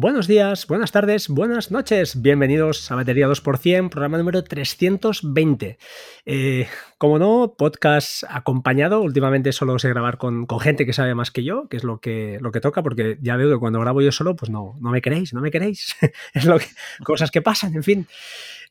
[0.00, 2.22] Buenos días, buenas tardes, buenas noches.
[2.22, 5.76] Bienvenidos a Batería 2%, programa número 320.
[6.24, 6.68] Eh,
[6.98, 9.00] como no, podcast acompañado.
[9.00, 12.38] Últimamente solo sé grabar con, gente que sabe más que yo, que es lo que,
[12.40, 15.02] lo que toca, porque ya veo que cuando grabo yo solo, pues no, no me
[15.02, 15.96] queréis, no me queréis.
[16.32, 16.66] es lo que,
[17.02, 18.06] cosas que pasan, en fin.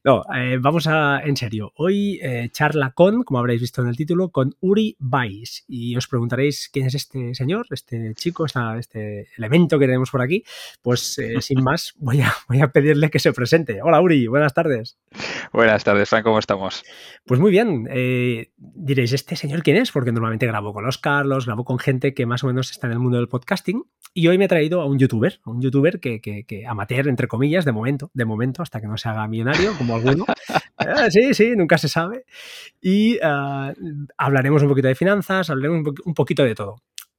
[0.04, 1.73] No, eh, vamos a, en serio.
[1.75, 5.66] Hoy eh, charla con, como habréis visto en el título, con Uri Bais.
[5.67, 10.44] Y os preguntaréis quién es este señor, este chico, este elemento que tenemos por aquí.
[10.81, 13.81] Pues eh, sin más, voy a, voy a pedirle que se presente.
[13.81, 14.98] Hola Uri, buenas tardes.
[15.52, 16.84] Buenas tardes, Frank, ¿cómo estamos?
[17.26, 17.85] Pues muy bien.
[18.57, 19.91] diréis, ¿este señor quién es?
[19.91, 22.93] Porque normalmente grabo con los Carlos, grabo con gente que más o menos está en
[22.93, 23.84] el mundo del podcasting.
[24.13, 27.27] Y hoy me he traído a un youtuber, un youtuber que, que, que amateur, entre
[27.27, 30.26] comillas, de momento, de momento, hasta que no se haga millonario alguno.
[30.77, 32.26] Ah, sí, sí, nunca se sabe.
[32.82, 33.73] Y ah,
[34.18, 36.77] hablaremos un poquito de finanzas, hablaremos un poquito de todo.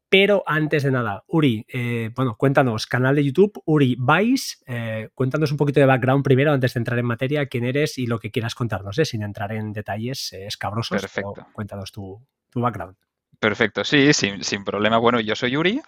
[0.09, 5.51] Pero antes de nada, Uri, eh, bueno, cuéntanos, canal de YouTube, Uri Vice, eh, cuéntanos
[5.51, 8.30] un poquito de background primero antes de entrar en materia, quién eres y lo que
[8.30, 9.05] quieras contarnos, ¿eh?
[9.05, 11.03] sin entrar en detalles escabrosos.
[11.03, 11.47] Perfecto.
[11.53, 12.19] Cuéntanos tu,
[12.55, 12.97] background.
[13.38, 14.97] Perfecto, sí, sin, sin, problema.
[14.97, 15.80] Bueno, yo soy Uri,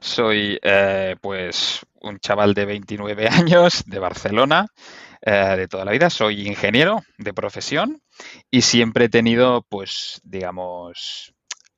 [0.00, 0.58] soy
[1.20, 4.66] pues un chaval de 29 años de Barcelona.
[5.22, 6.08] Eh, de toda la vida.
[6.08, 8.00] Soy ingeniero de profesión
[8.50, 11.34] y siempre he tenido, pues, digamos,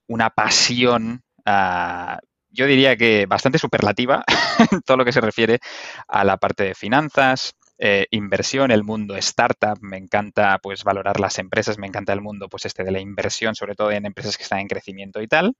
[0.06, 2.20] una pasión, ah,
[2.50, 4.24] yo diría que bastante superlativa
[4.86, 5.58] todo lo que se refiere
[6.06, 7.54] a la parte de finanzas,
[7.84, 12.48] eh, inversión, el mundo startup, me encanta pues valorar las empresas, me encanta el mundo
[12.48, 15.56] pues este de la inversión, sobre todo en empresas que están en crecimiento y tal.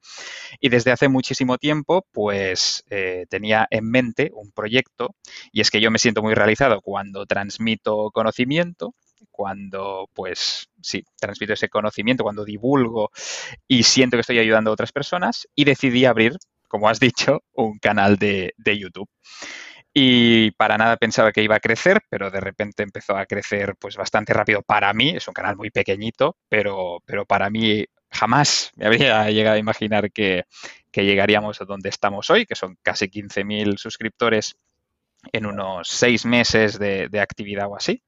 [0.61, 5.17] Y desde hace muchísimo tiempo pues eh, tenía en mente un proyecto
[5.51, 8.95] y es que yo me siento muy realizado cuando transmito conocimiento
[9.33, 13.11] cuando, pues, sí, transmito ese conocimiento, cuando divulgo
[13.67, 16.37] y siento que estoy ayudando a otras personas y decidí abrir,
[16.69, 19.09] como has dicho, un canal de, de YouTube
[19.95, 23.97] y para nada pensaba que iba a crecer, pero de repente empezó a crecer pues
[23.97, 25.11] bastante rápido para mí.
[25.11, 30.11] Es un canal muy pequeñito, pero, pero para mí jamás me habría llegado a imaginar
[30.11, 30.45] que,
[30.95, 34.57] llegaríamos a donde estamos hoy, que son casi 15.000 suscriptores
[35.33, 38.03] en unos seis meses de, actividad o así,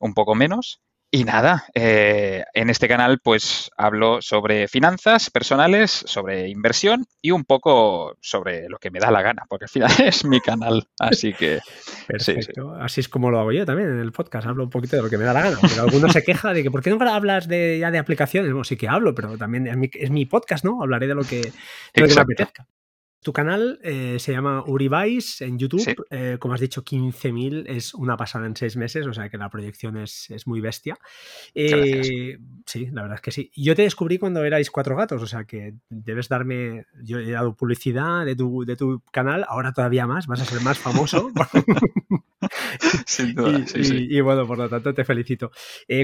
[0.00, 0.80] un poco menos.
[1.14, 7.44] Y nada, eh, en este canal pues hablo sobre finanzas personales, sobre inversión y un
[7.44, 11.34] poco sobre lo que me da la gana, porque al final es mi canal, así
[11.34, 11.60] que...
[12.06, 15.02] Perfecto, así es como lo hago yo también en el podcast, hablo un poquito de
[15.02, 16.98] lo que me da la gana, pero alguno se queja de que ¿por qué no
[17.06, 18.50] hablas de, ya de aplicaciones?
[18.50, 20.82] Bueno, sí que hablo, pero también es mi, podcast, ¿no?
[20.82, 22.66] Hablaré de lo que, de lo que me apetezca.
[23.22, 26.04] Tu canal eh, se llama Uribais en YouTube.
[26.10, 29.48] Eh, como has dicho, 15.000 es una pasada en seis meses, o sea que la
[29.48, 30.98] proyección es, muy bestia.
[31.54, 33.52] Eh, sí, la verdad es que sí.
[33.54, 36.86] Yo te descubrí cuando erais cuatro gatos, o sea que debes darme.
[37.00, 40.60] Yo he dado publicidad de tu, de tu canal, ahora todavía más, vas a ser
[40.62, 41.30] más famoso.
[43.06, 45.52] Sin duda, y, bueno, por lo tanto te felicito.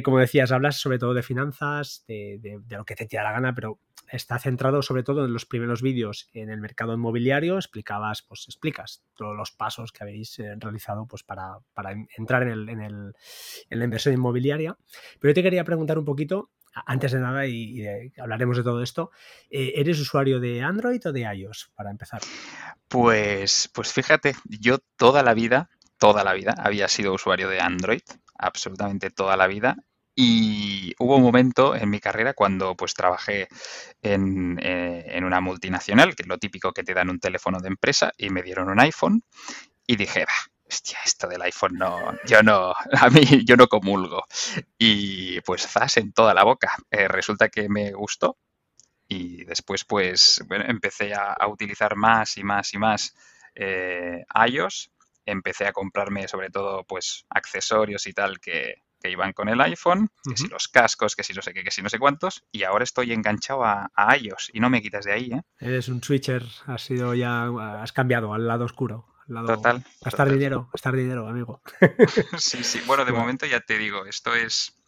[0.05, 3.55] como decías, hablas sobre todo de finanzas, de, de, lo que te da la gana,
[3.56, 3.81] pero
[4.11, 7.56] está centrado sobre todo en los primeros vídeos en el mercado inmobiliario.
[7.56, 11.60] Explicabas, pues explicas todos los pasos que habéis eh, realizado pues, para,
[12.16, 13.14] entrar en, el, en, el,
[13.70, 14.76] en, la inversión inmobiliaria.
[15.20, 16.50] Pero yo te quería preguntar un poquito,
[16.86, 17.84] antes de nada, y,
[18.19, 19.10] hablaremos de todo esto,
[19.50, 22.20] eh, ¿eres usuario de Android o de iOS para empezar?
[22.88, 28.02] Pues, pues fíjate, yo toda la vida, toda la vida había sido usuario de Android,
[28.38, 29.76] absolutamente toda la vida.
[30.21, 33.47] Y hubo un momento en mi carrera cuando pues trabajé
[34.03, 37.69] en, eh, en, una multinacional, que es lo típico que te dan un teléfono de
[37.69, 39.23] empresa, y me dieron un iPhone
[39.87, 40.27] y dije,
[40.69, 44.25] hostia, esto del iPhone no, yo no, a mí yo no comulgo.
[44.77, 46.73] Y pues zas en toda la boca.
[46.91, 48.37] Eh, resulta que me gustó
[49.06, 53.15] y después pues bueno, empecé a, utilizar más y más y más
[53.55, 54.91] eh, iOS.
[55.25, 60.09] Empecé a comprarme sobre todo pues accesorios y tal que, que iban con el iPhone,
[60.25, 62.64] que si los cascos, que si no sé qué, que si no sé cuántos, y
[62.64, 65.43] ahora estoy enganchado a, iOS y no me quitas de ahí, ¿eh?
[65.58, 67.49] Eres un switcher, has sido ya,
[67.81, 69.06] has cambiado al lado oscuro.
[69.28, 69.84] Al lado, total.
[70.00, 71.62] Gastar dinero, gastar dinero, amigo.
[72.38, 72.81] sí, sí.
[72.87, 74.78] Bueno, de momento ya te digo, esto es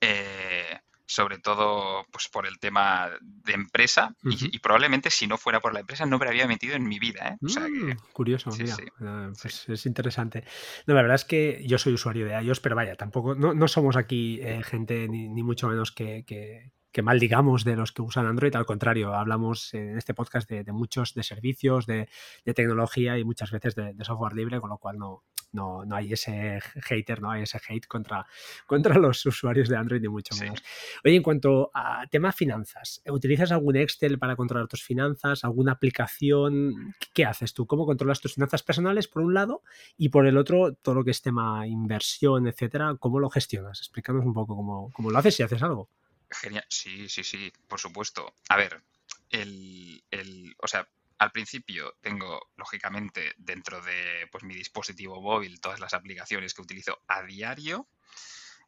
[0.00, 5.74] eh, sobre todo pues por el tema de empresa y, probablemente si no fuera por
[5.74, 7.28] la empresa no me había metido en mi vida.
[7.28, 7.36] ¿eh?
[7.40, 10.44] Mm, curioso, mira, ah, pues es interesante.
[10.86, 13.96] No, la verdad es que yo soy usuario de iOS, pero vaya, tampoco, no, somos
[13.96, 18.26] aquí eh, gente ni, mucho menos que, que, que, mal digamos de los que usan
[18.26, 22.08] Android, al contrario, hablamos en este podcast de, muchos de servicios, de,
[22.54, 26.60] tecnología y muchas veces de, software libre, con lo cual no, no, no hay ese
[26.84, 28.24] hater, no hay ese hate contra,
[28.66, 30.62] contra los usuarios de Android ni mucho menos.
[31.04, 35.44] Oye, en cuanto a tema finanzas, ¿utilizas algún Excel para controlar tus finanzas?
[35.44, 36.94] ¿Alguna aplicación?
[37.12, 37.66] ¿Qué haces tú?
[37.66, 39.62] ¿Cómo controlas tus finanzas personales por un lado
[39.96, 42.94] y por el otro todo lo que es tema inversión, etcétera?
[43.00, 43.80] ¿Cómo lo gestionas?
[43.80, 45.90] Explícanos un poco cómo, cómo lo haces si haces algo.
[46.40, 48.34] Genial, sí, sí, sí, por supuesto.
[48.48, 48.82] A ver,
[49.30, 50.88] el, o sea,
[51.18, 57.00] al principio tengo, lógicamente, dentro de pues, mi dispositivo móvil todas las aplicaciones que utilizo
[57.08, 57.88] a diario.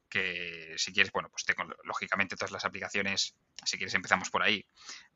[0.08, 3.34] Que si quieres, bueno, pues tengo lógicamente todas las aplicaciones,
[3.64, 4.64] si quieres empezamos por ahí,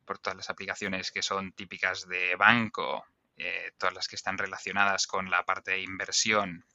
[0.05, 3.07] por todas las aplicaciones que son típicas de banco,
[3.43, 6.67] eh, todas las que están relacionadas con la parte de inversión.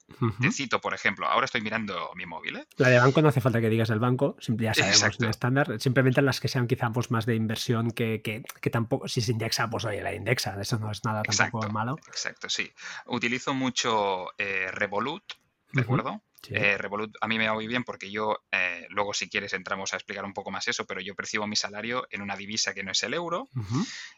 [0.42, 2.58] Te cito, por ejemplo, ahora estoy mirando mi móvil.
[2.58, 2.66] ¿eh?
[2.78, 5.80] La de banco no hace falta que digas el banco, ya sabemos, el estándar.
[5.80, 9.70] Simplemente las que sean quizá pues, más de inversión que, que, tampoco, si se indexa,
[9.70, 11.98] pues oye, la indexa, eso no es nada tampoco malo.
[12.08, 12.72] Exacto, sí.
[13.06, 15.24] Utilizo mucho eh, Revolut,
[15.72, 16.22] ¿de acuerdo?
[16.50, 19.94] Eh, Revolut a mí me va muy bien porque yo, eh, luego si quieres entramos
[19.94, 22.84] a explicar un poco más eso, pero yo percibo mi salario en una divisa que
[22.84, 23.50] no es el euro,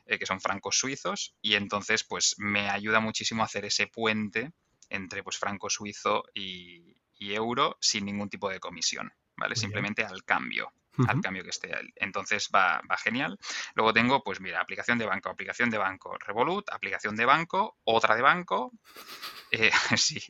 [0.06, 4.51] eh, que son francos suizos, y entonces pues me ayuda muchísimo a hacer ese puente
[4.89, 9.56] entre pues franco suizo y, euro sin ningún tipo de comisión, ¿vale?
[9.56, 10.71] Simplemente al cambio
[11.07, 11.71] al cambio que esté.
[11.95, 13.38] Entonces va, va, genial.
[13.75, 18.15] Luego tengo, pues mira, aplicación de banco, aplicación de banco, Revolut, aplicación de banco, otra
[18.15, 18.71] de banco.
[19.49, 20.21] Eh, sí.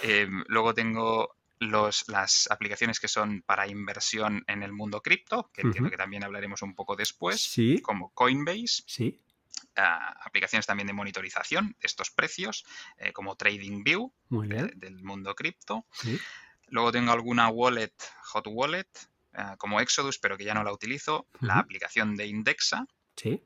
[0.00, 5.60] Em, luego tengo los, las aplicaciones que son para inversión en el mundo cripto, que
[5.60, 7.82] entiendo que también hablaremos un poco después, sí.
[7.82, 8.84] como Coinbase.
[8.86, 9.20] Sí.
[9.76, 12.64] Ah, aplicaciones también de monitorización de estos precios,
[12.96, 15.84] eh, como TradingView del mundo cripto.
[15.92, 16.18] Sí.
[16.68, 18.88] Luego tengo alguna wallet, hot wallet,
[19.38, 22.86] eh, como Exodus, pero que ya no la utilizo, la aplicación de Indexa.
[23.16, 23.40] Sí.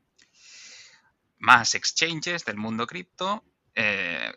[1.37, 3.43] Más exchanges del mundo cripto.
[3.75, 4.33] Eh,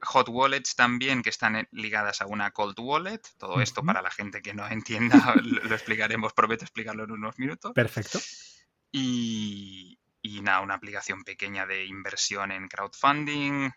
[0.00, 3.20] hot wallets también que están ligadas a una cold wallet.
[3.36, 7.72] Todo esto para la gente que no entienda, lo, explicaremos, prometo explicarlo en unos minutos.
[7.74, 8.18] Perfecto.
[8.90, 9.98] Y,
[10.42, 13.70] nada, una aplicación pequeña de inversión en crowdfunding,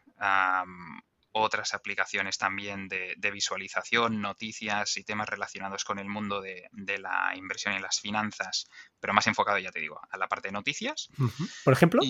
[1.31, 7.75] otras aplicaciones también de, visualización, noticias y temas relacionados con el mundo de, la inversión
[7.75, 8.67] y las finanzas,
[8.99, 11.09] pero más enfocado, ya te digo, a la parte de noticias.
[11.63, 12.01] Por ejemplo,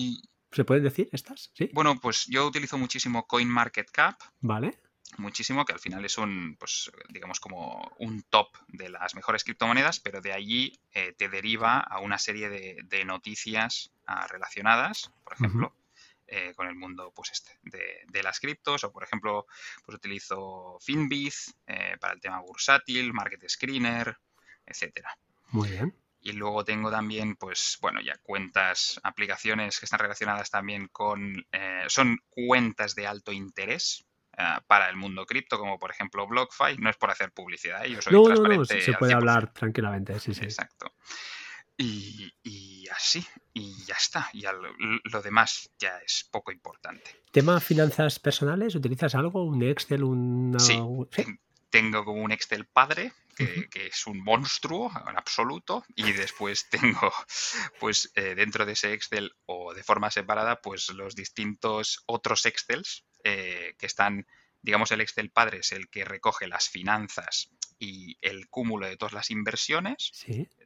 [0.50, 1.50] ¿se pueden decir estas?
[1.54, 1.70] ¿Sí?
[1.72, 4.20] Bueno, pues yo utilizo muchísimo CoinMarketCap.
[4.40, 4.78] Vale.
[5.18, 9.98] Muchísimo, que al final es un, pues digamos como un top de las mejores criptomonedas,
[9.98, 15.74] pero de allí eh, te deriva a una serie de, noticias ah, relacionadas, por ejemplo,
[16.32, 19.46] eh, con el mundo pues este, de, las criptos o por ejemplo
[19.84, 24.16] pues utilizo Finbiz eh, para el tema bursátil, Market Screener,
[24.64, 25.16] etcétera.
[25.48, 25.92] Muy bien.
[26.22, 31.84] Y luego tengo también, pues, bueno, ya cuentas, aplicaciones que están relacionadas también con, eh,
[31.88, 34.06] son cuentas de alto interés,
[34.66, 36.78] para el mundo cripto, como por ejemplo BlockFi.
[36.78, 40.32] No es por hacer publicidad, yo soy no, No, no, se puede hablar tranquilamente, sí,
[40.32, 40.44] sí.
[40.44, 40.94] Exacto.
[41.82, 43.24] Y, así,
[43.54, 44.28] y ya está.
[44.34, 47.22] Y lo, demás ya es poco importante.
[47.32, 48.74] ¿Tema finanzas personales?
[48.74, 49.44] ¿Utilizas algo?
[49.44, 50.04] ¿Un Excel?
[50.04, 50.56] Un...
[50.58, 50.78] Sí,
[51.70, 57.12] tengo como un Excel padre, que, es un monstruo en absoluto, y después tengo,
[57.78, 63.06] pues eh, dentro de ese Excel o de forma separada, pues los distintos otros Excels
[63.24, 64.26] eh, que están,
[64.60, 69.14] digamos, el Excel padre es el que recoge las finanzas y el cúmulo de todas
[69.14, 70.12] las inversiones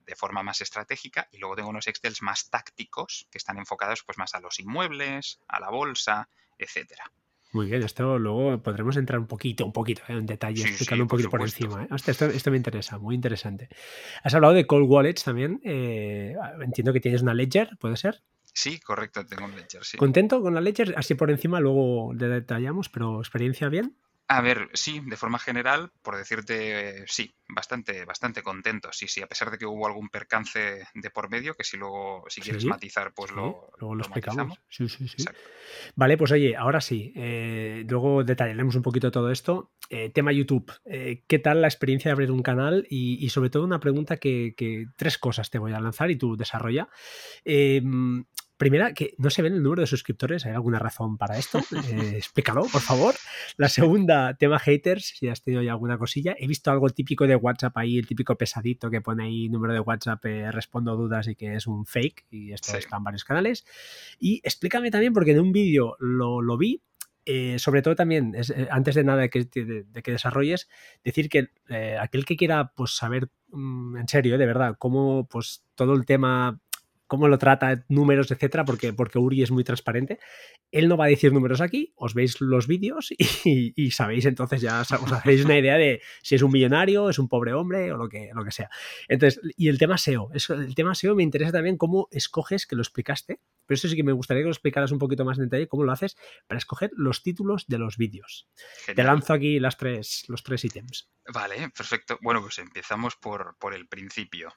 [0.07, 4.19] de forma más estratégica y luego tengo unos Excels más tácticos que están enfocados pues
[4.19, 7.11] más a los inmuebles, a la bolsa, etcétera.
[7.55, 10.15] Muy bien, esto luego podremos entrar un poquito, un poquito ¿eh?
[10.15, 11.85] en detalle, explicarlo un poquito por, encima.
[11.85, 11.89] ¿eh?
[11.95, 13.69] Esto, esto, me interesa, muy interesante.
[14.25, 15.61] Has hablado de cold wallets también.
[15.63, 18.25] Eh, entiendo que tienes una Ledger, ¿puede ser?
[18.53, 19.97] Sí, correcto, tengo un Ledger, sí.
[19.97, 20.95] ¿Contento con la Ledger?
[20.97, 23.97] Así por encima luego le detallamos, pero experiencia bien.
[24.27, 28.89] A ver, sí, de forma general, por decirte, sí, bastante, bastante contento.
[28.91, 32.25] Sí, sí, a pesar de que hubo algún percance de por medio, que si luego,
[32.29, 34.59] si quieres matizar, pues lo, luego lo, explicamos.
[34.71, 35.25] Sí, sí, sí.
[35.95, 39.73] Vale, pues oye, ahora sí, eh, luego detallaremos un poquito todo esto.
[39.91, 42.87] Eh, tema YouTube, eh, ¿qué tal la experiencia de abrir un canal?
[42.89, 46.35] Y, sobre todo una pregunta que, que, tres cosas te voy a lanzar y tú
[46.35, 46.89] desarrolla.
[48.57, 50.47] Primera, que no se ven el número de suscriptores.
[50.47, 51.61] ¿Hay alguna razón para esto?
[51.91, 53.15] Eh, explícalo, por favor.
[53.57, 56.37] La segunda, tema haters, si has tenido ya alguna cosilla.
[56.39, 59.81] He visto algo típico de WhatsApp ahí, el típico pesadito que pone ahí número de
[59.81, 62.27] WhatsApp, eh, respondo dudas y que es un fake.
[62.31, 63.65] Y esto está en varios canales.
[64.19, 66.81] Y explícame también, porque en un vídeo lo, vi,
[67.27, 68.35] eh, sobre todo también,
[68.71, 70.69] antes de nada de que, de, que desarrolles,
[71.03, 71.49] decir que
[72.01, 76.61] aquel que quiera pues, saber mm, en serio, de verdad, cómo pues, todo el tema
[77.07, 80.19] cómo lo trata, números, etcétera, porque, porque Uri es muy transparente.
[80.71, 83.13] Él no va a decir números aquí, os veis los vídeos
[83.45, 87.29] y, sabéis entonces ya os hacéis una idea de si es un millonario, es un
[87.29, 88.71] pobre hombre o lo que, lo que sea.
[89.09, 92.83] Entonces, y el tema SEO, el tema SEO me interesa también cómo escoges, que lo
[92.83, 95.69] explicaste, pero eso sí que me gustaría que lo explicaras un poquito más en detalle,
[95.69, 96.17] cómo lo haces
[96.47, 98.49] para escoger los títulos de los vídeos.
[98.87, 101.11] Te lanzo aquí las tres, los tres ítems.
[101.33, 102.19] Vale, perfecto.
[102.21, 104.55] Bueno, pues empezamos por, por el principio,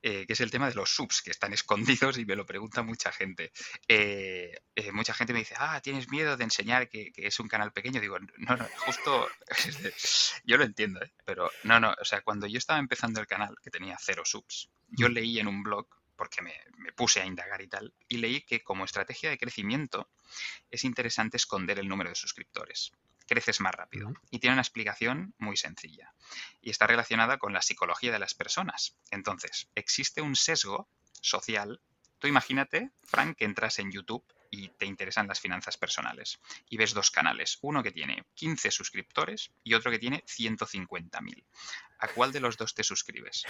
[0.00, 2.82] eh, que es el tema de los subs, que están escondidos y me lo pregunta
[2.82, 3.52] mucha gente.
[3.86, 7.72] Eh, eh, mucha gente me dice, ah, ¿tienes miedo de enseñar que, es un canal
[7.72, 8.00] pequeño?
[8.00, 9.28] Digo, no, no, justo,
[10.44, 13.70] yo lo entiendo, pero no, no, o sea, cuando yo estaba empezando el canal, que
[13.70, 15.86] tenía cero subs, yo leí en un blog
[16.16, 20.08] porque me, me, puse a indagar y tal, y leí que como estrategia de crecimiento
[20.70, 22.92] es interesante esconder el número de suscriptores
[23.26, 24.12] creces más rápido.
[24.30, 26.14] Y tiene una explicación muy sencilla.
[26.62, 28.96] Y está relacionada con la psicología de las personas.
[29.10, 30.88] Entonces, existe un sesgo
[31.20, 31.80] social.
[32.18, 36.40] Tú imagínate, Frank, que entras en YouTube y te interesan las finanzas personales.
[36.68, 41.44] Y ves dos canales, uno que tiene 15 suscriptores y otro que tiene 150.000.
[41.98, 43.44] ¿A cuál de los dos te suscribes?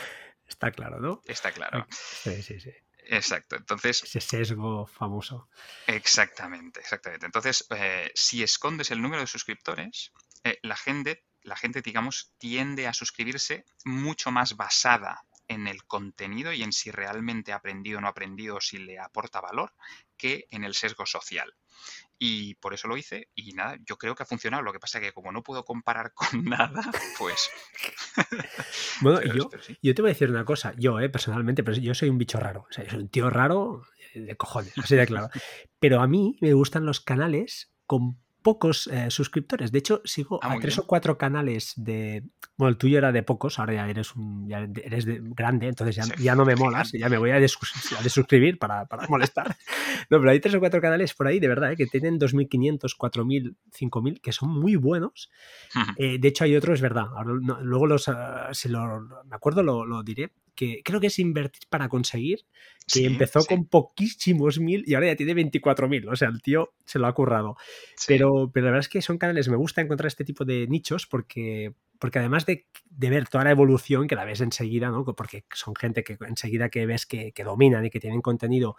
[0.46, 1.22] Está claro, ¿no?
[1.26, 1.86] Está claro.
[1.90, 2.70] Sí, sí, sí.
[3.08, 4.02] Exacto, entonces...
[4.02, 5.48] Ese sesgo famoso.
[5.86, 7.26] Exactamente, exactamente.
[7.26, 10.12] Entonces, eh, si escondes el número de suscriptores,
[10.42, 16.52] eh, la gente, la gente, digamos, tiende a suscribirse mucho más basada en el contenido
[16.52, 19.72] y en si realmente ha aprendido o no ha aprendido, si le aporta valor,
[20.16, 21.54] que en el sesgo social.
[22.18, 24.62] Y por eso lo hice y nada, yo creo que ha funcionado.
[24.62, 26.82] Lo que pasa es que como no puedo comparar con nada,
[27.18, 27.50] pues...
[29.02, 29.50] bueno, yo,
[29.82, 32.40] yo, te voy a decir una cosa, yo eh, personalmente, pero yo soy un bicho
[32.40, 33.82] raro, o sea, yo soy un tío raro
[34.14, 35.28] de cojones, así de claro.
[35.78, 39.72] Pero a mí me gustan los canales con pocos eh, suscriptores.
[39.72, 42.22] De hecho, sigo ah, a tres o cuatro canales de.
[42.56, 45.96] Bueno, el tuyo era de pocos, ahora ya eres un, ya eres de, grande, entonces
[45.96, 49.56] ya, ya no me molas, ya me voy a, desuscribir para, para, molestar.
[50.10, 52.96] No, pero hay tres o cuatro canales por ahí, de verdad, eh, que tienen 2.500,
[52.96, 55.28] 4.000, 5.000, que son muy buenos.
[55.96, 57.06] Eh, de hecho, hay otros, es verdad.
[57.24, 61.68] luego los, ah, si lo, me acuerdo, lo, lo diré que creo que es invertir
[61.68, 62.40] para conseguir,
[62.92, 66.10] que empezó con poquísimos mil y ahora ya tiene 24.000.
[66.10, 67.56] O sea, el tío se lo ha currado.
[68.08, 71.06] Pero, pero la verdad es que son canales, me gusta encontrar este tipo de nichos
[71.06, 75.04] porque, porque además de, ver toda la evolución, que la ves enseguida, ¿no?
[75.04, 78.76] Porque son gente que enseguida que ves que, que dominan y que tienen contenido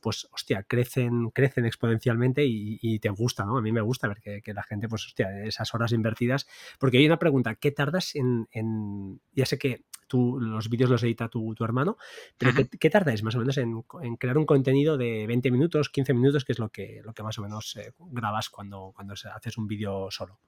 [0.00, 3.58] pues, hostia, crecen, crecen exponencialmente y, te gusta, ¿no?
[3.58, 6.46] A mí me gusta ver que, la gente, pues, hostia, esas horas invertidas.
[6.78, 11.28] Porque hay una pregunta, ¿qué tardas en, ya sé que tú los vídeos los edita
[11.28, 11.96] tu, hermano,
[12.36, 13.84] pero ¿qué, tardáis más o menos en,
[14.18, 17.38] crear un contenido de 20 minutos, 15 minutos, que es lo que, lo que más
[17.38, 20.40] o menos eh, grabas cuando, cuando haces un vídeo solo?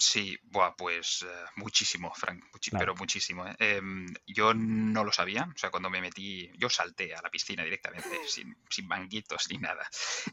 [0.00, 3.44] Sí, buah, pues eh, muchísimo, Frank, pero muchísimo.
[3.48, 3.56] ¿eh?
[3.58, 7.64] Em, yo no lo sabía, o sea, cuando me metí, yo salté a la piscina
[7.64, 8.88] directamente, sin, sin
[9.50, 9.88] ni nada.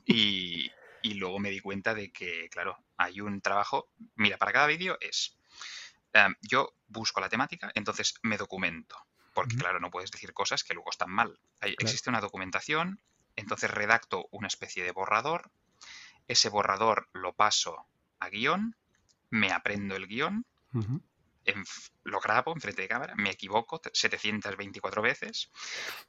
[0.06, 0.72] Y,
[1.16, 5.36] luego me di cuenta de que, claro, hay un trabajo, mira, para cada vídeo es,
[6.14, 8.96] em, yo busco la temática, entonces me documento,
[9.34, 11.40] porque claro, no puedes decir cosas que luego están mal.
[11.62, 13.02] Existe una documentación,
[13.36, 15.50] entonces redacto una especie de borrador,
[16.28, 17.88] ese borrador lo paso
[18.20, 18.76] a guion,
[19.36, 20.46] me aprendo el guion,
[22.04, 25.52] lo grabo en frente de cámara, me equivoco 724 veces,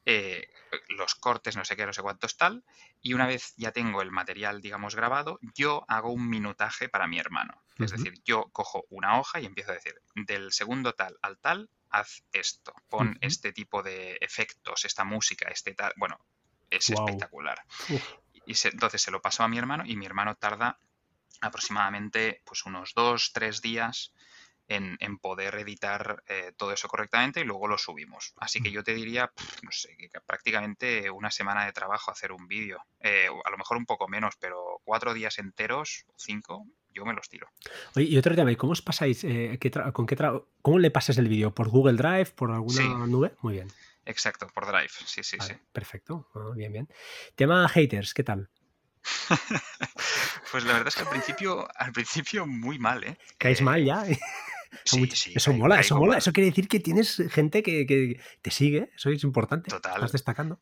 [0.05, 0.49] eh,
[0.89, 2.63] los cortes no sé qué, no sé cuántos tal,
[3.01, 7.19] y una vez ya tengo el material, digamos, grabado, yo hago un minutaje para mi
[7.19, 7.61] hermano.
[7.77, 11.69] Es decir, yo cojo una hoja y empiezo a decir, del segundo tal al tal,
[11.91, 16.17] haz esto, pon este tipo de efectos, esta música, este tal, bueno,
[16.71, 17.61] es espectacular.
[18.47, 20.79] Y entonces se lo paso a mi hermano y mi hermano tarda
[21.41, 24.13] aproximadamente pues unos dos, tres días
[24.67, 28.33] en, poder editar eh, todo eso correctamente y luego lo subimos.
[28.37, 29.31] Así que yo te diría,
[29.63, 32.85] no sé, que prácticamente una semana de trabajo hacer un vídeo.
[32.99, 37.29] Eh, a lo mejor un poco menos, pero cuatro días enteros, cinco, yo me los
[37.29, 37.47] tiro.
[37.95, 39.23] Oye, y otro tema, ¿cómo os pasáis?
[39.23, 39.57] Eh,
[39.93, 40.17] con qué
[40.61, 41.53] ¿Cómo le pasas el vídeo?
[41.53, 42.31] ¿Por Google Drive?
[42.35, 43.35] ¿Por alguna nube?
[43.41, 43.71] Muy bien.
[44.05, 45.53] Exacto, por Drive, sí, sí, sí.
[45.73, 46.87] Perfecto, ah, bien, bien.
[47.35, 48.49] Tema haters, ¿qué tal?
[50.51, 53.17] pues la verdad es que al principio, al principio muy mal, ¿eh?
[53.37, 54.05] Caes mal ya.
[54.83, 56.17] Sí, sí, eso mola, eso mola.
[56.17, 58.91] Eso quiere decir que tienes gente que, te sigue.
[58.95, 59.69] Eso es importante.
[59.69, 59.95] Total.
[59.95, 60.59] Estás destacando.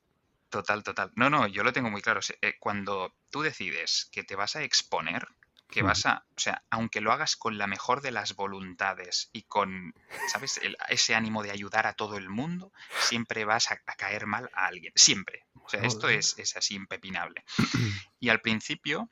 [0.49, 1.11] Total, total.
[1.15, 2.21] No, no, yo lo tengo muy claro.
[2.41, 5.27] Eh, cuando tú decides que te vas a exponer,
[5.69, 9.43] que vas a, o sea, aunque lo hagas con la mejor de las voluntades y
[9.43, 9.93] con,
[10.31, 10.61] ¿sabes?
[10.89, 14.93] ese ánimo de ayudar a todo el mundo, siempre vas a, caer mal a alguien.
[14.95, 15.45] Siempre.
[15.55, 17.43] O sea, esto es, es así impepinable.
[18.19, 19.09] Y al principio,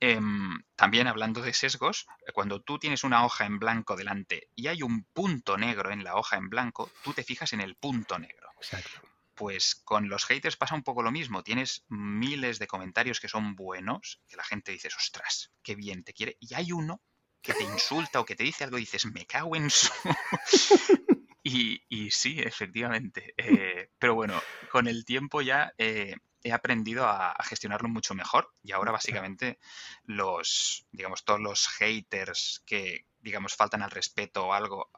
[0.00, 4.82] em, también hablando de sesgos, cuando tú tienes una hoja en blanco delante y hay
[4.82, 8.50] un punto negro en la hoja en blanco, tú te fijas en el punto negro.
[8.56, 9.00] Exacto.
[9.34, 11.42] pues con los haters pasa un poco lo mismo.
[11.42, 16.12] Tienes miles de comentarios que son buenos, que la gente dice, ostras, qué bien te
[16.12, 16.36] quiere.
[16.40, 17.00] Y hay uno
[17.40, 19.90] que te insulta o que te dice algo y dices, me cago en su...
[21.42, 23.32] y, y, sí, efectivamente.
[23.36, 28.72] Eh, pero bueno, con el tiempo ya eh, he aprendido a, gestionarlo mucho mejor y
[28.72, 29.58] ahora básicamente
[30.04, 34.90] los, digamos, todos los haters que, digamos, faltan al respeto o algo,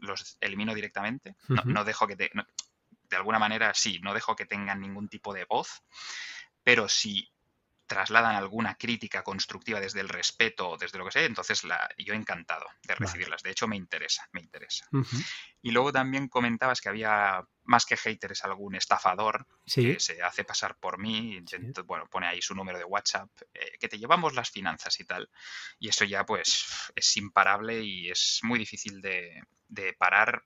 [0.00, 1.36] los elimino directamente.
[1.64, 2.30] No, dejo que te,
[3.10, 5.82] de alguna manera sí, no dejo que tengan ningún tipo de voz,
[6.62, 7.32] pero si
[7.90, 12.14] trasladan alguna crítica constructiva desde el respeto o desde lo que sé, entonces la, yo
[12.14, 13.42] encantado de recibirlas.
[13.42, 14.86] De hecho, me interesa, me interesa.
[15.60, 19.44] Y luego también comentabas que había más que haters algún estafador
[19.74, 21.42] que se hace pasar por mí,
[21.84, 25.28] bueno, pone ahí su número de WhatsApp, eh, que te llevamos las finanzas y tal.
[25.80, 30.44] Y eso ya pues es imparable y es muy difícil de, de parar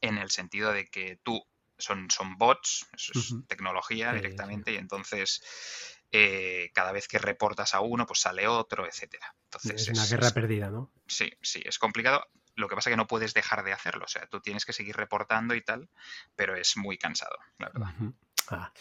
[0.00, 1.44] en el sentido de que tú
[1.78, 5.42] son, son bots, eso es tecnología directamente, y entonces
[6.12, 9.34] eh, cada vez que reportas a uno, pues sale otro, etcétera.
[9.44, 10.92] Entonces, es una guerra perdida, ¿no?
[11.06, 12.26] Sí, sí, es complicado.
[12.56, 14.72] Lo que pasa es que no puedes dejar de hacerlo, o sea, tú tienes que
[14.72, 15.88] seguir reportando y tal,
[16.36, 17.94] pero es muy cansado, la verdad.
[18.48, 18.72] Ah,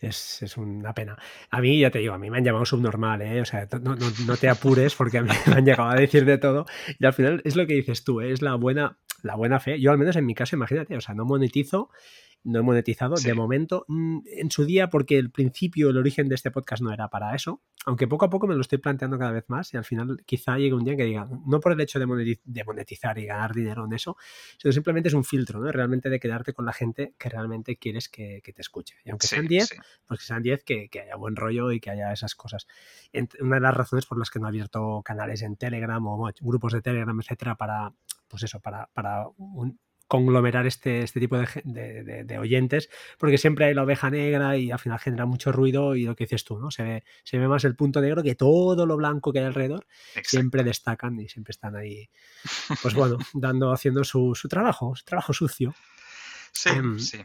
[0.00, 1.16] es, es, una pena.
[1.50, 3.40] A mí, ya te digo, a mí me han llamado subnormal, ¿eh?
[3.40, 6.24] O sea, no, no, no te apures porque a mí me han llegado a decir
[6.24, 6.66] de todo.
[6.98, 8.32] Y al final es lo que dices tú, ¿eh?
[8.32, 9.78] es la buena, la buena fe.
[9.80, 11.90] Yo al menos en mi caso, imagínate, o sea, no monetizo
[12.44, 16.34] no he monetizado de momento mm, en su día porque el principio, el origen de
[16.34, 19.32] este podcast no era para eso, aunque poco a poco me lo estoy planteando cada
[19.32, 21.98] vez más y al final quizá llegue un día que diga, no por el hecho
[21.98, 24.16] de monetizar y ganar dinero en eso,
[24.58, 25.70] sino simplemente es un filtro, ¿no?
[25.70, 28.96] Realmente de quedarte con la gente que realmente quieres que, te escuche.
[29.04, 29.70] Y aunque sean 10,
[30.06, 32.66] pues que sean 10 que, haya buen rollo y que haya esas cosas.
[33.40, 36.72] una de las razones por las que no he abierto canales en Telegram o grupos
[36.72, 37.92] de Telegram, etcétera, para,
[38.28, 39.78] pues eso, para, para un,
[40.12, 44.98] conglomerar este, este tipo de, oyentes, porque siempre hay la oveja negra y al final
[44.98, 46.70] genera mucho ruido y lo que dices tú, ¿no?
[46.70, 49.86] Se ve, se ve más el punto negro que todo lo blanco que hay alrededor,
[50.22, 52.10] siempre destacan y siempre están ahí,
[52.82, 55.74] pues bueno, dando, haciendo su, trabajo, su trabajo sucio.
[56.52, 57.18] Sí, em, sí.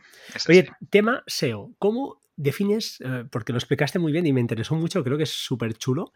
[0.48, 5.04] Oye, tema SEO, ¿cómo defines, eh, porque lo explicaste muy bien y me interesó mucho,
[5.04, 6.14] creo que es súper chulo,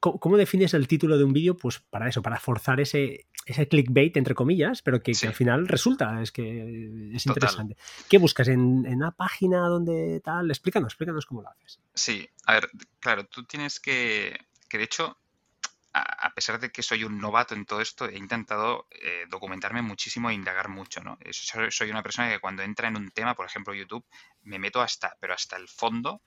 [0.00, 1.56] ¿cómo, defines el título de un vídeo?
[1.56, 6.20] Pues para eso, para forzar ese, ese clickbait, entre comillas, pero que, al final resulta,
[6.22, 7.76] es que es interesante.
[8.08, 10.50] ¿Qué buscas en, en, una página donde tal?
[10.50, 11.80] Explícanos, explícanos cómo lo haces.
[11.94, 12.70] Sí, a ver,
[13.00, 15.18] claro, tú tienes que, que de hecho,
[15.98, 20.28] a pesar de que soy un novato en todo esto, he intentado eh, documentarme muchísimo
[20.28, 21.18] e indagar mucho, ¿no?
[21.30, 24.04] Soy una persona que cuando entra en un tema, por ejemplo YouTube,
[24.42, 26.20] me meto hasta, pero hasta el fondo,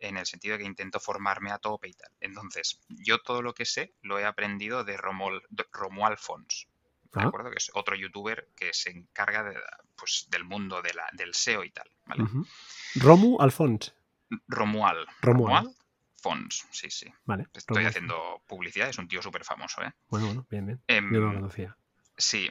[0.00, 2.10] en el sentido de que intento formarme a tope y tal.
[2.20, 6.66] Entonces, yo todo lo que sé lo he aprendido de Romuald Fons,
[7.12, 7.26] ¿de ah.
[7.26, 7.50] acuerdo?
[7.50, 9.56] Que es otro youtuber que se encarga de,
[9.96, 12.24] pues, del mundo de la, del SEO y tal, ¿vale?
[12.96, 13.94] Romu Alfons.
[14.48, 15.06] Romuald.
[15.20, 15.74] Romuald.
[16.22, 17.12] Fons, sí, sí.
[17.24, 17.46] Vale.
[17.52, 19.92] Estoy haciendo publicidad, es un tío súper famoso, ¿eh?
[20.08, 20.80] Bueno, bueno, bien, bien.
[20.86, 21.76] Em, Yo lo conocía.
[22.16, 22.48] Sí.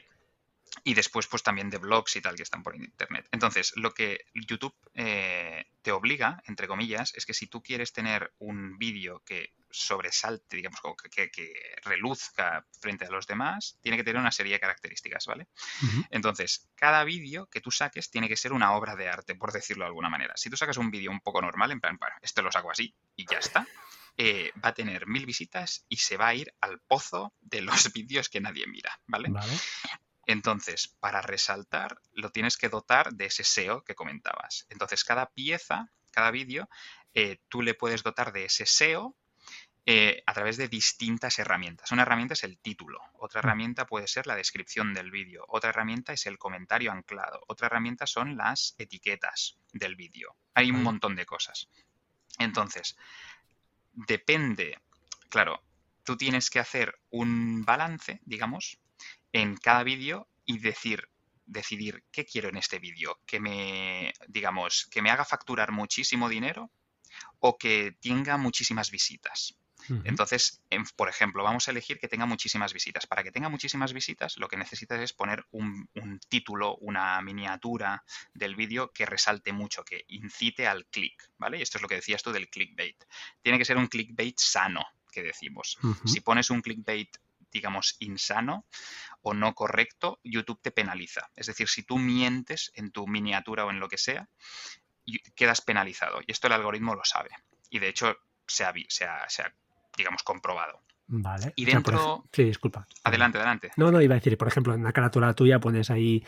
[0.84, 3.28] Y después, pues también de blogs y tal que están por internet.
[3.32, 8.34] Entonces, lo que YouTube eh, te obliga, entre comillas, es que si tú quieres tener
[8.40, 10.80] un vídeo que sobresalte, digamos,
[11.12, 11.54] que, que,
[11.84, 15.48] reluzca frente a los demás, tiene que tener una serie de características, ¿vale?
[16.10, 19.84] Entonces, cada vídeo que tú saques tiene que ser una obra de arte, por decirlo
[19.84, 20.34] de alguna manera.
[20.36, 22.94] Si tú sacas un vídeo un poco normal, en plan, bueno, esto lo saco así
[23.16, 23.68] y ya está,
[24.18, 27.72] eh, va a tener mil visitas y se va a ir al pozo de los
[27.94, 29.30] vídeos que nadie mira, ¿vale?
[29.30, 29.54] Vale.
[30.32, 34.66] Entonces, para resaltar, lo tienes que dotar de ese SEO que comentabas.
[34.70, 36.70] Entonces, cada pieza, cada vídeo,
[37.14, 39.16] eh, tú le puedes dotar de ese SEO
[39.86, 41.92] eh, a través de distintas herramientas.
[41.92, 43.46] Una herramienta es el título, otra mm.
[43.46, 48.06] herramienta puede ser la descripción del vídeo, otra herramienta es el comentario anclado, otra herramienta
[48.06, 50.36] son las etiquetas del vídeo.
[50.54, 51.68] Hay un montón de cosas.
[52.38, 52.96] Entonces,
[53.92, 54.80] depende,
[55.30, 55.64] claro,
[56.04, 58.80] tú tienes que hacer un balance, digamos,
[59.34, 61.10] en cada vídeo y decir,
[61.46, 66.72] decidir qué quiero en este vídeo, que me, digamos, que me haga facturar muchísimo dinero
[67.40, 69.56] o que tenga muchísimas visitas.
[70.04, 70.62] Entonces,
[70.96, 73.08] por ejemplo, vamos a elegir que tenga muchísimas visitas.
[73.08, 75.90] Para que tenga muchísimas visitas, lo que necesitas es poner un,
[76.30, 81.58] título, una miniatura del vídeo que resalte mucho, que incite al clic, ¿vale?
[81.58, 83.04] Y esto es lo que decías tú del clickbait.
[83.42, 85.78] Tiene que ser un clickbait sano, que decimos.
[86.06, 87.18] Si pones un clickbait
[87.52, 88.66] digamos, insano
[89.22, 91.30] o no correcto, YouTube te penaliza.
[91.36, 94.28] Es decir, si tú mientes en tu miniatura o en lo que sea,
[95.36, 96.20] quedas penalizado.
[96.26, 97.30] Y esto el algoritmo lo sabe.
[97.70, 98.16] Y de hecho
[98.48, 99.54] se ha, se ha
[99.98, 100.82] digamos, comprobado.
[101.08, 101.52] Vale.
[101.58, 102.88] Y O sea, por dentro- sí, disculpa.
[103.04, 103.72] Adelante, adelante.
[103.76, 106.26] No, no, iba a decir, por ejemplo, en la carátula tuya pones ahí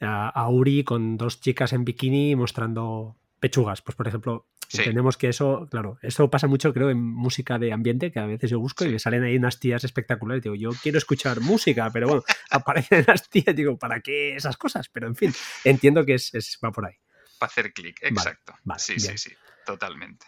[0.00, 3.82] a, a Uri con dos chicas en bikini mostrando pechugas.
[3.82, 4.78] Pues, por ejemplo, Sí.
[4.78, 8.50] entendemos que eso, claro, eso pasa mucho, creo, en música de ambiente, que a veces
[8.50, 10.42] yo busco y me salen ahí unas tías espectaculares.
[10.42, 14.88] Digo, yo quiero escuchar música, pero bueno, aparecen las tías, digo, ¿para qué esas cosas?
[14.88, 15.32] Pero en fin,
[15.64, 16.94] entiendo que es, es- va por ahí.
[17.38, 18.54] Para hacer clic, exacto.
[18.64, 19.16] vale, sí, bien.
[19.18, 20.26] sí, sí, totalmente.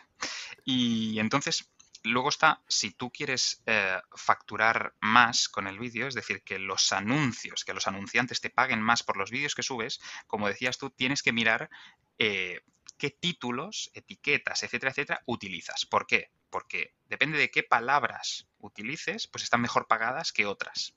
[0.64, 1.71] Y entonces,
[2.05, 6.92] luego está, si tú quieres eh, facturar más con el vídeo, es decir, que los
[6.92, 10.90] anuncios, que los anunciantes te paguen más por los vídeos que subes, como decías tú,
[10.90, 11.71] tienes que mirar
[12.18, 12.61] eh,
[12.99, 15.87] qué títulos, etiquetas, etcétera, etcétera, utilizas.
[15.87, 16.31] ¿Por qué?
[16.51, 20.95] Porque depende de qué palabras utilices, pues están mejor pagadas que otras.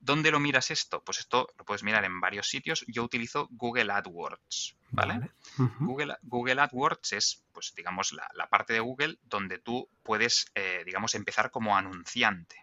[0.00, 1.04] ¿Dónde lo miras esto?
[1.04, 2.84] Pues esto lo puedes mirar en varios sitios.
[2.88, 5.30] Yo utilizo Google AdWords, ¿vale?
[5.78, 10.82] Google, Google AdWords es, pues, digamos, la, la parte de Google donde tú puedes, eh,
[10.86, 12.62] digamos, empezar como anunciante.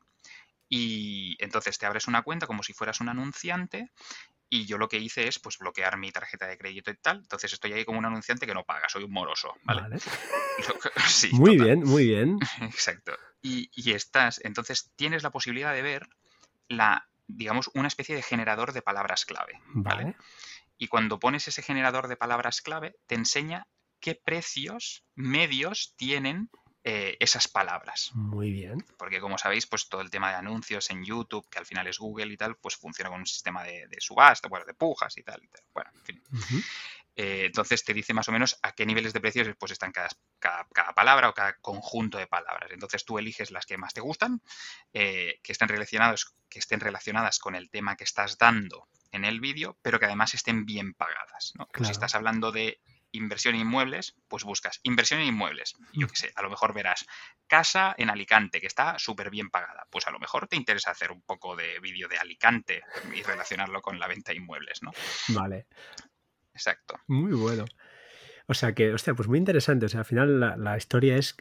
[0.68, 3.92] Y entonces te abres una cuenta como si fueras un anunciante.
[4.50, 7.18] Y yo lo que hice es, pues, bloquear mi tarjeta de crédito y tal.
[7.18, 9.82] Entonces estoy ahí como un anunciante que no paga, soy un moroso, ¿vale?
[9.82, 9.98] Vale.
[10.68, 11.66] Lo que- sí, Muy total.
[11.76, 12.40] bien, muy bien.
[12.62, 13.12] Exacto.
[13.42, 16.08] Y, y estás, entonces tienes la posibilidad de ver
[16.70, 19.60] la, digamos, una especie de generador de palabras clave.
[19.74, 20.04] ¿vale?
[20.04, 20.16] Vale.
[20.78, 23.68] Y cuando pones ese generador de palabras clave, te enseña
[24.00, 26.50] qué precios medios tienen
[26.84, 28.12] eh, esas palabras.
[28.14, 28.84] Muy bien.
[28.98, 31.98] Porque como sabéis, pues todo el tema de anuncios en YouTube, que al final es
[32.00, 35.24] Google y tal, pues funciona con un sistema de, de subasta, bueno, de pujas y
[35.24, 35.44] tal.
[35.44, 35.62] y tal.
[35.74, 36.24] Bueno, en fin.
[37.20, 40.08] Eh, entonces te dice más o menos a qué niveles de precios pues están cada,
[40.38, 42.70] cada- cada palabra o cada conjunto de palabras.
[42.72, 44.42] Entonces tú eliges las que más te gustan,
[44.94, 49.40] eh, que, estén relacionados, que estén relacionadas con el tema que estás dando en el
[49.40, 51.54] vídeo, pero que además estén bien pagadas.
[51.56, 51.66] ¿no?
[51.66, 51.86] Pues Claro.
[51.88, 52.80] Si estás hablando de
[53.18, 55.76] inversión en inmuebles, pues buscas inversión en inmuebles.
[55.94, 56.10] Yo Mm.
[56.10, 57.06] qué sé, a lo mejor verás
[57.48, 59.88] casa en Alicante, que está súper bien pagada.
[59.90, 63.82] Pues a lo mejor te interesa hacer un poco de vídeo de Alicante y relacionarlo
[63.82, 64.92] con la venta de inmuebles, ¿no?
[65.30, 65.68] Vale.
[66.54, 67.00] Exacto.
[67.08, 67.66] Muy bueno.
[68.50, 69.88] O sea que, hostia, pues muy interesante.
[69.88, 71.36] O sea, al final la, la historia es,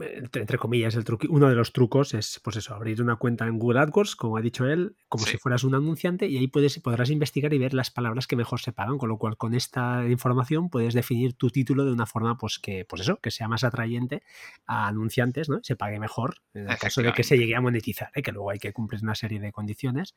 [0.00, 3.46] entre, entre comillas, el truqui- uno de los trucos es, pues eso, abrir una cuenta
[3.46, 5.32] en Google AdWords, como ha dicho él, como Sí.
[5.32, 8.58] si fueras un anunciante, y ahí puedes, podrás investigar y ver las palabras que mejor
[8.58, 12.36] se pagan, con lo cual con esta información puedes definir tu título de una forma,
[12.36, 14.24] pues que, pues eso, que sea más atrayente
[14.66, 15.60] a anunciantes, ¿no?
[15.62, 18.22] Se pague mejor, en el caso de que se llegue a monetizar, ¿eh?
[18.22, 20.16] que luego hay que cumplir una serie de condiciones,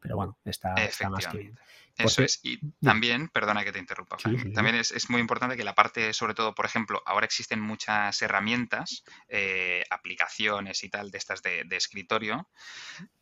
[0.00, 1.58] pero bueno, está, está más que bien.
[1.98, 2.04] Efectivamente.
[2.04, 2.40] Eso es.
[2.42, 4.52] Y también, perdona que te interrumpa, Sí, Frank, sí, sí.
[4.52, 8.20] también es, es muy importante que la parte, sobre todo, por ejemplo, ahora existen muchas
[8.22, 12.48] herramientas, eh, aplicaciones y tal de estas de, de escritorio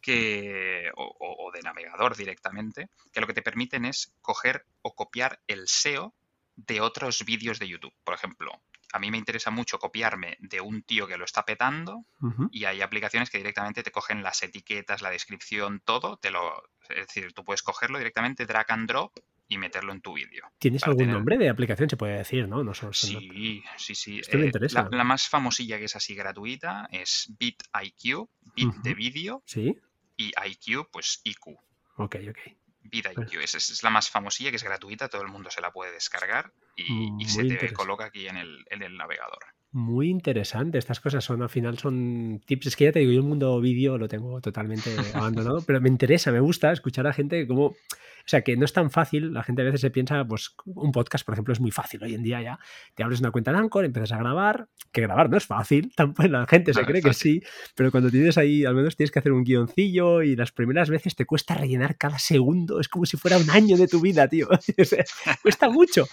[0.01, 5.41] que, o- o de navegador directamente, que lo que te permiten es coger o copiar
[5.47, 6.15] el SEO
[6.57, 7.95] de otros vídeos de YouTube.
[8.05, 8.61] Por ejemplo,
[8.95, 12.05] a mí me interesa mucho copiarme de un tío que lo está petando
[12.53, 17.09] y hay aplicaciones que directamente te cogen las etiquetas, la descripción, todo, te lo, es
[17.09, 19.13] decir, tú puedes cogerlo directamente, drag and drop
[19.49, 20.51] y meterlo en tu vídeo.
[20.59, 21.91] ¿Tienes algún tener- nombre de aplicación?
[21.91, 22.63] Se puede decir, ¿no?
[22.63, 24.21] No solo son- Sí, sí, sí.
[24.21, 24.83] Esto me Eh, interesa.
[24.91, 28.97] La, la más famosilla que es así gratuita es BitIQ, Bit de Ujú.
[28.97, 29.77] vídeo Sí,
[30.17, 31.59] y IQ, pues IQ.
[31.97, 32.39] ok, ok.
[32.85, 35.73] BitIQ, esa es, es la más famosilla que es gratuita, todo el mundo se la
[35.73, 39.54] puede descargar y, y Muy se te coloca aquí en el, en el navegador.
[39.75, 40.79] Muy interesante.
[40.79, 42.69] Estas cosas son, al final, son tips.
[42.69, 45.89] Es que ya te digo, yo el mundo vídeo lo tengo totalmente abandonado, pero me
[45.89, 47.67] interesa, me gusta escuchar a gente como.
[47.67, 49.35] O sea, que no es tan fácil.
[49.35, 52.15] La gente a veces se piensa, pues, un podcast, por ejemplo, es muy fácil hoy
[52.15, 52.59] en día ya.
[52.95, 54.69] Te abres una cuenta en Anchor, empiezas a grabar.
[54.93, 55.93] Que grabar no es fácil.
[55.97, 57.43] Tampoco la gente se No, cree que sí,
[57.75, 61.17] pero cuando tienes ahí, al menos tienes que hacer un guioncillo y las primeras veces
[61.17, 62.79] te cuesta rellenar cada segundo.
[62.79, 64.47] Es como si fuera un año de tu vida, tío.
[64.79, 65.05] O sea,
[65.43, 66.07] cuesta mucho.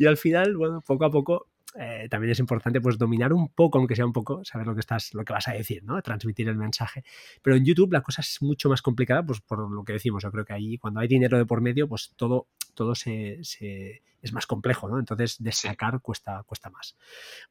[0.00, 3.78] Y al final, bueno, poco a poco eh, también es importante pues dominar un poco,
[3.78, 6.00] aunque sea un poco, saber lo que estás, lo que vas a decir, ¿no?
[6.02, 7.04] Transmitir el mensaje.
[7.42, 10.22] Pero en YouTube la cosa es mucho más complicada, pues por lo que decimos.
[10.22, 14.02] Yo creo que ahí, cuando hay dinero de por medio, pues todo, todo se, se-
[14.22, 14.98] es más complejo, ¿no?
[14.98, 16.96] Entonces destacar cuesta, cuesta más.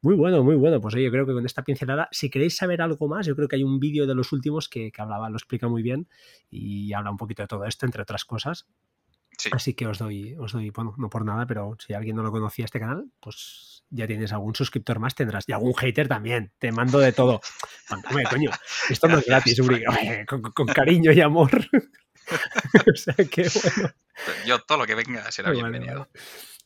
[0.02, 0.80] Muy bueno, muy bueno.
[0.80, 3.48] Pues oye, yo creo que con esta pincelada, si queréis saber algo más, yo creo
[3.48, 6.08] que hay un vídeo de los últimos que, que hablaba, lo explica muy bien
[6.50, 8.66] y habla un poquito de todo esto, entre otras cosas.
[9.38, 9.50] Sí.
[9.52, 12.30] Así que os doy, os doy, bueno, no por nada, pero si alguien no lo
[12.30, 15.44] conocía este canal, pues ya tienes algún suscriptor más, tendrás.
[15.48, 16.52] Y algún hater también.
[16.58, 17.40] Te mando de todo.
[17.90, 18.50] Mándame, coño.
[18.88, 19.60] Esto no es gratis,
[20.26, 21.50] Con, con cariño y amor.
[22.92, 23.90] o sea que bueno.
[24.46, 25.98] Yo todo lo que venga será Vale, bienvenido.
[26.00, 26.10] vale.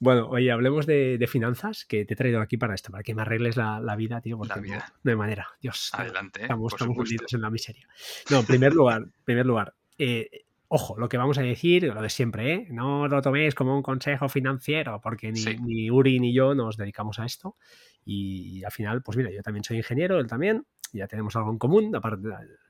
[0.00, 3.14] Bueno, oye, hablemos de, de finanzas, que te he traído aquí para esto, para que
[3.16, 4.92] me arregles la, la vida, tío, porque La no- vida.
[5.02, 5.48] No, hay manera.
[5.61, 5.90] Dios.
[5.92, 7.88] Adelante, Estamos, estamos hundidos en la miseria.
[8.31, 12.11] No, en primer lugar, primer lugar, eh, ojo, lo que vamos a decir, lo de
[12.11, 12.66] siempre, ¿eh?
[12.70, 15.57] no lo toméis como un consejo financiero, porque ni, Sí.
[15.61, 17.57] ni Uri ni yo nos dedicamos a esto.
[18.04, 21.59] Y, al final, pues mira, yo también soy ingeniero, él también, ya tenemos algo en
[21.59, 22.28] común, aparte,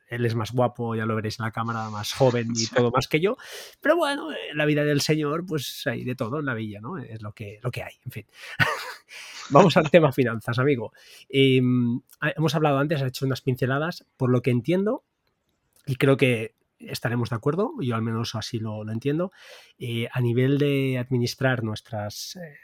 [0.09, 3.09] él es más guapo, ya lo veréis en la cámara, más joven y todo más
[3.09, 3.37] que yo.
[3.81, 6.99] Pero bueno, la vida del señor, pues hay de todo en la villa, ¿no?
[6.99, 8.27] Es lo que, lo que hay, en fin.
[9.51, 10.93] Vamos al tema finanzas, amigo.
[11.29, 12.01] Em,
[12.37, 14.07] hemos hablado antes, has hecho unas pinceladas.
[14.17, 15.05] Por lo que entiendo,
[15.87, 19.33] y creo que estaremos de acuerdo, yo al menos así lo, entiendo,
[19.79, 22.57] eh, a nivel de administrar nuestras, eh,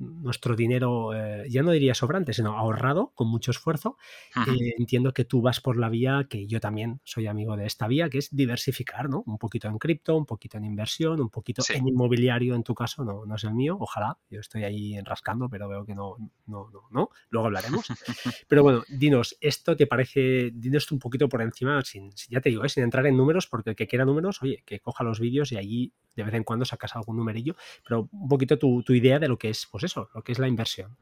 [0.00, 3.98] nuestro dinero, eh, ya no diría sobrante, sino ahorrado con mucho esfuerzo,
[4.34, 7.86] eh, entiendo que tú vas por la vía que yo también soy amigo de esta
[7.86, 9.22] vía, que es diversificar, ¿no?
[9.26, 13.04] Un poquito en cripto, un poquito en inversión, un poquito en inmobiliario, en tu caso,
[13.04, 16.70] no, no es el mío, ojalá, yo estoy ahí enrascando, pero veo que no, no,
[16.70, 17.86] no, no, luego hablaremos.
[18.48, 22.64] pero bueno, dinos, ¿esto te parece, dinos un poquito por encima, sin, ya te digo,
[22.64, 22.68] ¿eh?
[22.68, 25.58] sin entrar en números, porque el que quiera números, oye, que coja los vídeos y
[25.58, 29.28] allí de vez en cuando sacas algún numerillo, pero un poquito tu, tu idea de
[29.28, 30.96] lo que es, pues eso, lo que es la inversión.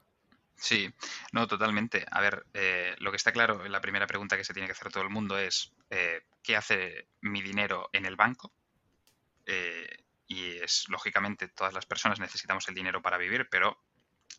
[0.58, 0.92] Sí,
[1.32, 2.04] no, totalmente.
[2.10, 4.90] A ver, eh, lo que está claro, la primera pregunta que se tiene que hacer
[4.90, 8.52] todo el mundo es, eh, ¿qué hace mi dinero en el banco?
[9.46, 13.80] Eh, y es, lógicamente, todas las personas necesitamos el dinero para vivir, pero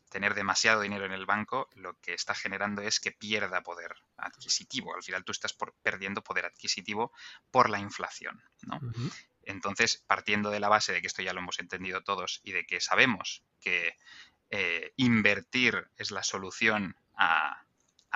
[0.10, 4.96] tener demasiado dinero en el banco lo que está generando es que pierda poder adquisitivo.
[4.96, 7.14] Al final tú estás perdiendo poder adquisitivo
[7.50, 8.80] por la inflación, ¿no?
[9.44, 12.66] Entonces, partiendo de la base de que esto ya lo hemos entendido todos y de
[12.66, 13.96] que sabemos que
[14.52, 17.64] eh, invertir es la solución a,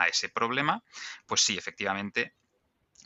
[0.08, 0.84] ese problema,
[1.28, 2.34] pues sí, efectivamente,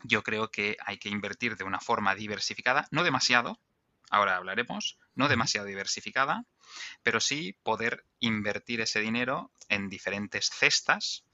[0.04, 3.60] yo creo que hay que invertir de una forma diversificada, no demasiado,
[4.10, 6.46] ahora hablaremos, no demasiado diversificada,
[7.04, 11.26] pero sí poder invertir ese dinero en diferentes cestas,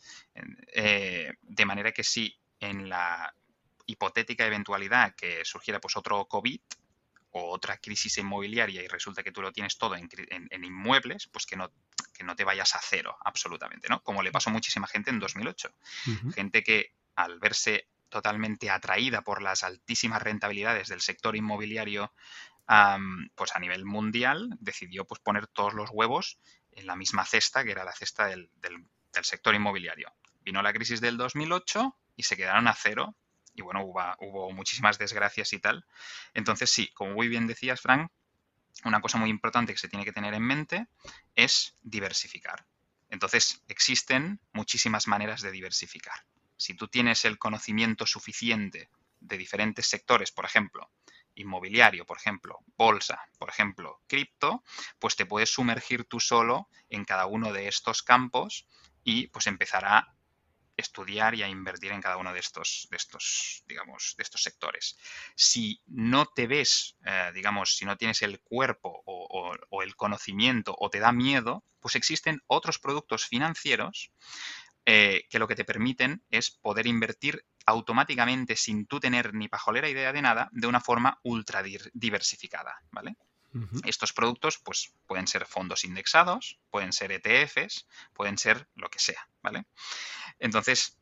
[0.74, 3.36] eh, de manera que si en la
[3.86, 6.60] hipotética eventualidad que surgiera pues otro COVID,
[7.34, 10.08] o otra crisis inmobiliaria y resulta que tú lo tienes todo en,
[10.64, 11.72] inmuebles, pues que no,
[12.14, 14.02] que no te vayas a cero absolutamente, ¿no?
[14.04, 15.70] Como le pasó a muchísima gente en 2008.
[16.36, 22.14] Gente que al verse totalmente atraída por las altísimas rentabilidades del sector inmobiliario
[23.36, 26.40] pues a nivel mundial, decidió pues poner todos los huevos
[26.72, 30.14] en la misma cesta que era la cesta del, del sector inmobiliario.
[30.42, 33.16] Vino la crisis del 2008 y se quedaron a cero
[33.54, 35.86] y bueno, hubo, muchísimas desgracias y tal.
[36.34, 38.12] Entonces sí, como muy bien decías, Frank,
[38.84, 40.88] una cosa muy importante que se tiene que tener en mente
[41.36, 42.66] es diversificar.
[43.10, 46.26] Entonces, existen muchísimas maneras de diversificar.
[46.58, 48.90] Si tú tienes el conocimiento suficiente
[49.20, 50.90] de diferentes sectores, por ejemplo,
[51.36, 54.64] inmobiliario, por ejemplo, bolsa, por ejemplo, cripto,
[55.00, 58.68] pues te puedes sumergir tú solo en cada uno de estos campos
[59.04, 60.16] y pues empezar a
[60.78, 64.98] estudiar y a invertir en cada uno de estos, de estos, digamos, de estos sectores.
[65.36, 70.90] Si no te ves, eh, digamos, si no tienes el cuerpo o, el conocimiento o
[70.90, 74.12] te da miedo, pues existen otros productos financieros
[74.86, 79.90] eh, que lo que te permiten es poder invertir automáticamente sin tú tener ni pajolera
[79.90, 83.16] idea de nada de una forma ultra diversificada, ¿vale?
[83.86, 89.30] Estos productos pues, pueden ser fondos indexados, pueden ser ETFs, pueden ser lo que sea,
[89.44, 89.66] ¿vale?
[90.40, 90.98] Entonces,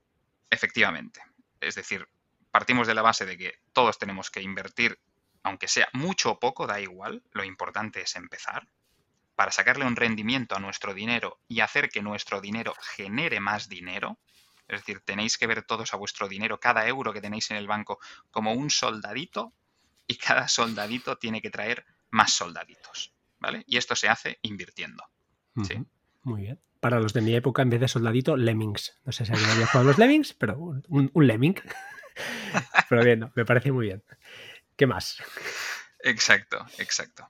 [0.49, 1.21] efectivamente,
[1.61, 2.07] es decir,
[2.51, 4.99] partimos de la base de que todos tenemos que invertir,
[5.43, 8.67] aunque sea mucho o poco, da igual, lo importante es empezar,
[9.35, 14.19] para sacarle un rendimiento a nuestro dinero y hacer que nuestro dinero genere más dinero.
[14.67, 17.67] Es decir, tenéis que ver todos a vuestro dinero, cada euro que tenéis en el
[17.67, 19.53] banco, como un soldadito
[20.05, 23.63] y cada soldadito tiene que traer más soldaditos, ¿vale?
[23.65, 25.03] Y esto se hace invirtiendo.
[26.23, 26.59] Muy bien.
[26.79, 28.99] Para los de mi época, en vez de soldadito, lemmings.
[29.05, 31.55] No sé si alguien había jugado los lemmings, pero un, lemming.
[32.89, 34.03] pero bien, me parece muy bien.
[34.75, 35.21] ¿Qué más?
[35.99, 37.29] Exacto, exacto.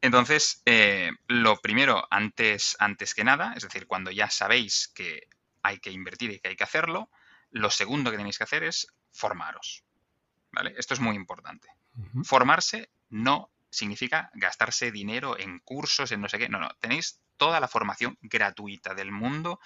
[0.00, 5.28] Entonces, eh, lo primero, antes, antes que nada, es decir, cuando ya sabéis que
[5.62, 7.10] hay que invertir y que hay que hacerlo,
[7.50, 9.84] lo segundo que tenéis que hacer es formaros.
[10.50, 10.74] ¿Vale?
[10.76, 11.68] Esto es muy importante.
[12.24, 16.48] Formarse no significa gastarse dinero en cursos, en no sé qué.
[16.48, 19.60] No, no, tenéis toda la formación gratuita del mundo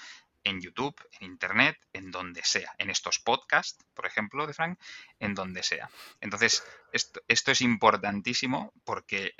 [0.44, 4.78] en YouTube, en Internet, en donde sea, en estos podcasts, por ejemplo, de Frank,
[5.20, 5.88] en donde sea.
[6.20, 9.34] Entonces, esto, es importantísimo porque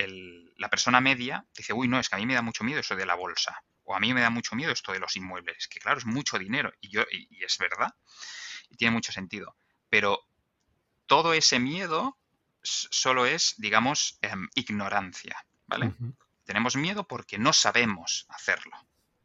[0.57, 2.97] la persona media dice, uy, no, es que a mí me da mucho miedo eso
[2.97, 5.81] de la bolsa, o a mí me da mucho miedo esto de los inmuebles, que
[5.81, 7.95] claro, es mucho dinero, y, yo, y es verdad,
[8.71, 9.57] y tiene mucho sentido,
[9.89, 10.21] pero
[11.07, 12.17] todo ese miedo
[12.63, 15.95] solo es, digamos, em, ignorancia, ¿vale?
[16.45, 18.77] Tenemos miedo porque no sabemos hacerlo.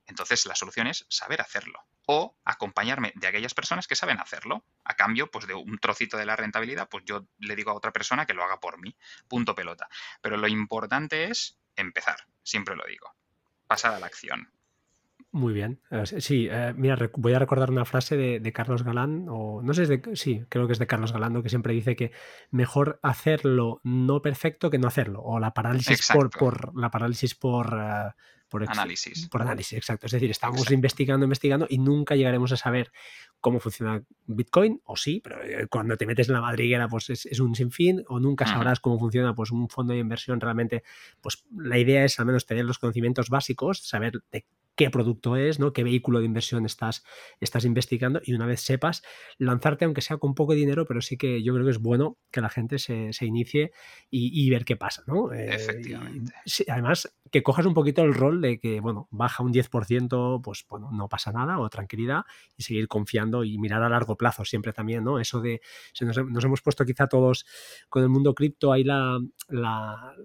[0.05, 4.63] Entonces la solución es saber hacerlo o acompañarme de aquellas personas que saben hacerlo.
[4.85, 7.91] A cambio, pues de un trocito de la rentabilidad, pues yo le digo a otra
[7.91, 8.95] persona que lo haga por mí.
[9.27, 9.89] Punto pelota.
[10.21, 13.13] Pero lo importante es empezar, siempre lo digo.
[13.67, 14.49] Pasar a la acción.
[15.37, 15.79] Muy bien.
[15.91, 19.83] Eh, sí, eh, mira, voy a recordar una frase de, Carlos Galán, o no sé,
[19.83, 22.11] es de, sí, creo que es de Carlos Galán, que siempre dice que
[22.49, 27.67] mejor hacerlo no perfecto que no hacerlo, o la parálisis por, por, la parálisis por,
[27.79, 28.11] eh,
[28.49, 29.29] por análisis.
[29.29, 30.07] Por análisis, exacto.
[30.07, 32.91] Es decir, estamos investigando, investigando y nunca llegaremos a saber
[33.39, 35.37] cómo funciona Bitcoin, o sí, pero
[35.69, 39.35] cuando te metes en la madriguera, pues es, un sinfín, o nunca sabrás cómo funciona
[39.35, 40.81] pues un fondo de inversión realmente.
[41.21, 45.59] Pues la idea es al menos tener los conocimientos básicos, saber de qué producto es,
[45.59, 45.73] ¿no?
[45.73, 47.03] qué vehículo de inversión estás,
[47.41, 49.03] estás investigando y una vez sepas,
[49.39, 52.41] lanzarte aunque sea con poco dinero, pero sí que yo creo que es bueno que
[52.41, 53.71] la gente se, inicie
[54.11, 55.03] y, ver qué pasa.
[55.07, 55.33] ¿no?
[55.33, 56.31] Eh, Efectivamente.
[56.69, 60.91] además, que cojas un poquito el rol de que, bueno, baja un 10%, pues bueno,
[60.91, 62.21] no pasa nada o tranquilidad
[62.55, 65.19] y seguir confiando y mirar a largo plazo siempre también, ¿no?
[65.19, 65.59] Eso de,
[66.01, 67.47] nos, nos hemos puesto quizá todos
[67.89, 70.15] con el mundo cripto, ahí la, la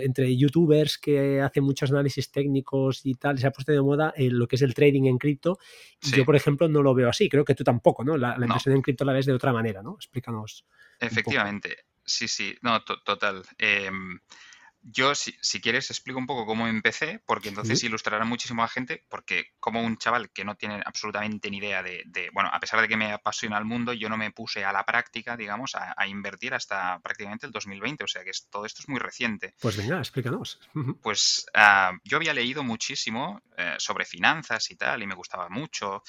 [0.00, 4.46] entre youtubers que hacen muchos análisis técnicos y tal, se ha puesto de moda lo
[4.46, 5.58] que es el trading en cripto.
[6.00, 7.28] Yo, por ejemplo, no lo veo así.
[7.28, 8.16] Creo que tú tampoco, ¿no?
[8.16, 9.94] La, inversión en cripto la ves de otra manera, ¿no?
[9.94, 10.64] Explícanos.
[10.98, 11.84] Efectivamente.
[12.04, 12.54] Sí, sí.
[12.62, 13.42] No, total.
[13.58, 13.90] Eh,
[14.82, 19.04] yo, si, quieres, explico un poco cómo empecé, porque entonces ilustrará muchísimo a la gente,
[19.08, 22.88] porque como un chaval que no tiene absolutamente ni idea de, bueno, a pesar de
[22.88, 26.54] que me apasiona el mundo, yo no me puse a la práctica, digamos, a, invertir
[26.54, 29.54] hasta prácticamente el 2020, o sea que todo esto es muy reciente.
[29.60, 30.58] Pues venga, explícanos.
[31.02, 36.02] Pues ah, yo había leído muchísimo eh, sobre finanzas y tal, y me gustaba mucho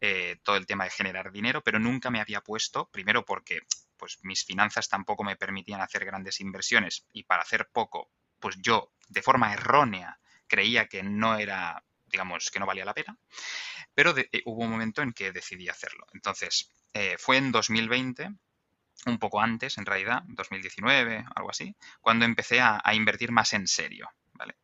[0.00, 3.62] eh, todo el tema de generar dinero, pero nunca me había puesto, primero porque
[3.96, 8.92] pues mis finanzas tampoco me permitían hacer grandes inversiones y para hacer poco, pues yo
[9.08, 13.18] de forma errónea creía que no era, digamos, que no valía la pena,
[13.94, 16.06] pero eh, hubo un momento en que decidí hacerlo.
[16.12, 18.30] Entonces, eh, fue en 2020,
[19.06, 24.08] un poco antes, en realidad, 2019, algo así, cuando empecé a, invertir más en serio.
[24.32, 24.56] ¿vale?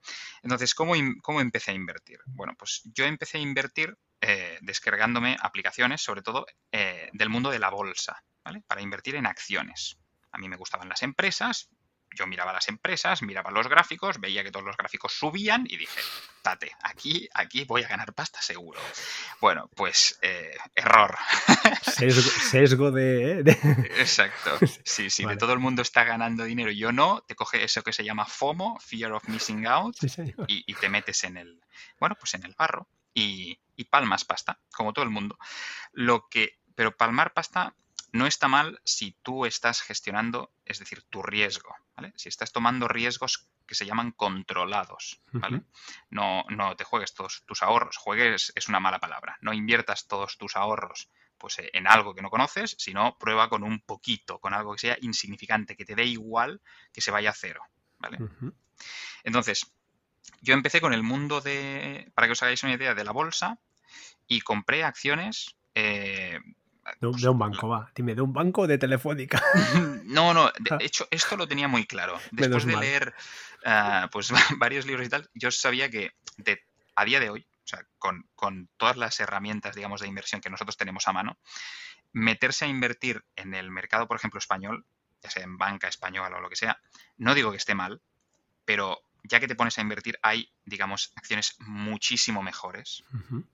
[0.42, 2.18] Entonces, ¿cómo, ¿cómo, empecé a invertir?
[2.27, 7.71] Bueno, pues yo empecé a invertir eh, descargándome aplicaciones, sobre todo del mundo de la
[7.71, 8.23] bolsa.
[8.42, 9.98] Para invertir en acciones.
[10.33, 11.70] A mí me gustaban las empresas,
[12.14, 16.00] yo miraba las empresas, miraba los gráficos, veía que todos los gráficos subían y dije,
[16.42, 18.81] tate, aquí, aquí voy a ganar pasta seguro.
[19.40, 21.16] Bueno, pues eh, error.
[22.50, 23.42] Sesgo, de, ¿eh?
[23.98, 24.59] Exacto.
[24.85, 26.70] Sí, sí, de todo el mundo está ganando dinero.
[26.70, 29.96] Yo no, te coge eso que se llama FOMO, Fear of Missing Out,
[30.48, 31.61] y, te metes en el,
[31.98, 35.38] bueno, pues en el barro y, y palmas pasta, como todo el mundo.
[35.92, 37.74] Lo que, pero palmar pasta
[38.12, 42.12] no está mal si tú estás gestionando, es decir, tu riesgo, ¿vale?
[42.16, 45.62] Si estás tomando riesgos que se llaman controlados, ¿vale?
[46.11, 50.37] No, no te juegues todos tus ahorros, juegues es una mala palabra, no inviertas todos
[50.38, 51.09] tus ahorros
[51.42, 54.79] pues eh, en algo que no conoces, sino prueba con un poquito, con algo que
[54.79, 56.61] sea insignificante, que te dé igual
[56.92, 57.64] que se vaya a cero,
[57.98, 58.18] ¿vale?
[59.25, 59.66] Entonces,
[60.40, 63.59] yo empecé con el mundo de, para que os hagáis una idea, de la bolsa
[64.29, 66.38] y compré acciones eh,
[67.01, 67.90] de un, banco, va.
[67.95, 69.42] Dime, ¿de un banco o de Telefónica?
[70.05, 70.79] No, no, de ah.
[70.81, 72.18] hecho, esto lo tenía muy claro.
[72.33, 73.14] Después de leer
[73.64, 76.12] ah, pues varios libros y tal, yo sabía que
[76.97, 80.51] a día de hoy, o sea, con, con, todas las herramientas, digamos, de inversión que
[80.51, 81.38] nosotros tenemos a mano,
[82.12, 84.85] meterse a invertir en el mercado, por ejemplo, español,
[85.23, 86.79] ya sea en banca española o lo que sea,
[87.16, 88.03] no digo que esté mal,
[88.66, 93.05] pero ya que te pones a invertir, hay, digamos, acciones muchísimo mejores,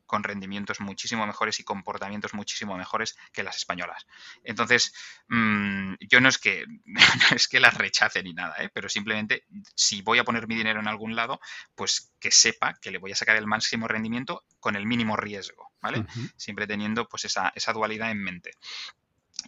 [0.06, 4.06] con rendimientos muchísimo mejores y comportamientos muchísimo mejores que las españolas.
[4.44, 4.94] Entonces,
[5.28, 8.70] mm, yo no es que no es que las rechace ni nada, ¿eh?
[8.72, 11.40] pero simplemente si voy a poner mi dinero en algún lado,
[11.74, 15.72] pues que sepa que le voy a sacar el máximo rendimiento con el mínimo riesgo,
[15.80, 16.04] ¿vale?
[16.36, 18.52] Siempre teniendo pues esa, esa dualidad en mente.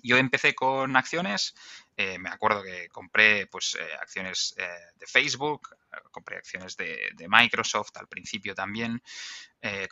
[0.02, 1.54] Yo empecé con acciones,
[1.96, 5.68] eh, me acuerdo que compré pues, eh, acciones eh, de Facebook,
[6.10, 9.02] compré acciones de, Microsoft al principio también,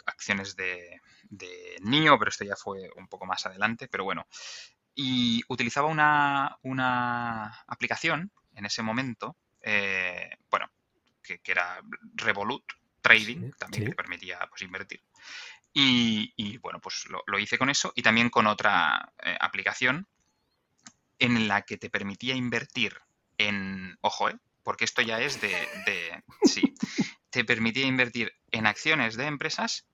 [0.06, 4.26] acciones de, de, NIO, pero esto ya fue un poco más adelante, pero bueno.
[4.94, 9.37] Y utilizaba una, aplicación en ese momento,
[10.50, 10.70] bueno,
[11.22, 11.80] que, era
[12.14, 12.64] Revolut
[13.00, 15.02] Trading, también que permitía pues, invertir.
[15.81, 20.09] Y, bueno, pues lo, hice con eso y también con otra eh, aplicación
[21.21, 23.01] en la que te permitía invertir
[23.38, 25.51] en, ojo, eh, porque esto ya es de,
[25.87, 26.75] de, sí,
[27.31, 29.87] te permitía invertir en acciones de empresas,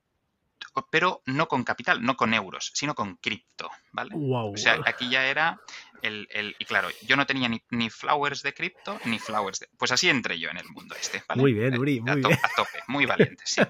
[0.89, 4.15] pero no con capital, no con euros, sino con cripto, ¿vale?
[4.15, 5.61] o sea, aquí ya era
[6.01, 9.91] el, el, y claro, yo no tenía ni, flowers de cripto ni flowers de, pues
[9.91, 11.41] así entré yo en el mundo este, ¿vale?
[11.41, 12.39] Muy bien, Uri, muy a, bien.
[12.41, 13.61] a tope, muy valiente, sí.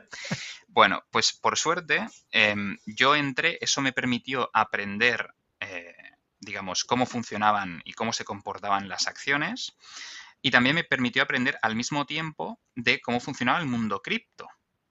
[0.67, 5.95] Bueno, pues por suerte em, yo entré, eso me permitió aprender, eh,
[6.39, 9.75] digamos, cómo funcionaban y cómo se comportaban las acciones
[10.41, 14.47] y también me permitió aprender al mismo tiempo de cómo funcionaba el mundo cripto,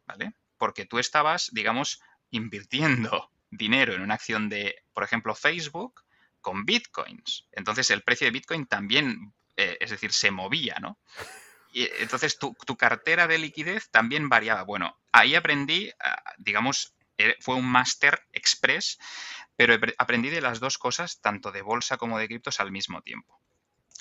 [0.06, 0.32] ¿vale?
[0.64, 6.03] porque tú estabas, digamos, invirtiendo dinero en una acción de, por ejemplo, Facebook
[6.44, 7.48] con bitcoins.
[7.52, 10.98] Entonces el precio de bitcoin también, eh, es decir, se movía, ¿no?
[11.72, 14.62] Y entonces tu, cartera de liquidez también variaba.
[14.62, 18.98] Bueno, ahí aprendí, ah, digamos, eh, fue un máster express,
[19.56, 23.40] pero aprendí de las dos cosas, tanto de bolsa como de criptos al mismo tiempo.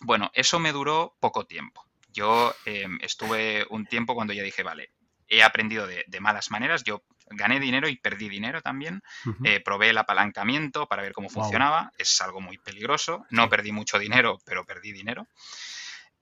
[0.02, 1.88] Bueno, eso me duró poco tiempo.
[2.10, 4.92] Yo em, estuve un tiempo cuando ya dije, vale,
[5.28, 6.84] he aprendido de, malas maneras.
[6.84, 7.04] Yo
[7.36, 9.02] gané dinero y perdí dinero también.
[9.44, 11.92] Eh, probé el apalancamiento para ver cómo funcionaba.
[11.98, 13.26] Es algo muy peligroso.
[13.30, 15.28] No perdí mucho dinero, pero perdí dinero.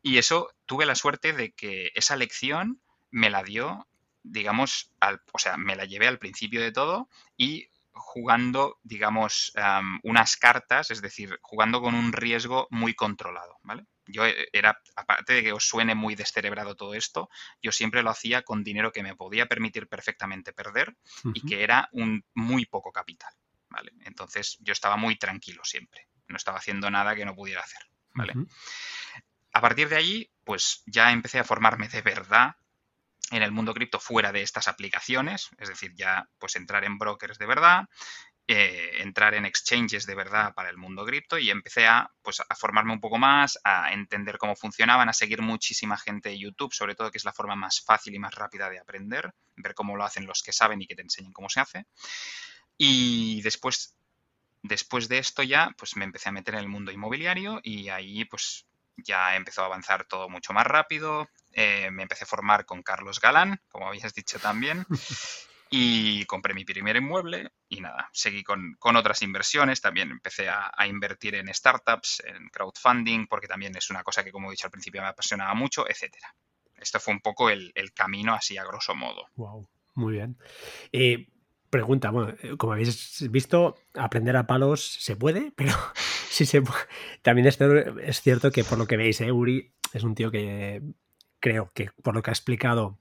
[0.02, 2.82] Y eso tuve la suerte de que esa lección
[3.12, 3.88] me la dio,
[4.24, 7.08] digamos, al, o sea, me la llevé al principio de todo
[7.38, 9.54] y jugando, digamos,
[10.04, 13.86] unas cartas, es decir, jugando con un riesgo muy controlado, ¿vale?
[14.08, 17.30] Yo eh, era, aparte de que os suene muy descerebrado todo esto,
[17.62, 20.96] yo siempre lo hacía con dinero que me podía permitir perfectamente perder
[21.34, 23.34] y que era un muy poco capital,
[23.70, 23.92] ¿vale?
[24.06, 27.82] Entonces yo estaba muy tranquilo siempre, no estaba haciendo nada que no pudiera hacer,
[28.14, 28.34] ¿vale?
[29.54, 32.56] A partir de ahí, pues ya empecé a formarme de verdad
[33.32, 37.38] en el mundo cripto fuera de estas aplicaciones, es decir, ya pues entrar en brokers
[37.38, 37.88] de verdad,
[38.54, 42.56] eh, entrar en exchanges de verdad para el mundo cripto y empecé a, pues, a
[42.58, 46.94] formarme un poco más, a entender cómo funcionaban, a seguir muchísima gente de YouTube, sobre
[46.96, 50.04] todo que es la forma más fácil y más rápida de aprender, ver cómo lo
[50.04, 51.86] hacen los que saben y que te enseñen cómo se hace.
[52.78, 53.96] Y después,
[54.64, 58.26] después de esto ya, pues me empecé a meter en el mundo inmobiliario y ahí
[58.26, 58.66] pues
[58.98, 61.30] ya empezó a avanzar todo mucho más rápido.
[61.54, 64.86] Eh, me empecé a formar con Carlos Galán, como habías dicho también.
[65.74, 71.36] y compré mi primer inmueble y nada, seguí con, otras inversiones, también empecé a, invertir
[71.36, 75.02] en startups, en crowdfunding, porque también es una cosa que, como he dicho al principio,
[75.02, 76.36] me apasionaba mucho, etcétera.
[76.76, 79.28] Esto fue un poco el, camino así a grosso modo.
[79.36, 80.38] Wow, muy bien.
[80.92, 81.30] Eh,
[81.70, 85.74] pregunta, bueno, eh, como habéis visto, aprender a palos se puede, pero
[86.30, 86.62] sí se
[87.22, 90.82] También es, es cierto que por lo que veis, eh, Uri es un tío que
[91.40, 93.00] creo que por lo que ha explicado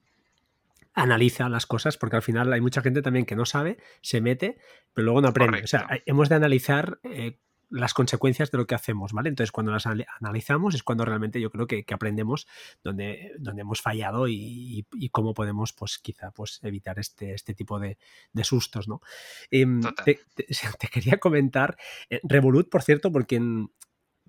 [0.93, 4.57] analiza las cosas, porque al final hay mucha gente también que no sabe, se mete,
[4.93, 5.63] pero luego no aprende.
[5.63, 7.39] O sea, hemos de analizar eh,
[7.71, 9.29] las consecuencias de lo que hacemos, ¿vale?
[9.29, 12.47] Entonces, cuando las analizamos es cuando realmente yo creo que, aprendemos
[12.83, 17.97] donde, donde hemos fallado y, cómo podemos, pues quizá, pues evitar este, este tipo de,
[18.43, 19.01] sustos, ¿no?
[19.49, 21.77] Em, te, quería comentar,
[22.09, 23.71] eh, Revolut, por cierto, porque en,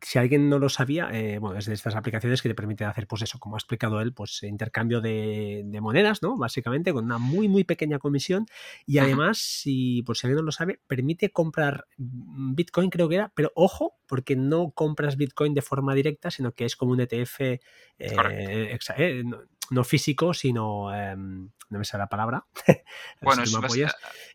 [0.03, 3.07] si alguien no lo sabía, eh, bueno, es de estas aplicaciones que te permiten hacer,
[3.07, 6.36] pues eso, como ha explicado él, pues intercambio de, monedas, ¿no?
[6.36, 8.46] Básicamente, con una muy, muy pequeña comisión.
[8.84, 13.32] Y además, si, por si alguien no lo sabe, permite comprar Bitcoin, creo que era,
[13.34, 17.40] pero ojo, porque no compras Bitcoin de forma directa, sino que es como un ETF
[17.40, 17.59] eh,
[17.98, 19.38] eh, no,
[19.85, 22.45] físico, sino em, no me sale la palabra.
[23.23, 23.43] bueno,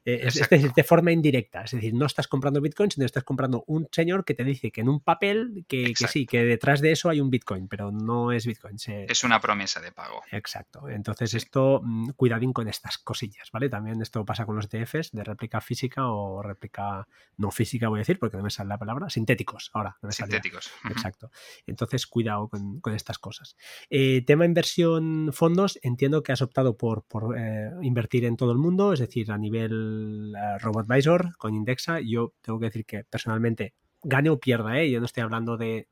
[0.04, 1.62] eh, es, de forma indirecta.
[1.62, 4.82] Es decir, no estás comprando Bitcoin, sino estás comprando un señor que te dice que
[4.82, 8.46] en un papel que, sí, que detrás de eso hay un Bitcoin, pero no es
[8.46, 8.78] Bitcoin.
[9.08, 10.22] Es una promesa de pago.
[10.32, 10.90] Exacto.
[10.90, 13.70] Entonces, esto, mm, cuidadín con estas cosillas, ¿vale?
[13.70, 17.08] También esto pasa con los ETFs de réplica física o réplica
[17.38, 19.70] no física, voy a decir, porque no me sale la palabra, sintéticos.
[19.74, 20.72] Ahora, Sintéticos.
[20.90, 21.32] Exacto.
[21.66, 23.58] Entonces, cuidado con, estas cosas.
[23.90, 27.06] Eh, tema inversión fondos, entiendo que has optado por
[27.38, 32.00] eh, invertir en todo el mundo, es decir, a nivel uh, RoboAdvisor con Indexa.
[32.00, 33.74] Yo tengo que decir que personalmente
[34.04, 34.90] gane o pierda, ¿eh?
[34.90, 35.88] yo no estoy hablando de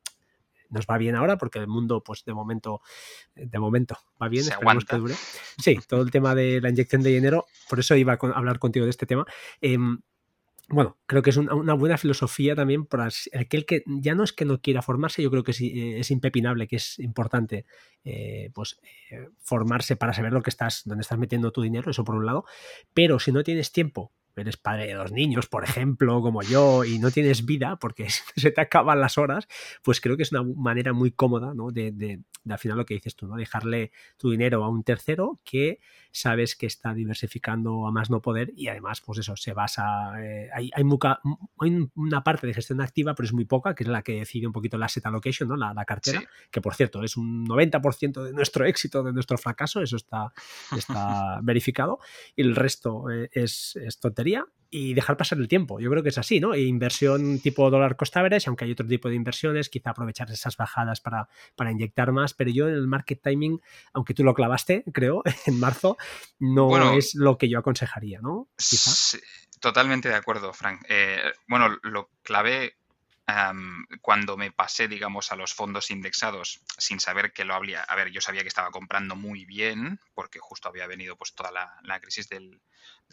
[0.70, 2.82] nos va bien ahora porque el mundo, pues de momento,
[3.36, 5.14] de momento va bien, esperemos que dure.
[5.58, 8.86] Sí, todo el tema de la inyección de dinero, por eso iba a hablar contigo
[8.86, 9.26] de este tema.
[9.62, 10.00] Em,
[10.70, 14.46] bueno, creo que es una, buena filosofía también para aquel que ya no es que
[14.46, 17.66] no quiera formarse, yo creo que eh, es impepinable, que es importante
[18.04, 18.80] eh, pues,
[19.12, 22.26] eh, formarse para saber lo que estás, dónde estás metiendo tu dinero, eso por un
[22.26, 22.46] lado,
[22.94, 24.12] pero si no tienes tiempo
[24.42, 28.52] eres padre de dos niños, por ejemplo, como yo, y no tienes vida porque se
[28.52, 29.48] te acaban las horas,
[29.84, 31.72] pues creo que es una manera muy cómoda, ¿no?
[31.72, 33.36] De, de, al final lo que dices tú, ¿no?
[33.36, 35.80] Dejarle tu dinero a un tercero que
[36.16, 40.50] sabes que está diversificando a más no poder y además, pues eso, se basa, eh,
[40.54, 40.84] hay, hay,
[41.96, 44.54] una parte de gestión activa, pero es muy poca, que es la que decide un
[44.54, 45.58] poquito la asset allocation, ¿no?
[45.58, 49.82] La, la cartera, que por cierto es un 90% de nuestro éxito, de nuestro fracaso,
[49.82, 50.32] eso está,
[50.76, 52.00] está verificado,
[52.36, 54.00] y el resto eh, es, es
[54.70, 55.80] y dejar pasar el tiempo.
[55.80, 56.54] Yo creo que es así, ¿no?
[56.54, 61.00] Inversión tipo dólar cost average, aunque hay otro tipo de inversiones, quizá aprovechar esas bajadas
[61.00, 63.62] para, para inyectar más, pero yo en el market timing,
[63.94, 65.98] aunque tú lo clavaste, creo, en marzo,
[66.40, 68.50] no es lo que yo aconsejaría, ¿no?
[69.62, 70.84] totalmente de acuerdo, Frank.
[70.90, 72.76] Eh, bueno, lo clavé
[74.02, 78.12] cuando me pasé, digamos, a los fondos indexados sin saber que lo había, a ver,
[78.12, 82.30] yo sabía que estaba comprando muy bien porque justo había venido pues toda la, crisis
[82.30, 82.62] del,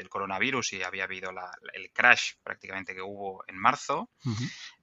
[0.09, 1.31] coronavirus y había habido
[1.73, 4.11] el crash prácticamente que hubo en marzo.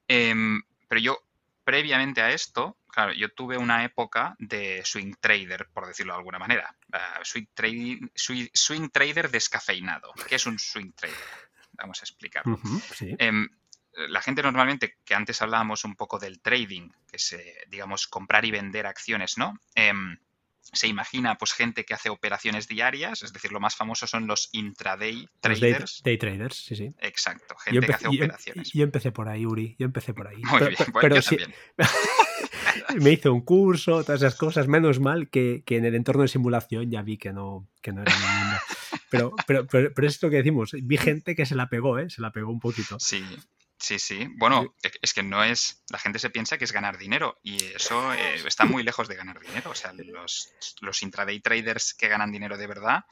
[0.08, 1.18] Em, pero yo,
[1.64, 6.38] previamente a esto, claro, yo tuve una época de swing trader, por decirlo de alguna
[6.38, 6.74] manera.
[6.92, 10.12] Uh, swing, trading, swing, trader descafeinado.
[10.28, 11.16] ¿Qué es un swing trader?
[11.72, 12.58] Vamos a explicarlo.
[13.00, 13.48] Em,
[14.08, 17.36] la gente normalmente, que antes hablábamos un poco del trading, que es,
[17.68, 19.58] digamos, comprar y vender acciones, ¿no?
[20.72, 24.26] Em, se imagina pues gente que hace operaciones diarias, es decir, lo más famoso son
[24.26, 26.02] los intraday traders.
[26.04, 26.92] day, traders, sí, sí.
[27.00, 28.72] Exacto, gente que hace operaciones.
[28.72, 30.42] Yo, empecé por ahí, Uri, yo empecé por ahí.
[30.42, 31.54] Muy bien, pero, yo también.
[33.00, 36.90] me hice un curso, todas esas cosas, menos mal que, en el entorno de simulación
[36.90, 40.36] ya vi que no, que no era mi Pero, pero, pero, pero, es lo que
[40.36, 42.10] decimos, vi gente que se la pegó, ¿eh?
[42.10, 42.98] se la pegó un poquito.
[43.00, 43.24] Sí,
[43.80, 44.28] Sí, sí.
[44.36, 45.82] Bueno, es que no es.
[45.88, 49.16] La gente se piensa que es ganar dinero y eso eh, está muy lejos de
[49.16, 49.70] ganar dinero.
[49.70, 53.04] O sea, los, los intraday traders que ganan dinero de verdad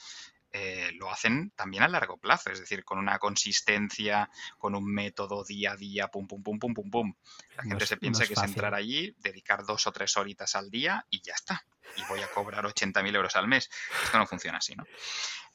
[0.50, 5.44] eh, lo hacen también a largo plazo, es decir, con una consistencia, con un método
[5.44, 7.14] día a día, pum, pum, pum, pum, pum, pum.
[7.56, 11.04] La gente se piensa que es entrar allí, dedicar dos o tres horitas al día
[11.10, 11.66] y ya está.
[11.96, 13.68] Y voy a cobrar 80.000 euros al mes.
[14.04, 14.84] Esto no funciona así, ¿no?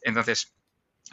[0.02, 0.54] Entonces,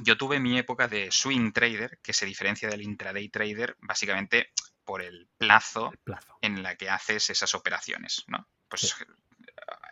[0.02, 4.52] yo tuve mi época de swing trader, que se diferencia del intraday trader básicamente
[4.84, 5.92] por el plazo,
[6.40, 8.48] en la que haces esas operaciones, ¿no?
[8.68, 9.04] Pues eh,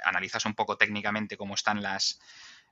[0.04, 2.20] analizas un poco técnicamente cómo están las,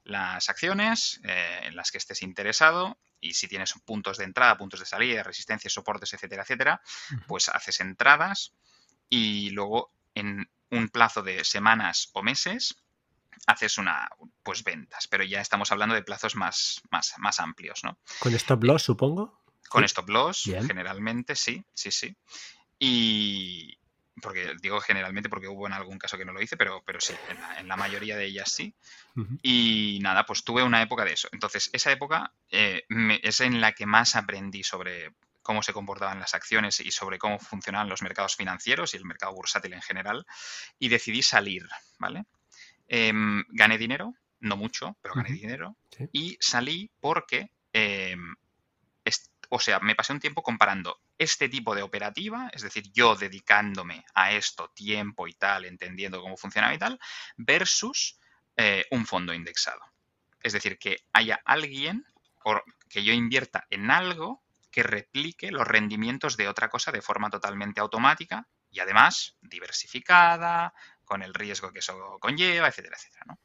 [0.04, 4.80] las acciones eh, en las que estés interesado y si tienes puntos de entrada, puntos
[4.80, 6.80] de salida, resistencias, soportes, etcétera, etcétera,
[7.26, 8.52] pues haces entradas
[9.08, 12.82] y luego en un plazo de semanas o meses
[13.46, 14.08] haces una,
[14.46, 17.98] pues ventas, pero ya estamos hablando de plazos más, más, más amplios, ¿no?
[18.20, 19.42] ¿Con stop loss, supongo?
[19.68, 22.16] Con stop loss, generalmente, sí, sí, sí.
[22.78, 23.76] Y
[24.22, 27.12] porque digo generalmente porque hubo en algún caso que no lo hice, pero, pero sí,
[27.58, 28.72] en la, mayoría de ellas sí.
[29.42, 31.28] Y nada, pues tuve una época de eso.
[31.32, 32.84] Entonces, esa época eh,
[33.24, 37.40] es en la que más aprendí sobre cómo se comportaban las acciones y sobre cómo
[37.40, 40.24] funcionaban los mercados financieros y el mercado bursátil en general.
[40.78, 41.66] Y decidí salir,
[41.98, 42.26] ¿vale?
[42.88, 45.76] Em, gané dinero, no mucho, pero gané dinero.
[46.12, 48.34] Y salí porque, em,
[49.48, 54.04] o sea, me pasé un tiempo comparando este tipo de operativa, es decir, yo dedicándome
[54.14, 56.98] a esto tiempo y tal, entendiendo cómo funcionaba y tal,
[57.36, 58.18] versus
[58.56, 59.80] eh, un fondo indexado.
[60.42, 62.04] Es decir, que haya alguien
[62.44, 67.30] o que yo invierta en algo que replique los rendimientos de otra cosa de forma
[67.30, 70.74] totalmente automática y además diversificada,
[71.06, 73.24] con el riesgo que eso conlleva, etcétera, etcétera.
[73.28, 73.38] ¿no?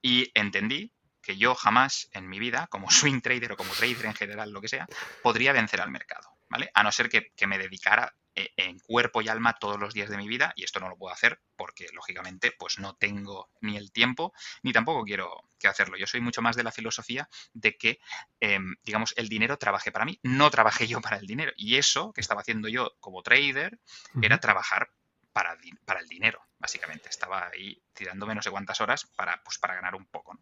[0.00, 0.90] Y entendí
[1.22, 4.60] que yo jamás en mi vida, como swing trader o como trader en general, lo
[4.60, 4.86] que sea,
[5.22, 6.70] podría vencer al mercado, ¿vale?
[6.74, 10.16] A no ser que, me dedicara eh, en cuerpo y alma todos los días de
[10.16, 13.92] mi vida y esto no lo puedo hacer porque lógicamente pues no tengo ni el
[13.92, 14.32] tiempo
[14.62, 15.98] ni tampoco quiero que hacerlo.
[15.98, 18.00] Yo soy mucho más de la filosofía de que
[18.40, 22.12] em, digamos el dinero trabaje para mí, no trabajé yo para el dinero y eso
[22.12, 23.78] que estaba haciendo yo como trader
[24.22, 24.88] era trabajar
[25.32, 27.08] para, para el dinero, básicamente.
[27.08, 30.38] Estaba ahí tirándome no sé cuántas horas para, pues, para ganar un poco.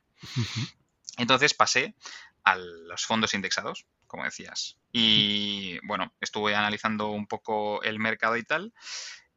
[1.16, 1.94] Entonces pasé
[2.44, 4.78] a los fondos indexados, como decías.
[4.92, 8.72] Y bueno, estuve analizando un poco el mercado y tal.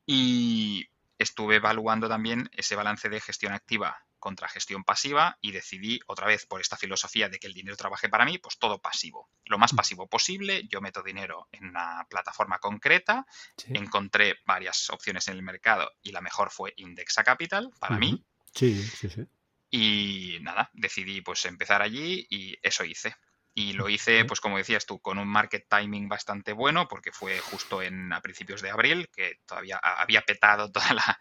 [0.06, 6.28] Y estuve evaluando también ese balance de gestión activa contra gestión pasiva y decidí otra
[6.28, 9.30] vez por esta filosofía de que el dinero trabaje para mí, pues todo pasivo.
[9.44, 9.76] Lo más mm.
[9.76, 13.28] pasivo posible, yo meto dinero en una plataforma concreta,
[13.68, 18.24] encontré varias opciones en el mercado y la mejor fue Indexa Capital para mí.
[18.56, 19.28] Sí, sí, sí.
[19.70, 23.18] Y nada, decidí pues empezar allí y eso hice.
[23.56, 27.38] Y lo hice, pues como decías tú, con un market timing bastante bueno, porque fue
[27.40, 31.20] justo en, a principios de abril, que todavía había petado toda la,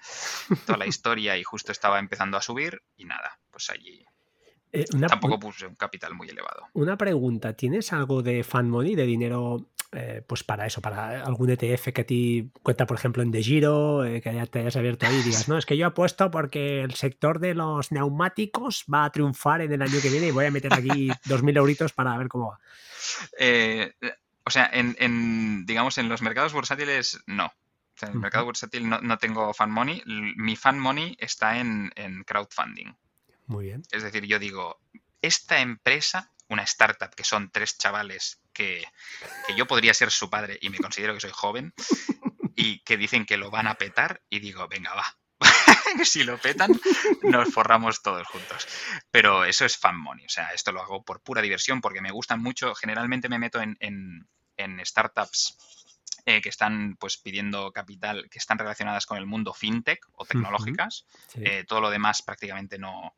[0.67, 2.83] toda la historia y justo estaba empezando a subir.
[2.97, 4.05] Y nada, pues allí
[4.73, 6.69] eh, tampoco puse un capital muy elevado.
[6.73, 11.51] Una pregunta, ¿tienes algo de fan money, de dinero eh, pues para eso, para algún
[11.51, 14.77] ETF que a ti cuenta, por ejemplo, en De Giro, eh, que ya te hayas
[14.77, 18.87] abierto ahí y digas, no, es que yo apuesto porque el sector de los neumáticos
[18.93, 21.93] va a triunfar en el año que viene y voy a meter aquí 2.000 euritos
[21.93, 22.61] para ver cómo va.
[23.39, 23.93] Eh,
[24.45, 27.53] o sea, en, digamos, en los mercados bursátiles, no.
[28.01, 30.03] en el mercado bursátil no, tengo fan money.
[30.07, 32.95] Mi fan money está en, en crowdfunding.
[33.47, 33.83] Muy bien.
[33.93, 34.81] Es decir, yo digo,
[35.21, 38.85] esta empresa una startup que son tres chavales que,
[39.57, 41.73] yo podría ser su padre y me considero que soy joven
[42.55, 45.19] y que dicen que lo van a petar y digo, venga, va.
[46.05, 46.71] si lo petan,
[47.23, 48.69] nos forramos todos juntos.
[49.11, 50.27] Pero eso es fan money.
[50.27, 52.75] O sea, esto lo hago por pura diversión porque me gustan mucho.
[52.75, 54.27] Generalmente me meto en, en,
[54.85, 55.57] startups
[56.25, 61.07] eh, que están pues pidiendo capital, que están relacionadas con el mundo fintech o tecnológicas.
[61.35, 63.17] Eh, todo lo demás prácticamente no,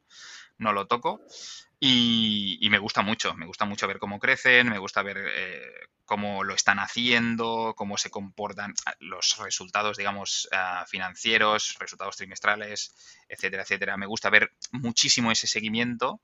[0.59, 1.21] no lo toco.
[1.81, 5.61] Y, me gusta mucho, me gusta mucho ver cómo crecen, me gusta ver eh,
[6.07, 12.95] cómo lo están haciendo, cómo se comportan ah, los resultados, digamos, ah, financieros, resultados trimestrales,
[13.29, 13.97] etcétera, etcétera.
[13.99, 16.23] Me gusta ver muchísimo ese seguimiento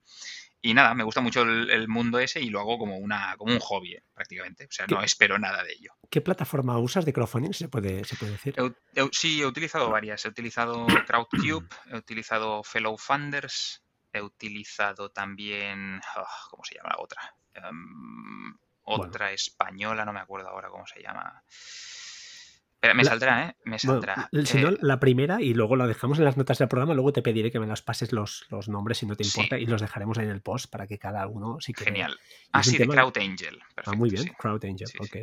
[0.63, 3.61] y nada, me gusta mucho el, mundo ese y lo hago como, una, como un
[3.61, 4.65] hobby, eh, prácticamente.
[4.65, 5.93] O sea, no espero nada de ello.
[6.11, 7.53] ¿Qué plataforma usas de crowdfunding?
[7.53, 8.55] ¿Se puede, se puede decir?
[9.13, 10.25] sí, he utilizado varias.
[10.25, 13.83] He utilizado Crowdcube, he utilizado Fellow Funders,
[14.13, 17.35] he utilizado también, ah, ¿cómo se llama la otra?
[17.55, 21.43] Em, otra española, no me acuerdo ahora cómo se llama.
[22.81, 23.57] Pero me saldrá, ¿eh?
[23.65, 24.31] Me saldrá.
[24.45, 27.13] si no, eh, la primera y luego la dejamos en las notas del programa, luego
[27.13, 29.83] te pediré que me las pases los, los nombres si no te importa y los
[29.83, 32.19] dejaremos ahí en el post para que cada uno Genial.
[32.53, 33.61] Ah, sí, de Crowd Angel.
[33.85, 35.17] ah, muy bien, Crowd Angel, ok.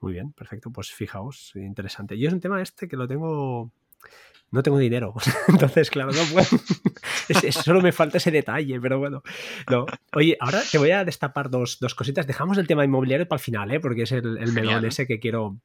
[0.00, 0.70] Muy bien, perfecto.
[0.70, 2.18] Pues fijaos, interesante.
[2.18, 3.72] Yo es un tema este que lo tengo
[4.50, 5.14] no tengo dinero.
[5.48, 6.46] Entonces, claro, no puedo.
[7.52, 9.22] solo me falta ese detalle, pero bueno.
[9.70, 9.86] No.
[10.14, 12.26] Oye, ahora te voy a destapar dos, dos cositas.
[12.26, 13.80] Dejamos el tema inmobiliario para el final, ¿eh?
[13.80, 15.58] porque es el, el melón ese que quiero,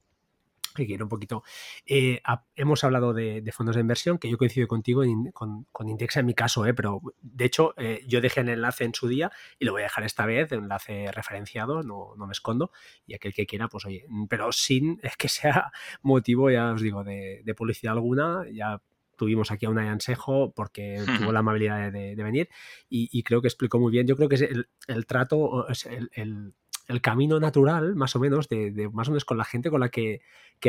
[0.73, 1.43] que quiero un poquito.
[1.85, 2.21] Eh,
[2.55, 5.03] hemos hablado de, fondos de inversión, que yo coincido contigo
[5.33, 8.83] con, con, Indexa en mi caso, eh, pero de hecho eh, yo dejé el enlace
[8.83, 12.31] en su día y lo voy a dejar esta vez, enlace referenciado, no, no me
[12.31, 12.71] escondo,
[13.05, 15.71] y aquel que quiera, pues oye, pero sin que sea
[16.01, 18.81] motivo, ya os digo, de, publicidad alguna, ya
[19.15, 22.49] tuvimos aquí a una Ansejo porque tuvo la amabilidad de, venir
[22.89, 24.07] y, creo que explicó muy bien.
[24.07, 26.53] Yo creo que es el, el trato, el, el
[27.01, 30.21] camino natural, más o menos, de, más o menos con la gente con la que,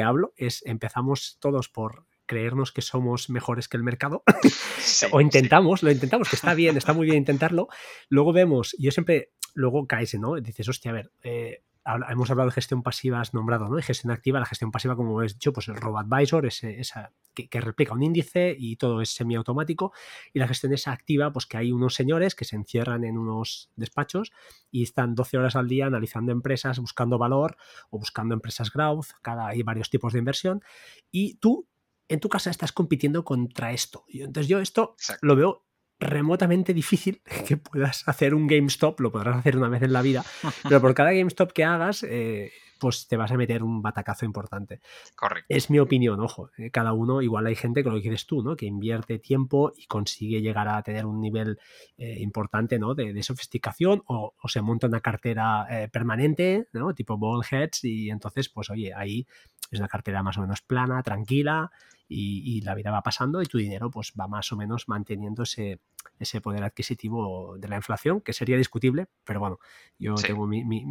[0.03, 4.23] hablo, es empezamos todos por creernos que somos mejores que el mercado
[5.13, 7.69] o intentamos, lo intentamos, que está bien, está muy bien intentarlo,
[8.09, 10.35] luego vemos, yo siempre, luego caes, ¿no?
[10.41, 11.63] Dices, hostia, a ver, eh,
[12.09, 13.79] hemos hablado de gestión pasiva, has nombrado, ¿no?
[13.79, 17.61] Y gestión activa, la gestión pasiva, como he dicho, pues el RoboAdvisor, ese, esa, que,
[17.61, 19.93] replica un índice y todo es semiautomático.
[20.33, 23.71] Y la gestión esa activa, pues que hay unos señores que se encierran en unos
[23.77, 24.33] despachos
[24.71, 27.57] y están 12 horas al día analizando empresas, buscando valor
[27.91, 30.63] o buscando empresas growth, cada hay varios tipos de inversión.
[31.11, 31.69] Y tú,
[32.09, 34.05] en tu casa, estás compitiendo contra esto.
[34.09, 35.65] Y entonces yo esto lo veo
[36.05, 40.25] remotamente difícil que puedas hacer un GameStop, lo podrás hacer una vez en la vida,
[40.63, 44.81] pero por cada GameStop que hagas, eh, pues te vas a meter un batacazo importante.
[45.17, 45.47] Correcto.
[45.49, 48.43] Es mi opinión, ojo, eh, cada uno, igual hay gente, con lo que dices tú,
[48.43, 48.57] ¿no?
[48.57, 51.59] Que invierte tiempo y consigue llegar a tener un nivel
[51.97, 52.95] eh, importante, ¿no?
[52.95, 56.95] De, sofisticación o, se monta una cartera permanente, ¿no?
[56.95, 59.27] Tipo Ballheads y entonces, pues oye, ahí
[59.71, 61.71] es una cartera más o menos plana, tranquila,
[62.07, 65.81] y, la vida va pasando y tu dinero pues va más o menos manteniendo ese,
[66.19, 69.59] ese poder adquisitivo de la inflación, que sería discutible, pero bueno,
[69.99, 70.85] yo tengo mi, mi,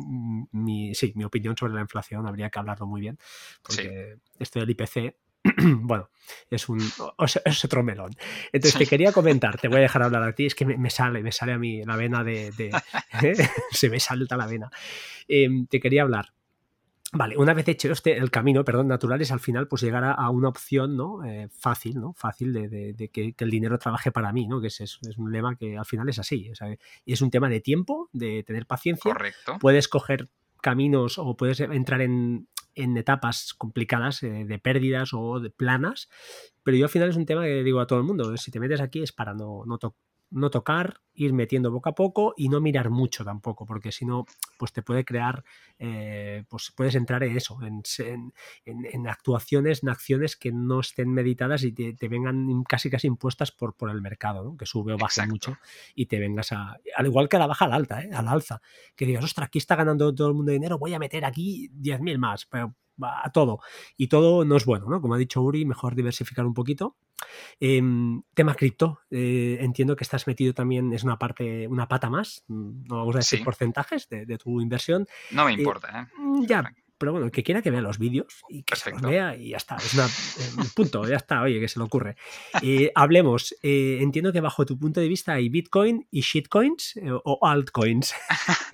[0.52, 3.18] mi, sí, mi opinión sobre la inflación, habría que hablarlo muy bien,
[3.62, 5.16] porque esto del IPC
[5.82, 6.10] bueno,
[6.50, 6.80] es un
[7.46, 8.12] es otro melón.
[8.52, 11.22] Entonces te quería comentar, te voy a dejar hablar a ti, es que me, sale,
[11.22, 12.52] me sale a mí la vena de,
[13.72, 14.72] se me salta la vena.
[15.28, 16.34] Em, te quería hablar
[17.16, 20.30] Vale, una vez hecho este, el camino, perdón, natural es al final pues llegar a,
[20.32, 21.24] una opción ¿no?
[21.24, 22.14] Eh, fácil, ¿no?
[22.14, 24.60] Fácil de, que, el dinero trabaje para mí, ¿no?
[24.60, 26.52] Que es, es, un lema que al final es así.
[27.06, 29.14] Y es un tema de tiempo, de tener paciencia.
[29.14, 29.58] Correcto.
[29.60, 36.10] Puedes coger caminos o puedes entrar en, etapas complicadas eh, de pérdidas o de planas,
[36.64, 38.60] pero yo al final es un tema que digo a todo el mundo, si te
[38.60, 39.78] metes aquí es para no, no,
[40.34, 44.26] no tocar, ir metiendo poco a poco y no mirar mucho tampoco, porque si no,
[44.58, 45.44] pues te puede crear,
[45.78, 47.84] eh, pues puedes entrar en eso, en,
[48.66, 53.76] en, actuaciones, en acciones que no estén meditadas y te, vengan casi casi impuestas por,
[53.76, 55.58] por el mercado, que sube o baja mucho
[55.96, 58.10] y te vengas a, al igual que a la baja al alta, ¿eh?
[58.14, 58.62] al alza,
[58.96, 62.18] que digas, ostras, aquí está ganando todo el mundo dinero, voy a meter aquí 10.000
[62.18, 63.60] más, pero a todo.
[63.98, 65.02] Y todo no es bueno, ¿no?
[65.02, 66.96] Como ha dicho Uri, mejor diversificar un poquito.
[67.60, 72.44] Em, tema cripto, eh, entiendo que estás metido también, es una parte, una pata más,
[72.48, 75.08] mm, no vamos a decir porcentajes de, tu inversión.
[75.32, 76.22] No me eh, importa, ¿eh?
[76.22, 76.74] Mm, ya,
[77.04, 79.50] pero bueno, el que quiera que vea los vídeos y que se los vea y
[79.50, 79.76] ya está.
[79.76, 80.08] Es una,
[80.58, 82.16] un punto, ya está, oye, que se le ocurre.
[82.96, 86.96] hablemos, entiendo que bajo tu punto de vista hay Bitcoin y shitcoins
[87.26, 88.14] o altcoins.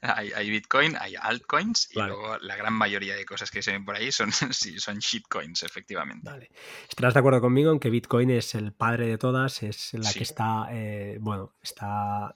[0.00, 3.96] hay, Bitcoin, hay altcoins y luego la gran mayoría de cosas que se ven por
[3.96, 6.28] ahí son, son shitcoins, efectivamente.
[6.28, 6.50] Vale.
[6.88, 9.62] ¿Estarás de acuerdo conmigo en que Bitcoin es el padre de todas?
[9.62, 12.34] Es la que está, eh, bueno, está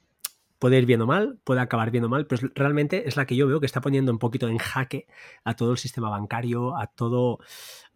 [0.63, 3.35] puede ir bien o mal, puede acabar bien o mal, pero realmente es la que
[3.35, 5.09] yo veo que está poniendo un poquito en jaque
[5.43, 7.41] a todo el sistema bancario, a todo,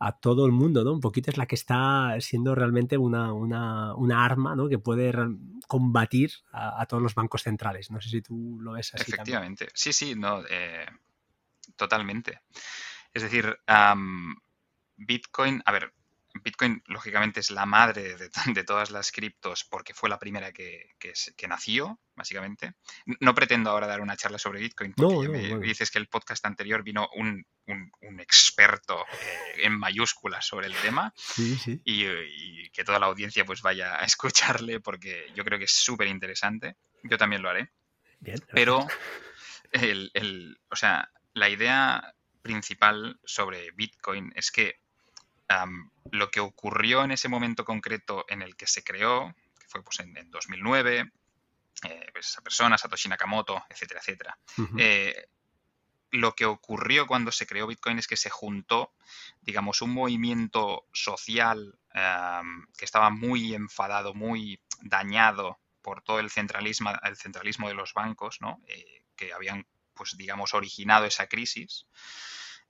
[0.00, 0.92] a todo el mundo, ¿no?
[0.92, 4.68] Un poquito es la que está siendo realmente una, una, arma, ¿no?
[4.68, 5.12] Que puede
[5.68, 7.92] combatir a, todos los bancos centrales.
[7.92, 9.12] No sé si tú lo ves así.
[9.12, 10.86] Efectivamente, sí, sí, no, eh,
[11.76, 12.40] totalmente.
[13.14, 13.60] Es decir,
[14.96, 15.92] Bitcoin, a ver,
[16.42, 20.94] Bitcoin lógicamente es la madre de, todas las criptos porque fue la primera que,
[21.48, 22.74] nació, básicamente.
[23.20, 26.82] No pretendo ahora dar una charla sobre Bitcoin porque me dices que el podcast anterior
[26.82, 27.46] vino un,
[28.20, 31.12] experto eh, en mayúsculas sobre el tema
[31.84, 36.08] Y, que toda la audiencia pues vaya a escucharle porque yo creo que es súper
[36.08, 36.76] interesante.
[37.02, 37.70] Yo también lo haré.
[38.52, 38.86] Pero
[39.72, 44.80] el, o sea, la idea principal sobre Bitcoin es que
[46.10, 50.00] lo que ocurrió en ese momento concreto en el que se creó, que fue pues,
[50.00, 51.10] en, 2009,
[51.84, 54.38] eh, pues, esa persona, Satoshi Nakamoto, etcétera, etcétera.
[54.78, 55.28] Eh,
[56.10, 58.92] lo que ocurrió cuando se creó Bitcoin es que se juntó,
[59.42, 61.78] digamos, un movimiento social
[62.76, 68.40] que estaba muy enfadado, muy dañado por todo el centralismo, el centralismo de los bancos,
[68.40, 68.60] ¿no?
[68.66, 71.86] Eh, que habían, pues, digamos, originado esa crisis.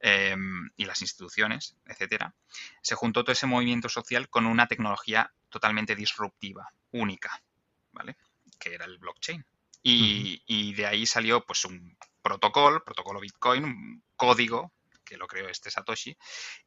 [0.01, 2.35] Em, y las instituciones, etcétera,
[2.83, 7.43] se juntó todo ese movimiento social con una tecnología totalmente disruptiva, única,
[7.93, 8.17] ¿vale?
[8.59, 9.45] Que era el blockchain.
[9.83, 14.73] Y, de ahí salió pues un protocolo, protocolo Bitcoin, un código
[15.05, 16.17] que lo creó este Satoshi,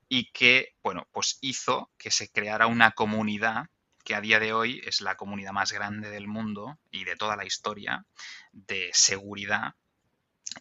[0.07, 3.65] y que, bueno, pues hizo que se creara una comunidad
[4.05, 7.35] que a día de hoy es la comunidad más grande del mundo y de toda
[7.35, 8.05] la historia
[8.53, 9.75] de seguridad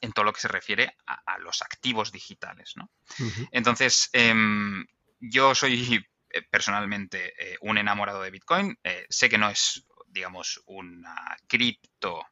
[0.00, 2.74] en todo lo que se refiere a, los activos digitales.
[2.76, 2.90] ¿no?
[3.52, 4.86] Entonces, em,
[5.20, 8.78] yo soy eh, personalmente eh, un enamorado de Bitcoin.
[8.82, 12.24] Eh, sé que no es, digamos, una cripto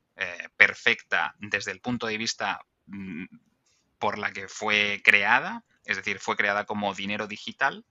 [0.57, 3.27] perfecta desde el punto de vista mm,
[3.99, 7.85] por la que fue creada, es decir, fue creada como dinero digital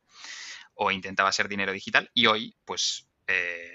[0.73, 3.07] o intentaba ser dinero digital y hoy, pues,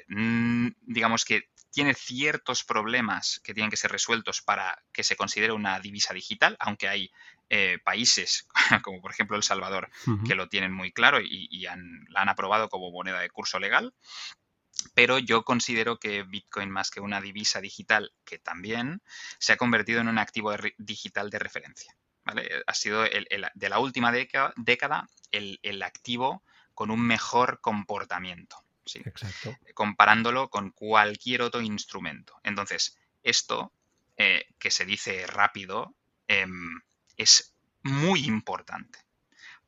[0.08, 5.78] digamos que tiene ciertos problemas que tienen que ser resueltos para que se considere una
[5.80, 7.10] divisa digital, aunque hay
[7.48, 8.46] eh, países,
[8.82, 9.90] como por ejemplo El Salvador,
[10.26, 13.94] que lo tienen muy claro y, la han aprobado como moneda de curso legal.
[14.94, 19.02] Pero yo considero que Bitcoin, más que una divisa digital, que también,
[19.38, 21.94] se ha convertido en un activo digital de referencia.
[22.66, 26.42] Ha sido de la última década, década el activo
[26.74, 28.64] con un mejor comportamiento.
[28.98, 29.50] Exacto.
[29.66, 32.38] Eh, comparándolo con cualquier otro instrumento.
[32.42, 33.72] Entonces, esto,
[34.16, 35.94] eh, que se dice rápido,
[36.28, 36.80] em,
[37.16, 38.98] es muy importante,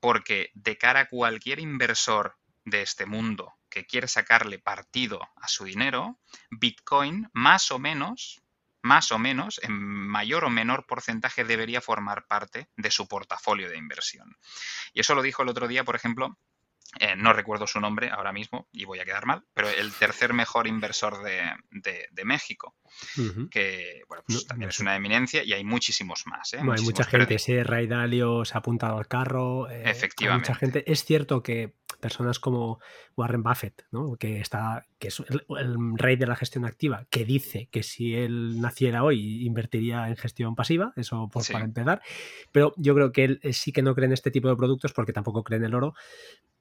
[0.00, 5.64] porque de cara a cualquier inversor de este mundo que quiere sacarle partido a su
[5.64, 6.18] dinero,
[6.50, 8.42] Bitcoin más o menos,
[8.82, 13.78] más o menos, en mayor o menor porcentaje debería formar parte de su portafolio de
[13.78, 14.36] inversión.
[14.92, 16.36] Y eso lo dijo el otro día, por ejemplo,
[17.00, 20.34] eh, no recuerdo su nombre ahora mismo y voy a quedar mal, pero el tercer
[20.34, 22.76] mejor inversor de, México,
[23.50, 26.52] que bueno, pues también es una eminencia y hay muchísimos más.
[26.52, 26.58] ¿eh?
[26.58, 29.70] hay mucha gente, ese Ray Dalio se ha apuntado al carro.
[29.70, 30.50] Eh, Efectivamente.
[30.50, 30.90] Mucha gente.
[30.90, 32.80] Es cierto que personas como
[33.16, 34.16] Warren Buffett, ¿no?
[34.16, 35.44] que, está, que es el,
[35.96, 40.54] rey de la gestión activa, que dice que si él naciera hoy invertiría en gestión
[40.54, 42.02] pasiva, eso por, para empezar,
[42.50, 45.12] pero yo creo que él sí que no cree en este tipo de productos porque
[45.12, 45.94] tampoco cree en el oro,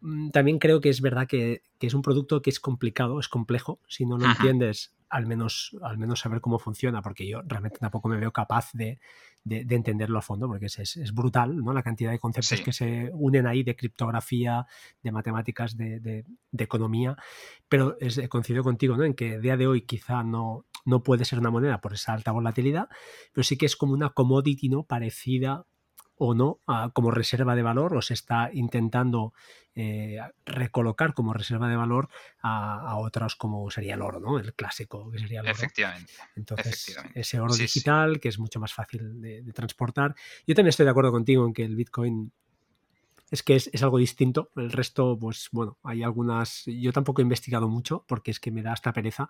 [0.01, 3.79] Mm, también creo que es verdad que, es un producto que es complicado, es complejo.
[3.87, 8.07] Si no lo entiendes, al menos, al menos saber cómo funciona, porque yo realmente tampoco
[8.07, 8.97] me veo capaz de,
[9.45, 11.73] entenderlo a fondo, porque es, brutal ¿no?
[11.73, 14.65] la cantidad de conceptos que se unen ahí de criptografía,
[15.03, 16.25] de matemáticas, de,
[16.57, 17.17] economía.
[17.67, 19.03] Pero es, coincido contigo ¿no?
[19.03, 22.13] en que a día de hoy quizá no, no puede ser una moneda por esa
[22.13, 22.87] alta volatilidad,
[23.33, 24.83] pero sí que es como una commodity ¿no?
[24.83, 25.65] parecida
[26.23, 26.59] o no
[26.93, 29.33] como reserva de valor o se está intentando
[29.73, 32.09] eh, recolocar como reserva de valor
[32.43, 34.37] a, otros como sería el oro, ¿no?
[34.37, 35.55] El clásico que sería el oro.
[35.55, 36.13] Efectivamente.
[36.35, 40.13] Entonces, ese oro digital que es mucho más fácil de, de, transportar.
[40.45, 42.31] Yo también estoy de acuerdo contigo en que el Bitcoin
[43.31, 44.51] es que es, algo distinto.
[44.57, 46.63] El resto, pues bueno, hay algunas.
[46.65, 49.29] Yo tampoco he investigado mucho porque es que me da hasta pereza.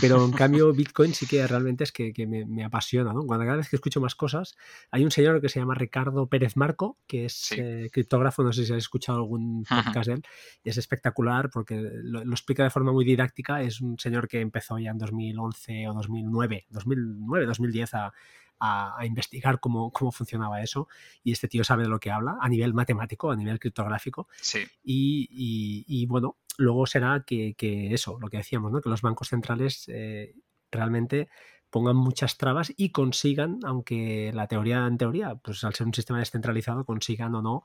[0.00, 3.12] Pero en cambio, Bitcoin sí que realmente es que, me, apasiona.
[3.12, 3.24] ¿no?
[3.24, 4.56] Cuando cada vez que escucho más cosas,
[4.90, 8.42] hay un señor que se llama Ricardo Pérez Marco, que es eh, criptógrafo.
[8.42, 10.22] No sé si has escuchado algún podcast de él.
[10.64, 13.62] Y es espectacular porque lo, lo, explica de forma muy didáctica.
[13.62, 18.12] Es un señor que empezó ya en 2011 o 2009, 2009, 2010 a
[18.60, 20.88] a, investigar cómo, cómo, funcionaba eso.
[21.22, 24.28] Y este tío sabe de lo que habla a nivel matemático, a nivel criptográfico.
[24.40, 24.66] Sí.
[24.82, 27.54] Y, bueno, luego será que,
[27.92, 28.80] eso, lo que decíamos, ¿no?
[28.80, 30.34] que los bancos centrales eh,
[30.70, 31.28] realmente
[31.70, 36.18] pongan muchas trabas y consigan, aunque la teoría en teoría, pues al ser un sistema
[36.18, 37.64] descentralizado, consigan o no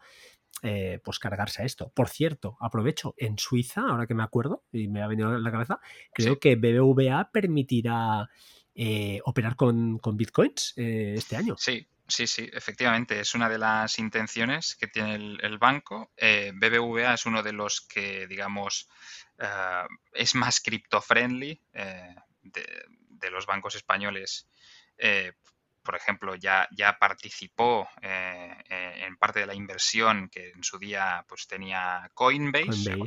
[0.61, 1.91] eh, pues cargarse a esto.
[1.93, 5.51] Por cierto, aprovecho, en Suiza, ahora que me acuerdo y me ha venido en la
[5.51, 5.79] cabeza,
[6.13, 8.29] creo que BBVA permitirá
[8.75, 11.55] eh, operar con, bitcoins eh, este año.
[11.57, 16.11] Sí, Sí, sí, efectivamente, es una de las intenciones que tiene el, banco.
[16.17, 18.89] Eh, BBVA es uno de los que, digamos,
[19.39, 24.49] eh, es más cripto-friendly de, los bancos españoles.
[25.83, 31.47] Por ejemplo, ya, ya participó en parte de la inversión que en su día pues
[31.47, 32.97] tenía Coinbase.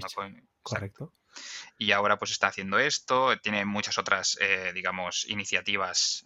[0.63, 1.13] correcto.
[1.79, 4.39] Y ahora pues está haciendo esto, tiene muchas otras,
[4.75, 6.25] digamos, iniciativas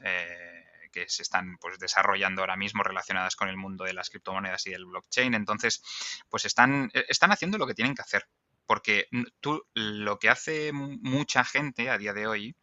[0.90, 4.70] que se están pues, desarrollando ahora mismo relacionadas con el mundo de las criptomonedas y
[4.70, 5.34] del blockchain.
[5.34, 5.82] Entonces,
[6.28, 8.26] pues están, eh, están haciendo lo que tienen que hacer.
[8.66, 9.08] Porque
[9.40, 12.56] tú lo que hace mucha gente a día de hoy,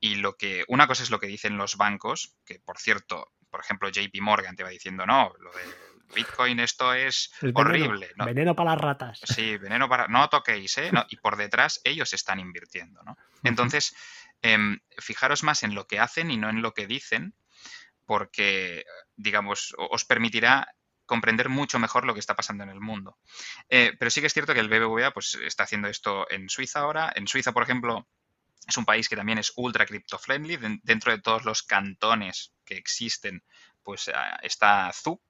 [0.00, 3.60] y lo que, una cosa es lo que dicen los bancos, que por cierto, por
[3.60, 5.74] ejemplo, JP Morgan te va diciendo, no, lo del
[6.14, 8.08] Bitcoin esto es horrible.
[8.08, 9.20] Veneno, veneno para las ratas.
[9.24, 10.08] Sí, veneno para...
[10.08, 10.90] No toquéis, ¿eh?
[11.10, 13.16] y por detrás ellos están invirtiendo, ¿no?
[13.44, 13.94] Entonces,
[14.42, 17.34] em, fijaros más en lo que hacen y no en lo que dicen,
[18.06, 18.84] porque,
[19.16, 20.74] digamos, os permitirá
[21.04, 23.18] comprender mucho mejor lo que está pasando en el mundo.
[23.68, 26.80] Eh, pero sí que es cierto que el BBVA pues, está haciendo esto en Suiza
[26.80, 27.12] ahora.
[27.14, 28.06] En Suiza, por ejemplo,
[28.66, 30.58] es un país que también es ultra crypto friendly.
[30.82, 33.42] Dentro de todos los cantones que existen,
[33.82, 35.20] pues ah, está Zug,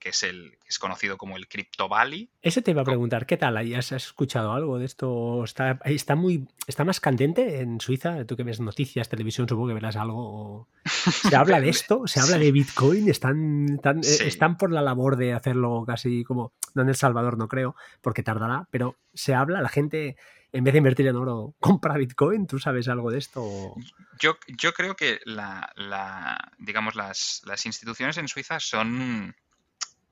[0.00, 2.30] que es el es conocido como el Crypto Valley.
[2.40, 3.56] Ese te iba a preguntar, ¿qué tal?
[3.76, 5.44] ¿Has escuchado algo de esto?
[5.44, 8.24] ¿Está, está muy está más candente en Suiza?
[8.24, 10.68] Tú que ves noticias, televisión, supongo que verás algo.
[11.28, 12.06] ¿Se habla de esto?
[12.06, 13.08] ¿Se habla de Bitcoin?
[13.10, 17.48] ¿Están, eh, están por la labor de hacerlo casi como, no en El Salvador no
[17.48, 20.16] creo, porque tardará, pero se habla, la gente
[20.52, 22.46] en vez de invertir en oro, compra Bitcoin.
[22.46, 23.74] ¿Tú sabes algo de esto?
[24.18, 29.34] Yo, yo creo que la, la digamos, las, las instituciones en Suiza son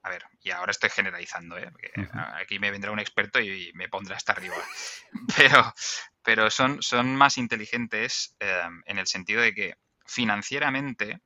[0.02, 1.70] a ver, y ahora estoy generalizando, ¿eh?
[2.40, 4.56] aquí me vendrá un experto y me pondrá hasta arriba.
[5.36, 5.74] Pero,
[6.22, 9.74] pero son, son más inteligentes em, en el sentido de que
[10.04, 11.20] financieramente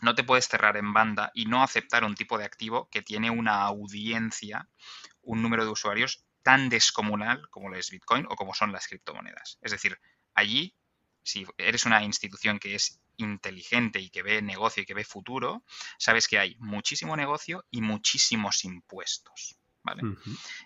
[0.00, 3.30] no te puedes cerrar en banda y no aceptar un tipo de activo que tiene
[3.30, 4.68] una audiencia,
[5.22, 9.58] un número de usuarios tan descomunal como lo es Bitcoin o como son las criptomonedas.
[9.62, 9.98] Es decir,
[10.34, 10.76] allí,
[11.24, 15.64] si eres una institución que es inteligente y que ve negocio y que ve futuro,
[15.98, 19.56] sabes que hay muchísimo negocio y muchísimos impuestos.
[19.82, 20.02] ¿vale?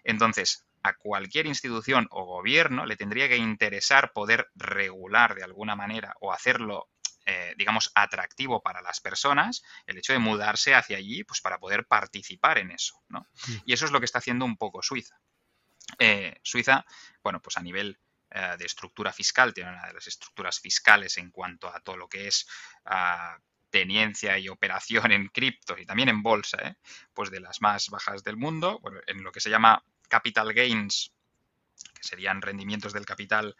[0.05, 6.15] Entonces, a cualquier institución o gobierno le tendría que interesar poder regular de alguna manera
[6.21, 6.89] o hacerlo
[7.31, 11.85] eh, digamos, atractivo para las personas el hecho de mudarse hacia allí pues, para poder
[11.87, 13.03] participar en eso.
[13.11, 13.27] ¿no?
[13.67, 15.21] Y eso es lo que está haciendo un poco Suiza.
[15.99, 16.85] Eh, Suiza,
[17.23, 17.99] bueno, pues a nivel
[18.31, 22.09] eh, de estructura fiscal, tiene una de las estructuras fiscales en cuanto a todo lo
[22.09, 22.47] que es
[22.85, 23.37] ah,
[23.71, 26.77] teniencia y operación en criptos y también en bolsa, ¿eh?
[27.13, 31.13] pues de las más bajas del mundo, en lo que se llama capital gains,
[31.95, 33.57] que serían rendimientos del capital,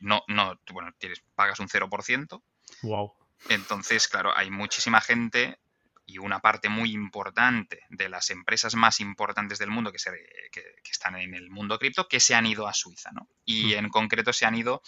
[0.00, 2.42] no, no, bueno, tienes, pagas un 0%.
[2.80, 3.12] Wow.
[3.50, 5.58] Entonces, claro, hay muchísima gente
[6.06, 10.12] y una parte muy importante de las empresas más importantes del mundo que, se,
[10.52, 13.28] que, están en el mundo cripto que se han ido a Suiza, ¿no?
[13.44, 14.82] Y en concreto se han ido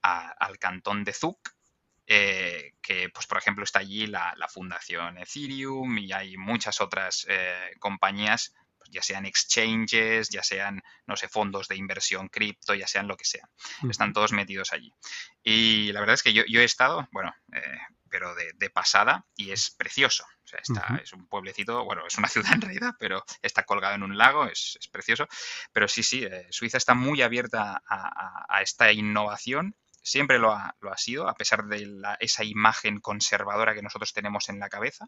[0.00, 1.38] al cantón de Zug,
[2.06, 7.74] eh, que, pues, por ejemplo, está allí la, fundación Ethereum y hay muchas otras eh,
[7.78, 13.06] compañías, pues, ya sean exchanges, ya sean, no sé, fondos de inversión cripto, ya sean
[13.06, 13.48] lo que sea.
[13.88, 14.92] Están todos metidos allí.
[15.42, 17.78] Y la verdad es que yo, he estado, bueno, eh,
[18.12, 20.24] pero de, pasada y es precioso.
[20.24, 23.94] O sea, está, es un pueblecito, bueno, es una ciudad en realidad, pero está colgado
[23.94, 25.26] en un lago, es, precioso.
[25.72, 30.92] Pero sí, sí, eh, Suiza está muy abierta a, esta innovación siempre lo ha, lo
[30.92, 31.88] ha, sido, a pesar de
[32.18, 35.06] esa imagen conservadora que nosotros tenemos en la cabeza.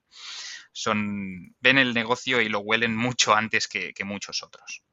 [0.73, 4.85] Son, ven el negocio y lo huelen mucho antes que, muchos otros.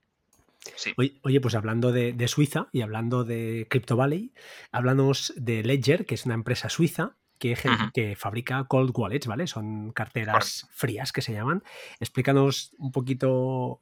[0.95, 4.33] Oye, pues hablando de, Suiza y hablando de Crypto Valley,
[4.71, 9.47] hablamos de Ledger, que es una empresa suiza que, fabrica cold wallets, ¿vale?
[9.47, 11.63] Son carteras frías que se llaman.
[11.99, 13.81] Explícanos un poquito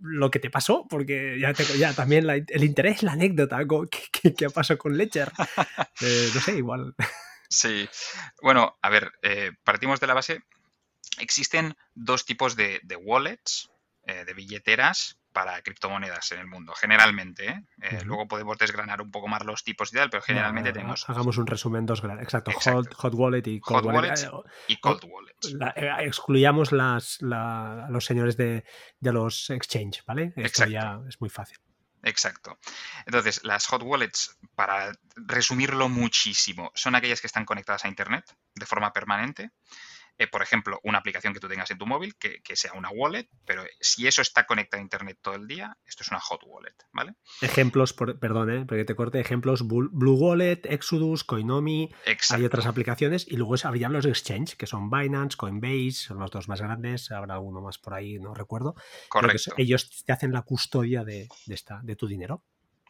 [0.00, 4.50] lo que te pasó, porque ya, ya también el interés, la anécdota, ¿qué, qué, ha
[4.50, 5.32] pasado con Ledger?
[6.02, 6.94] Eh, no sé, igual.
[7.48, 7.88] Sí,
[8.42, 10.42] bueno, a ver, eh, partimos de la base.
[11.18, 13.70] Existen dos tipos de, wallets,
[14.06, 17.46] eh, de billeteras para criptomonedas en el mundo, generalmente.
[17.46, 17.62] ¿eh?
[17.82, 21.06] Eh, luego podemos desgranar un poco más los tipos y tal, pero generalmente tenemos...
[21.10, 22.24] Hagamos un resumen dos grandes.
[22.24, 24.14] Exacto, Hot, Wallet y Cold Wallet.
[24.66, 26.06] y Cold Wallet.
[26.06, 28.64] excluyamos las, los señores de,
[29.02, 30.32] los exchange, ¿vale?
[30.36, 31.58] Esto ya es muy fácil.
[32.02, 32.58] Exacto.
[33.04, 38.24] Entonces, las hot wallets, para resumirlo muchísimo, son aquellas que están conectadas a Internet
[38.54, 39.50] de forma permanente
[40.18, 43.28] eh, por ejemplo, una aplicación que tú tengas en tu móvil, que, sea una wallet,
[43.44, 46.74] pero si eso está conectado a Internet todo el día, esto es una hot wallet,
[46.92, 47.14] ¿vale?
[47.42, 48.64] Ejemplos, por, perdón, ¿eh?
[48.66, 51.92] porque te corte, ejemplos, Blue Wallet, Exodus, Coinomi,
[52.30, 56.48] hay otras aplicaciones y luego habrían los exchange, que son Binance, Coinbase, son los dos
[56.48, 58.74] más grandes, habrá alguno más por ahí, no recuerdo.
[59.08, 59.52] Correcto.
[59.56, 62.44] ellos te hacen la custodia de, esta, de tu dinero.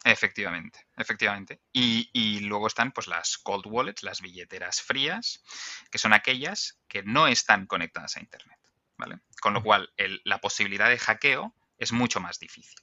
[0.07, 1.59] Efectivamente, efectivamente.
[1.73, 5.43] Y, luego están pues las cold wallets, las billeteras frías,
[5.91, 8.57] que son aquellas que no están conectadas a Internet.
[8.97, 9.19] ¿vale?
[9.41, 9.91] Con lo cual,
[10.23, 12.79] la posibilidad de hackeo es mucho más difícil.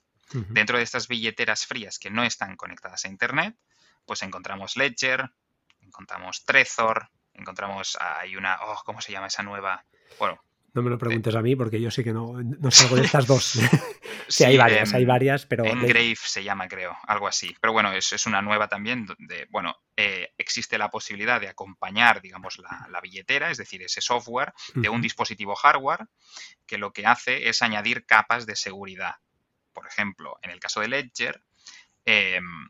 [0.49, 3.55] Dentro de estas billeteras frías que no están conectadas a Internet,
[4.05, 5.31] pues encontramos Ledger,
[5.81, 9.85] encontramos Trezor, encontramos, hay una, oh, ¿cómo se llama esa nueva?
[10.19, 10.43] Bueno,
[10.75, 13.25] no me lo preguntes a mí porque yo sé que no, no salgo de estas
[13.25, 13.59] dos.
[14.27, 15.65] sí, hay varias, hay varias, pero...
[15.65, 17.55] Engrave se llama, creo, algo así.
[17.61, 22.21] Pero bueno, es, es una nueva también donde, bueno, eh, existe la posibilidad de acompañar,
[22.21, 26.07] digamos, la, billetera, es decir, ese software de un dispositivo hardware
[26.65, 29.15] que lo que hace es añadir capas de seguridad.
[29.71, 31.41] Por ejemplo, en el caso de Ledger,
[32.03, 32.69] em,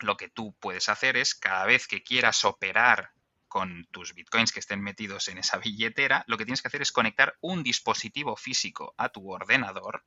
[0.00, 3.10] lo que tú puedes hacer es cada vez que quieras operar
[3.56, 6.92] con tus bitcoins que estén metidos en esa billetera, lo que tienes que hacer es
[6.92, 10.04] conectar un dispositivo físico a tu ordenador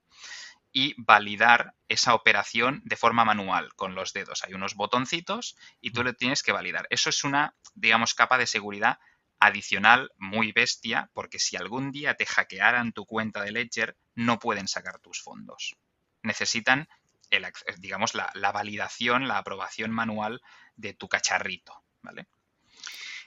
[0.71, 4.43] y validar esa operación de forma manual con los dedos.
[4.43, 6.85] Hay unos botoncitos y tú lo tienes que validar.
[6.91, 8.99] Eso es una, digamos, capa de seguridad
[9.39, 14.67] adicional muy bestia, porque si algún día te hackearan tu cuenta de Ledger, no pueden
[14.67, 15.75] sacar tus fondos.
[16.21, 16.87] Necesitan,
[17.31, 20.39] el, digamos, la, la validación, la aprobación manual
[20.75, 21.73] de tu cacharrito,
[22.03, 22.27] ¿vale?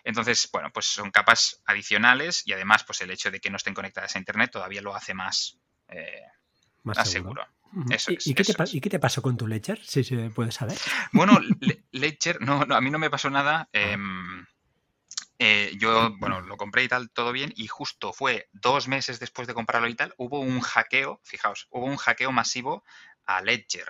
[0.05, 3.75] Entonces, bueno, pues son capas adicionales y además, pues el hecho de que no estén
[3.75, 6.23] conectadas a Internet todavía lo hace más, eh,
[6.83, 7.47] más, seguro.
[8.25, 9.81] ¿Y, qué te, pasó con tu Ledger?
[9.85, 10.77] Si se puede saber.
[11.13, 11.39] Bueno,
[11.93, 13.69] Ledger, no, a mí no me pasó nada.
[13.73, 13.79] Ah.
[13.79, 14.47] Em,
[15.39, 19.49] eh, yo, bueno, lo compré y tal, todo bien, y justo fue dos meses después
[19.49, 22.85] de comprarlo y tal, hubo un hackeo, fijaos, hubo un hackeo masivo
[23.27, 23.89] a Ledger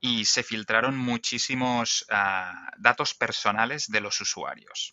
[0.00, 4.92] y se filtraron muchísimos ah, datos personales de los usuarios.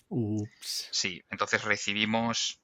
[0.62, 2.62] Sí, entonces recibimos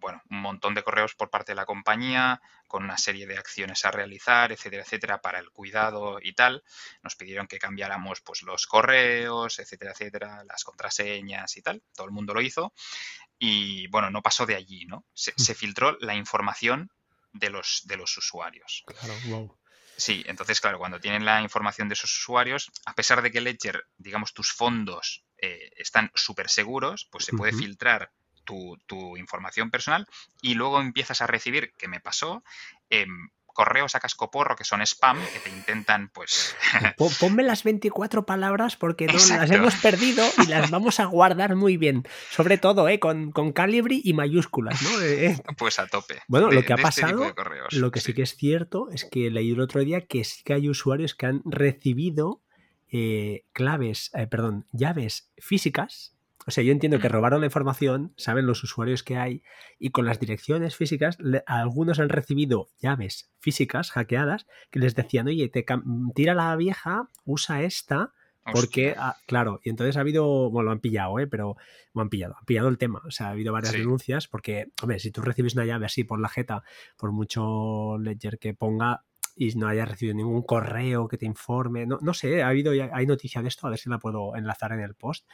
[0.00, 3.84] bueno, un montón de correos por parte de la compañía con una serie de acciones
[3.84, 6.62] a realizar, etcétera, etcétera, para el cuidado y tal.
[7.02, 11.82] Nos pidieron que cambiáramos pues, los correos, etcétera, etcétera, las contraseñas y tal.
[11.94, 12.74] Todo el mundo lo hizo.
[13.38, 15.04] Y bueno, no pasó de allí, ¿no?
[15.14, 15.54] Se, mm.
[15.54, 16.90] filtró la información
[17.32, 18.84] de los, de los usuarios.
[18.86, 19.57] Claro, wow.
[19.98, 23.84] Sí, entonces, claro, cuando tienen la información de esos usuarios, a pesar de que Ledger,
[23.96, 28.12] digamos, tus fondos eh, están súper seguros, pues se puede filtrar
[28.44, 30.06] tu, información personal
[30.40, 32.44] y luego empiezas a recibir, que me pasó,
[32.90, 33.06] eh,
[33.58, 36.54] correos a cascoporro que son spam, que te intentan, pues...
[37.18, 41.76] Ponme las 24 palabras porque no, las hemos perdido y las vamos a guardar muy
[41.76, 42.06] bien.
[42.30, 43.00] Sobre todo, ¿eh?
[43.00, 45.00] Con, con calibri y mayúsculas, ¿no?
[45.00, 45.42] Eh, eh.
[45.56, 46.22] Pues a tope.
[46.28, 47.34] Bueno, lo que ha este pasado,
[47.72, 48.14] lo que sí.
[48.14, 51.26] que es cierto es que leí el otro día que sí que hay usuarios que
[51.26, 52.44] han recibido
[53.52, 56.16] claves, perdón, llaves físicas
[56.48, 59.42] o sea, yo entiendo que robaron la información, saben los usuarios que hay,
[59.78, 65.50] y con las direcciones físicas, algunos han recibido llaves físicas hackeadas que les decían, oye,
[65.50, 65.66] te
[66.14, 68.14] tira la vieja, usa esta,
[68.50, 71.26] porque, ah, claro, y entonces ha habido, bueno, lo han pillado, ¿eh?
[71.26, 71.56] pero
[71.92, 73.02] lo han pillado, han pillado el tema.
[73.06, 76.18] O sea, ha habido varias denuncias porque, hombre, si tú recibes una llave así por
[76.18, 76.62] la jeta,
[76.96, 79.04] por mucho ledger que ponga,
[79.38, 81.86] y no hayas recibido ningún correo que te informe.
[81.86, 84.72] No, no sé, ha habido, hay noticia de esto, a ver si la puedo enlazar
[84.72, 85.26] en el post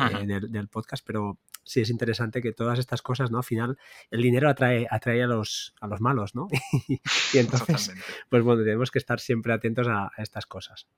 [0.00, 3.38] eh, del, podcast, pero sí es interesante que todas estas cosas, ¿no?
[3.38, 3.78] Al final,
[4.10, 6.48] el dinero atrae, atrae a los, a los malos, ¿no?
[6.88, 7.00] y
[7.38, 7.94] entonces,
[8.28, 10.88] pues bueno, tenemos que estar siempre atentos a estas cosas.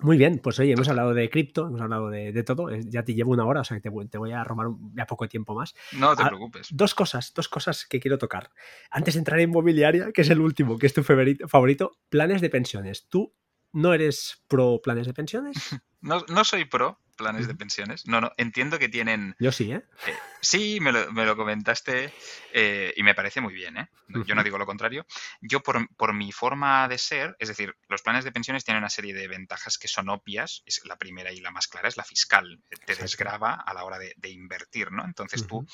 [0.00, 3.32] Muy bien, pues oye, hemos hablado de cripto, hemos hablado de, todo, ya te llevo
[3.32, 5.74] una hora, o sea que te, voy a robar ya poco tiempo más.
[5.92, 6.68] No te ah, preocupes.
[6.70, 8.50] Dos cosas, dos cosas que quiero tocar.
[8.90, 12.50] Antes de entrar en inmobiliaria, que es el último, que es tu favorito, planes de
[12.50, 13.08] pensiones.
[13.08, 13.34] ¿Tú
[13.72, 15.56] no eres pro planes de pensiones?
[16.02, 18.06] No, no soy pro, planes de pensiones.
[18.06, 19.34] No, no, entiendo que tienen...
[19.38, 19.82] Yo sí, ¿eh?
[20.06, 22.12] eh sí, me lo, me lo comentaste
[22.52, 23.88] eh, y me parece muy bien, ¿eh?
[24.08, 25.06] Yo no digo lo contrario.
[25.40, 28.90] Yo, por, por, mi forma de ser, es decir, los planes de pensiones tienen una
[28.90, 30.62] serie de ventajas que son obvias.
[30.66, 32.60] Es la primera y la más clara es la fiscal.
[32.84, 35.04] Te desgrava a la hora de, invertir, ¿no?
[35.04, 35.66] Entonces tú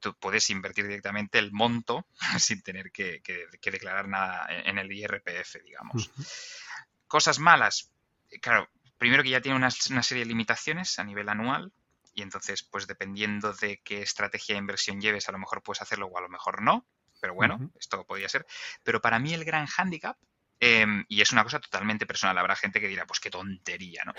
[0.00, 2.06] tú puedes invertir directamente el monto
[2.38, 6.10] sin tener que, que, declarar nada en el IRPF, digamos.
[7.06, 7.92] Cosas malas.
[8.40, 8.68] Claro,
[9.02, 11.72] primero que ya tiene una, serie de limitaciones a nivel anual
[12.14, 16.06] y entonces pues dependiendo de qué estrategia de inversión lleves a lo mejor puedes hacerlo
[16.06, 16.86] o a lo mejor no,
[17.20, 18.46] pero bueno, esto podría ser.
[18.84, 20.16] Pero para mí el gran hándicap,
[20.60, 24.12] em, y es una cosa totalmente personal, habrá gente que dirá pues qué tontería, ¿no?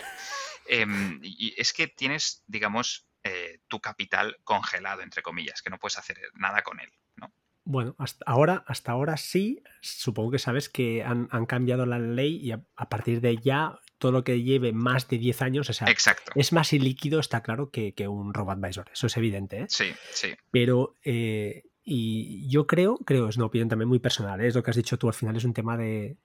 [0.68, 5.98] Em, y es que tienes, digamos, eh, tu capital congelado, entre comillas, que no puedes
[5.98, 7.34] hacer nada con él, ¿no?
[7.64, 12.52] Bueno, hasta ahora, hasta ahora sí, supongo que sabes que han, cambiado la ley y
[12.52, 16.34] a, partir de ya todo lo que lleve más de 10 años, o sea, Exacto.
[16.36, 19.62] es más ilíquido, está claro, que, un robot advisor, eso es evidente.
[19.62, 19.66] ¿eh?
[19.70, 20.34] Sí, sí.
[20.52, 24.48] Pero eh, y yo creo, creo, es una opinión también muy personal, ¿eh?
[24.48, 26.18] es lo que has dicho tú al final, es un tema de...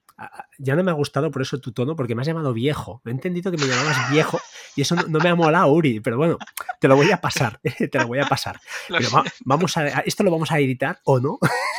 [0.58, 3.00] Ya no me ha gustado por eso tu tono, porque me has llamado viejo.
[3.04, 4.40] He entendido que me llamabas viejo
[4.74, 6.38] y eso no, me ha molado, Uri, pero bueno,
[6.80, 8.60] te lo voy a pasar, te lo voy a pasar.
[8.88, 9.08] Pero
[9.44, 11.38] vamos a, esto lo vamos a editar o no.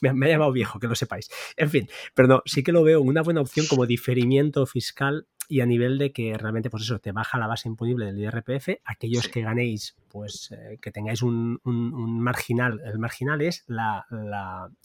[0.00, 1.28] me, ha llamado viejo, que lo sepáis.
[1.56, 5.60] En fin, pero no, sí que lo veo una buena opción como diferimiento fiscal y
[5.60, 8.80] a nivel de que realmente, pues eso, te baja la base imponible del IRPF.
[8.84, 12.80] Aquellos que ganéis, pues eh, que tengáis un, marginal.
[12.84, 14.06] El marginal es la,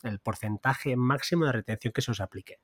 [0.03, 2.59] el porcentaje máximo de retención que se os aplique.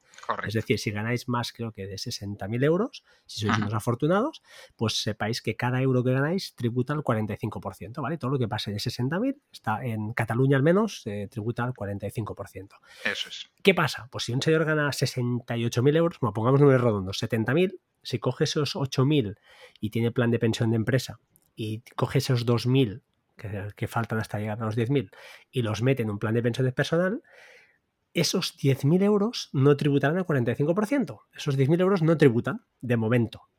[0.45, 4.41] Es decir, si ganáis más, creo que de 60.000 euros, si sois unos afortunados,
[4.75, 8.17] pues sepáis que cada euro que ganáis tributa al 45%, ¿vale?
[8.17, 12.79] Todo lo que pase de 60.000 está en Cataluña al menos, eh, tributa al 45%.
[13.05, 13.49] Eso es.
[13.63, 14.07] ¿Qué pasa?
[14.11, 18.77] Pues si un señor gana 68.000 euros, bueno, pongamos números redondos, 70.000, si coge esos
[18.77, 19.37] 8.000
[19.81, 21.19] y tiene plan de pensión de empresa
[21.57, 23.01] y coge esos 2.000
[23.35, 25.11] que, que faltan hasta llegar a los 10.000
[25.51, 27.21] y los mete en un plan de pensiones personal,
[28.13, 31.19] esos 10.000 euros no tributarán al 45%.
[31.35, 33.49] Esos 10.000 euros no tributan de momento.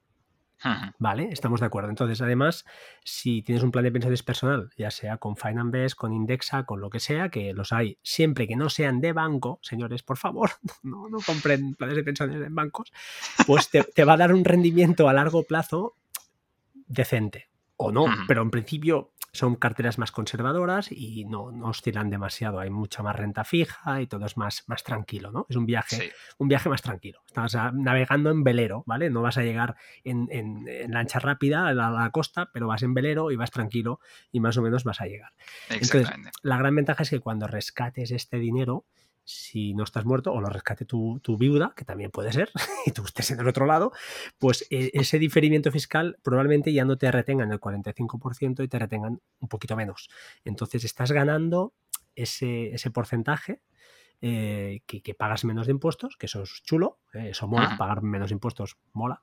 [0.99, 1.89] Vale, estamos de acuerdo.
[1.91, 2.65] Entonces, además,
[3.05, 6.91] si tienes un plan de pensiones personal, ya sea con Finance con Indexa, con lo
[6.91, 10.51] que sea, que los hay siempre que no sean de banco, señores, por favor,
[10.83, 12.93] no, no compren planes de pensiones en bancos,
[13.47, 15.95] pues te, te va a dar un rendimiento a largo plazo
[16.87, 17.49] decente.
[17.77, 22.61] O no, pero en principio son carteras más conservadoras y no, no, oscilan demasiado.
[22.61, 25.47] Hay mucha más renta fija y todo es más, más tranquilo, ¿no?
[25.49, 27.23] Es un viaje, un viaje más tranquilo.
[27.27, 29.11] Estás navegando en velero, ¿vale?
[29.11, 33.31] No vas a llegar en, en, lancha rápida a la, costa, pero vas en velero
[33.31, 34.01] y vas tranquilo
[34.33, 35.33] y más o menos vas a llegar.
[35.69, 36.09] Entonces,
[36.43, 38.87] la gran ventaja es que cuando rescates este dinero,
[39.29, 42.51] si no estás muerto o lo rescate tu, viuda, que también puede ser,
[42.87, 43.93] y tú estés en el otro lado,
[44.39, 49.21] pues eh, ese diferimiento fiscal probablemente ya no te retengan el 45% y te retengan
[49.41, 50.09] un poquito menos.
[50.45, 51.75] Entonces estás ganando
[52.15, 53.61] ese, porcentaje
[54.23, 58.31] eh, que, pagas menos de impuestos, que eso es chulo, eh, eso mola, pagar menos
[58.31, 59.21] impuestos mola.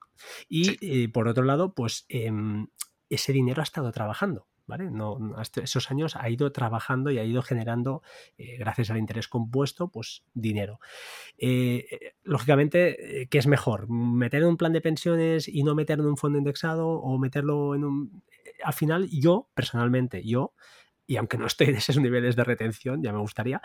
[0.48, 2.68] Y por otro lado, pues em,
[3.10, 4.46] ese dinero ha estado trabajando.
[4.68, 4.90] ¿Vale?
[4.92, 8.02] No, hasta esos años ha ido trabajando y ha ido generando,
[8.38, 10.80] eh, gracias al interés compuesto, pues dinero.
[11.38, 13.90] Eh, eh, lógicamente, ¿qué es mejor?
[13.90, 17.76] ¿Meter en un plan de pensiones y no meterlo en un fondo indexado o meterlo
[17.76, 18.24] en un...
[18.64, 20.54] Al final, yo, personalmente, yo,
[21.08, 23.62] y aunque no estoy en esos niveles de retención, ya me gustaría,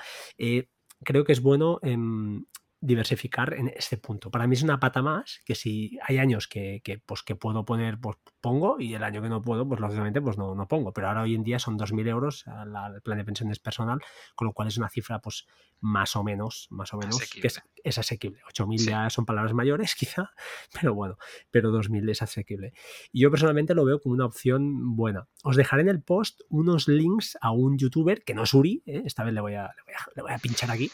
[1.04, 2.44] creo que es bueno em,
[2.80, 4.30] diversificar en este punto.
[4.30, 7.64] Para mí es una pata más que si hay años que, que, pues, que puedo
[7.64, 10.92] poner, pues pongo y el año que no puedo, pues lógicamente pues no, no pongo.
[10.92, 14.00] Pero ahora hoy en día son 2.000 euros el plan de pensiones personal,
[14.34, 15.46] con lo cual es una cifra pues
[15.80, 18.40] más o menos, más o menos, que es, es, asequible.
[18.52, 20.32] 8.000 ya son palabras mayores quizá,
[20.72, 21.18] pero bueno,
[21.50, 22.72] pero 2.000 es asequible.
[23.12, 25.28] Y yo personalmente lo veo como una opción buena.
[25.42, 29.02] Os dejaré en el post unos links a un youtuber, que no es Uri, ¿eh?
[29.04, 30.90] esta vez le voy, a, le voy, a, le voy a pinchar aquí,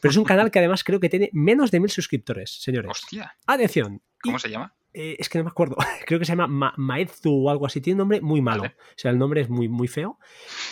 [0.00, 2.90] pero es un canal que además creo que tiene menos de mil suscriptores, señores.
[2.90, 3.36] Hostia.
[3.46, 4.02] Atención.
[4.22, 4.74] ¿Cómo se llama?
[4.92, 5.76] Eh, es que no me acuerdo.
[6.06, 7.80] Creo que se llama Ma Maezu o algo así.
[7.80, 8.64] Tiene un nombre muy malo.
[8.64, 10.18] O sea, el nombre es muy, muy feo.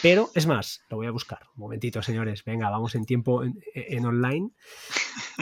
[0.02, 1.40] Pero es más, lo voy a buscar.
[1.56, 2.44] Un momentito, señores.
[2.44, 4.50] Venga, vamos en tiempo en, online.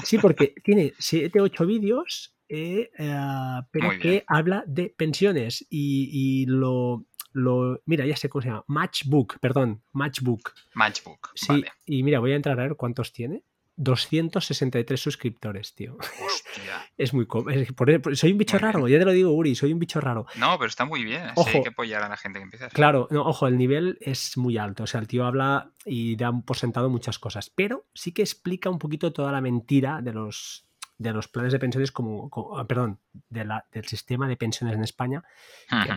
[0.05, 5.67] Sí, porque tiene 7, 8 vídeos, eh, eh, pero que habla de pensiones.
[5.71, 8.65] Y, lo, lo, Mira, ya sé cómo se llama.
[8.67, 9.83] Matchbook, perdón.
[9.93, 10.53] Matchbook.
[10.75, 11.31] Matchbook.
[11.35, 13.43] Sí, y mira, voy a entrar a ver cuántos tiene.
[13.77, 15.97] 263 suscriptores, tío.
[15.99, 16.83] Hostia.
[16.97, 17.27] Es muy...
[18.15, 20.27] soy un bicho raro, ya te lo digo, Uri, soy un bicho raro.
[20.37, 21.25] No, pero está muy bien.
[21.35, 22.69] Ojo, hay que apoyar a la gente que empieza.
[22.71, 24.85] Claro, no, ojo, el nivel es muy alto.
[24.85, 28.71] O sea, el tío habla y da por sentado muchas cosas, pero sí que explica
[28.71, 30.66] un poquito toda la mentira de los,
[30.99, 34.83] de los planes de pensiones como, ah, perdón, de la, del sistema de pensiones en
[34.83, 35.23] España,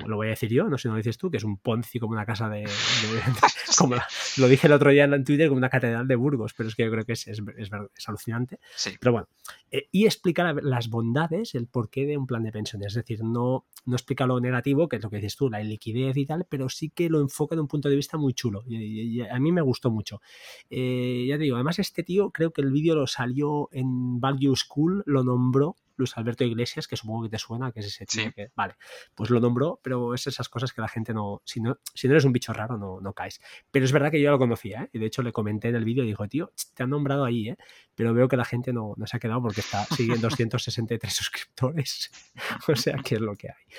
[0.05, 1.99] lo voy a decir yo, no sé si lo dices tú, que es un Ponzi
[1.99, 2.65] como una casa de...
[3.77, 3.95] como
[4.37, 6.83] lo dije el otro día en Twitter, como una catedral de Burgos, pero es que
[6.83, 8.59] yo creo que es, es, es, alucinante.
[8.99, 9.27] Pero bueno,
[9.71, 13.67] eh, y explica las bondades, el porqué de un plan de pensiones, es decir, no,
[13.85, 16.69] no explica lo negativo, que es lo que dices tú, la liquidez y tal, pero
[16.69, 19.61] sí que lo enfoca de un punto de vista muy chulo, y, a mí me
[19.61, 20.21] gustó mucho.
[20.69, 24.55] Eh, ya te digo, además este tío creo que el vídeo lo salió en Value
[24.55, 28.31] School, lo nombró Luis Alberto Iglesias, que supongo que te suena, que es ese tío
[28.31, 28.75] que, vale,
[29.13, 32.13] pues lo nombró, pero es esas cosas que la gente no, si no, si no
[32.13, 33.41] eres un bicho raro, no, no caes.
[33.69, 34.89] Pero es verdad que yo lo conocía, ¿eh?
[34.93, 37.49] y de hecho le comenté en el vídeo y dijo, tío, te han nombrado ahí,
[37.49, 37.57] ¿eh?
[37.95, 42.11] pero veo que la gente no, no se ha quedado porque está siguiendo 263 suscriptores,
[42.69, 43.75] o sea, que es lo que hay.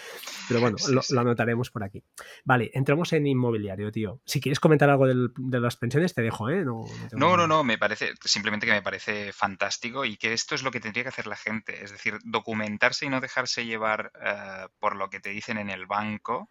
[0.47, 2.03] Pero bueno, lo, anotaremos por aquí.
[2.45, 4.21] Vale, entramos en inmobiliario, tío.
[4.27, 6.65] Si quieres comentar algo de las pensiones, te dejo, ¿eh?
[6.65, 10.63] No, no, no, no, me parece, simplemente que me parece fantástico y que esto es
[10.63, 14.69] lo que tendría que hacer la gente, es decir, documentarse y no dejarse llevar eh,
[14.79, 16.49] por lo que te dicen en el banco,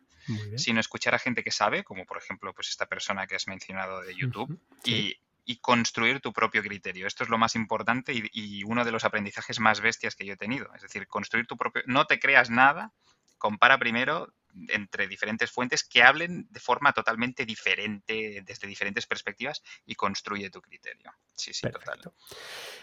[0.57, 4.01] sino escuchar a gente que sabe, como por ejemplo pues esta persona que has mencionado
[4.01, 5.17] de YouTube, y,
[5.61, 7.07] construir tu propio criterio.
[7.07, 10.33] Esto es lo más importante y, y, uno de los aprendizajes más bestias que yo
[10.33, 10.71] he tenido.
[10.75, 11.81] Es decir, construir tu propio...
[11.87, 12.93] No te creas nada,
[13.39, 14.31] compara primero
[14.69, 20.61] entre diferentes fuentes que hablen de forma totalmente diferente, desde diferentes perspectivas y construye tu
[20.61, 21.11] criterio.
[21.35, 21.99] Sí, sí, total.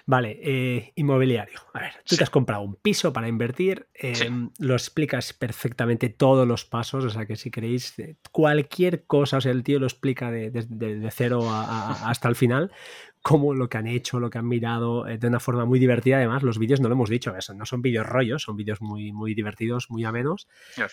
[0.06, 1.60] Vale, eh, inmobiliario.
[1.74, 6.46] A ver, tú te has comprado un piso para invertir, em, lo explicas perfectamente todos
[6.46, 9.86] los pasos, o sea que si queréis eh, cualquier cosa, o sea, el tío lo
[9.86, 10.50] explica de,
[11.12, 12.72] cero hasta el final,
[13.26, 16.18] como lo que han hecho, lo que han mirado eh, de una forma muy divertida.
[16.18, 19.10] Además, los vídeos no lo hemos dicho, eso, no son vídeos rollos, son vídeos muy,
[19.10, 20.46] muy divertidos, muy amenos.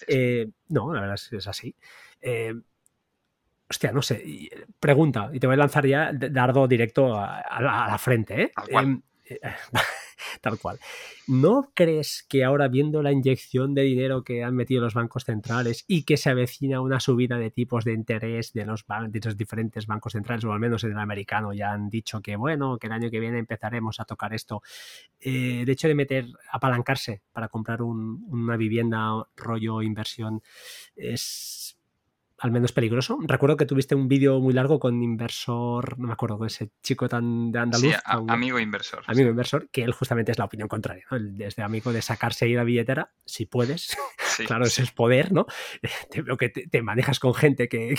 [0.08, 1.76] Eh, no, la verdad es, así.
[2.20, 2.56] Eh,
[3.70, 4.50] hostia, no sé.
[4.80, 8.42] Pregunta, y te voy a lanzar ya dardo directo a, la, frente.
[8.42, 8.52] ¿eh?
[10.42, 10.80] Tal cual.
[11.28, 15.86] ¿No crees que ahora viendo la inyección de dinero que han metido los bancos centrales
[15.88, 19.88] y que se avecina una subida de tipos de interés de los, de los diferentes
[19.88, 22.94] bancos centrales, o al menos en el americano ya han dicho que bueno, que el
[22.94, 24.62] año que viene empezaremos a tocar esto,
[25.20, 30.42] eh, el hecho de meter, apalancarse para comprar una vivienda rollo inversión
[30.96, 31.78] es
[32.44, 33.20] al menos peligroso.
[33.22, 37.08] Recuerdo que tuviste un vídeo muy largo con inversor, no me acuerdo, con ese chico
[37.08, 37.96] tan de andaluz.
[38.04, 39.02] amigo inversor.
[39.08, 41.18] Amigo inversor, que él justamente es la opinión contraria, ¿no?
[41.22, 43.96] Desde amigo de sacarse ahí la billetera, si puedes.
[44.46, 45.46] Claro, ese es poder, ¿no?
[46.12, 47.96] Te veo que te, manejas con gente que,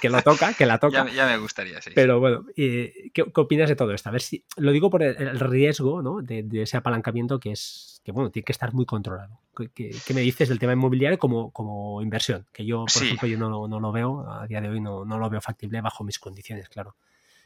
[0.00, 1.08] que, lo toca, que la toca.
[1.10, 1.90] ya, me gustaría, sí.
[1.94, 4.08] Pero bueno, ¿qué, ¿qué, opinas de todo esto?
[4.08, 4.44] A ver si.
[4.56, 6.22] Lo digo por el, riesgo, ¿no?
[6.22, 9.40] De, de ese apalancamiento que es que bueno, tiene que estar muy controlado.
[9.74, 12.46] ¿Qué, me dices del tema inmobiliario como, como inversión?
[12.52, 15.18] Que yo, por ejemplo, yo no, no, lo veo, a día de hoy no, no,
[15.18, 16.96] lo veo factible bajo mis condiciones, claro.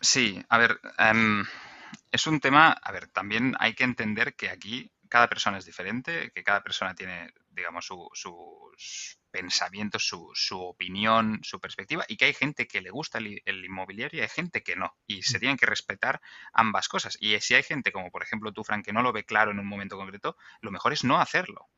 [0.01, 1.44] Sí, a ver, em,
[2.10, 6.30] es un tema, a ver, también hay que entender que aquí cada persona es diferente,
[6.34, 12.34] que cada persona tiene, digamos, sus pensamientos, su, su, opinión, su perspectiva, y que hay
[12.34, 14.96] gente que le gusta el, inmobiliario y hay gente que no.
[15.06, 15.40] Y se mm.
[15.40, 16.20] tienen que respetar
[16.52, 17.16] ambas cosas.
[17.20, 19.58] Y si hay gente, como por ejemplo tú, Frank, que no lo ve claro en
[19.58, 21.68] un momento concreto, lo mejor es no hacerlo.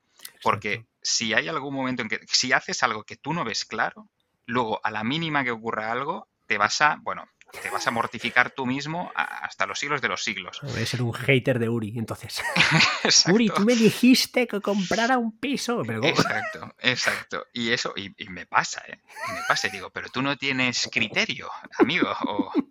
[0.43, 4.09] Porque si hay algún momento en que, si haces algo que tú no ves claro,
[4.47, 7.29] luego a la mínima que ocurra algo, te vas a, bueno,
[7.63, 10.61] te vas a mortificar tú mismo hasta los siglos de los siglos.
[10.63, 12.43] Voy a ser un hater de Uri, entonces.
[13.33, 15.83] Uri, tú me dijiste que comprara un piso.
[15.85, 17.47] Exacto, exacto.
[17.53, 19.01] Y eso, y, me pasa, ¿eh?
[19.33, 22.09] me pasa y digo, pero tú no tienes criterio, amigo.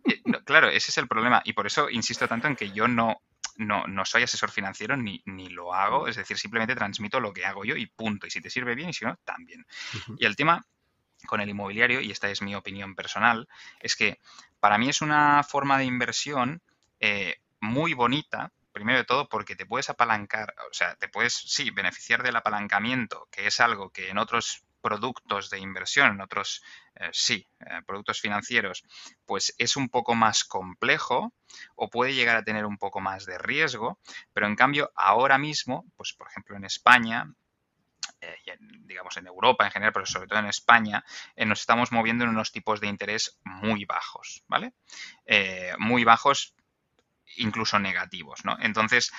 [0.06, 1.42] Eh, claro, ese es el problema.
[1.44, 3.22] Y por eso insisto tanto en que yo no,
[3.58, 7.46] no, no, soy asesor financiero ni, ni, lo hago, es decir, simplemente transmito lo que
[7.46, 8.28] hago yo y punto.
[8.28, 9.66] Y si te sirve bien y si no, también.
[10.18, 10.66] Y el tema
[11.28, 13.48] con el inmobiliario, y esta es mi opinión personal,
[13.80, 14.20] es que
[14.60, 16.62] para mí es una forma de inversión
[17.00, 21.70] eh, muy bonita, primero de todo porque te puedes apalancar, o sea, te puedes, sí,
[21.72, 26.64] beneficiar del apalancamiento, que es algo que en otros productos de inversión, en otros,
[26.96, 28.84] eh, sí, eh, productos financieros,
[29.26, 31.34] pues es un poco más complejo
[31.76, 34.00] o puede llegar a tener un poco más de riesgo,
[34.34, 37.26] pero en cambio ahora mismo, pues por ejemplo en España,
[38.22, 41.04] eh, digamos en Europa en general, pero sobre todo en España,
[41.36, 44.74] eh, nos estamos moviendo en unos tipos de interés muy bajos, ¿vale?
[45.26, 46.54] Eh, muy bajos,
[47.38, 48.58] incluso negativos, ¿no?
[48.60, 49.12] Entonces,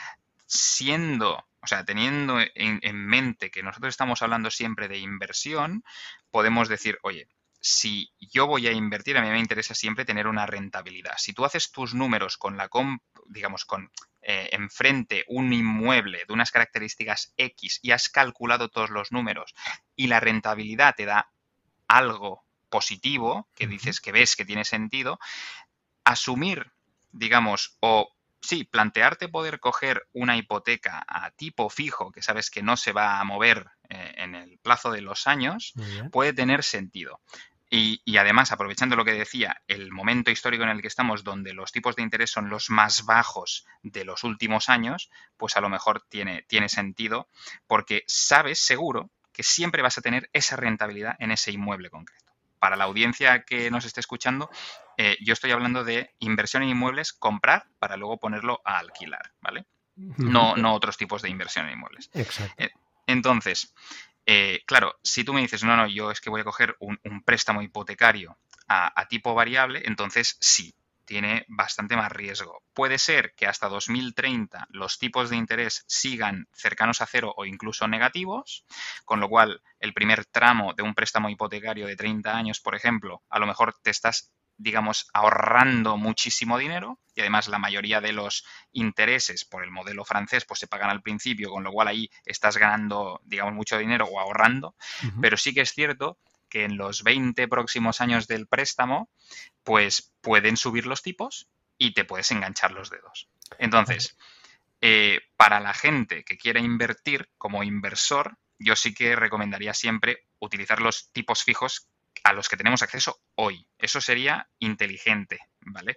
[0.47, 5.85] siendo, o sea, teniendo en, en mente que nosotros estamos hablando siempre de inversión,
[6.31, 7.29] podemos decir, oye,
[7.61, 11.15] si yo voy a invertir, a mí me interesa siempre tener una rentabilidad.
[11.19, 13.91] Si tú haces tus números con la comp, digamos, con
[14.23, 19.55] eh, enfrente un inmueble de unas características X y has calculado todos los números
[19.97, 21.31] y la rentabilidad te da
[21.89, 25.19] algo positivo, que dices que ves que tiene sentido,
[26.05, 26.73] asumir,
[27.13, 32.77] digamos, o sí, plantearte poder coger una hipoteca a tipo fijo, que sabes que no
[32.77, 35.75] se va a mover eh, en el plazo de los años,
[36.11, 37.21] puede tener sentido.
[37.71, 41.71] Y, además, aprovechando lo que decía, el momento histórico en el que estamos, donde los
[41.71, 46.03] tipos de interés son los más bajos de los últimos años, pues a lo mejor
[46.09, 47.29] tiene, tiene sentido,
[47.67, 52.33] porque sabes seguro que siempre vas a tener esa rentabilidad en ese inmueble concreto.
[52.59, 54.49] Para la audiencia que nos esté escuchando,
[55.01, 59.65] eh, yo estoy hablando de inversión en inmuebles, comprar para luego ponerlo a alquilar, ¿vale?
[59.95, 62.11] no, no otros tipos de inversión en inmuebles.
[62.15, 62.63] Exacto.
[62.63, 62.71] Eh,
[63.07, 63.75] entonces,
[64.27, 66.99] eh, claro, si tú me dices, no, no, yo es que voy a coger un,
[67.25, 72.63] préstamo hipotecario a, tipo variable, entonces sí, tiene bastante más riesgo.
[72.75, 77.87] Puede ser que hasta 2030 los tipos de interés sigan cercanos a cero o incluso
[77.87, 78.67] negativos,
[79.05, 83.23] con lo cual el primer tramo de un préstamo hipotecario de 30 años, por ejemplo,
[83.31, 88.45] a lo mejor te estás digamos, ahorrando muchísimo dinero y además la mayoría de los
[88.73, 92.57] intereses por el modelo francés pues se pagan al principio, con lo cual ahí estás
[92.59, 94.75] ganando, digamos, mucho dinero o ahorrando,
[95.21, 96.19] pero sí que es cierto
[96.51, 99.09] que en los 20 próximos años del préstamo
[99.63, 101.49] pues pueden subir los tipos
[101.79, 103.29] y te puedes enganchar los dedos.
[103.59, 104.17] Entonces,
[104.81, 110.81] eh, para la gente que quiera invertir como inversor, yo sí que recomendaría siempre utilizar
[110.81, 111.89] los tipos fijos
[112.29, 113.67] a los que tenemos acceso hoy.
[113.79, 115.97] Eso sería inteligente, ¿vale?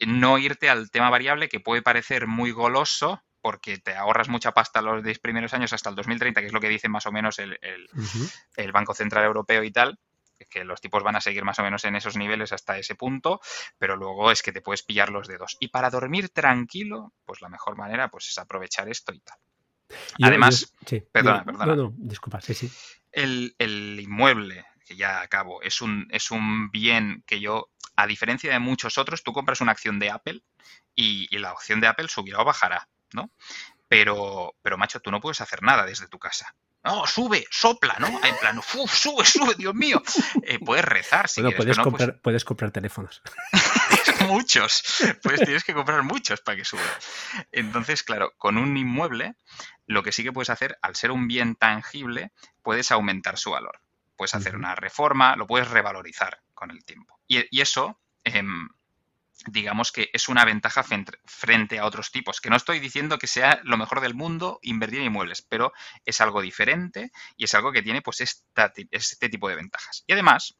[0.00, 4.82] No irte al tema variable que puede parecer muy goloso porque te ahorras mucha pasta
[4.82, 7.38] los 10 primeros años hasta el 2030, que es lo que dice más o menos
[7.38, 7.58] el,
[8.56, 9.98] el Banco Central Europeo y tal,
[10.50, 13.40] que los tipos van a seguir más o menos en esos niveles hasta ese punto,
[13.78, 15.56] pero luego es que te puedes pillar los dedos.
[15.60, 19.38] Y para dormir tranquilo, pues la mejor manera pues es aprovechar esto y tal.
[20.22, 20.74] Además,
[21.12, 21.76] perdona, perdona.
[21.76, 22.70] No, disculpa, sí, sí.
[23.12, 28.50] El, el, inmueble, que ya acabo, es un, es un bien que yo, a diferencia
[28.52, 30.42] de muchos otros, tú compras una acción de Apple
[30.94, 33.30] y, la opción de Apple subirá o bajará, ¿no?
[33.88, 36.54] Pero, pero, macho, tú no puedes hacer nada desde tu casa.
[36.82, 38.06] No, sube, sopla, ¿no?
[38.06, 40.00] En plan, uf, sube, sube, Dios mío.
[40.42, 43.22] Eh, puedes rezar si bueno, Puedes, comprar, pues puedes comprar teléfonos.
[44.26, 44.82] muchos.
[45.22, 46.82] Pues tienes que comprar muchos para que suba.
[47.52, 49.34] Entonces, claro, con un inmueble,
[49.86, 52.32] lo que sí que puedes hacer, al ser un bien tangible,
[52.62, 53.80] puedes aumentar su valor.
[54.16, 57.20] Puedes hacer una reforma, lo puedes revalorizar con el tiempo.
[57.28, 58.68] Y, eso, em,
[59.46, 60.84] digamos que es una ventaja
[61.24, 62.40] frente a otros tipos.
[62.40, 65.72] Que no estoy diciendo que sea lo mejor del mundo invertir en inmuebles, pero
[66.04, 70.04] es algo diferente y es algo que tiene pues este tipo de ventajas.
[70.06, 70.56] Y además,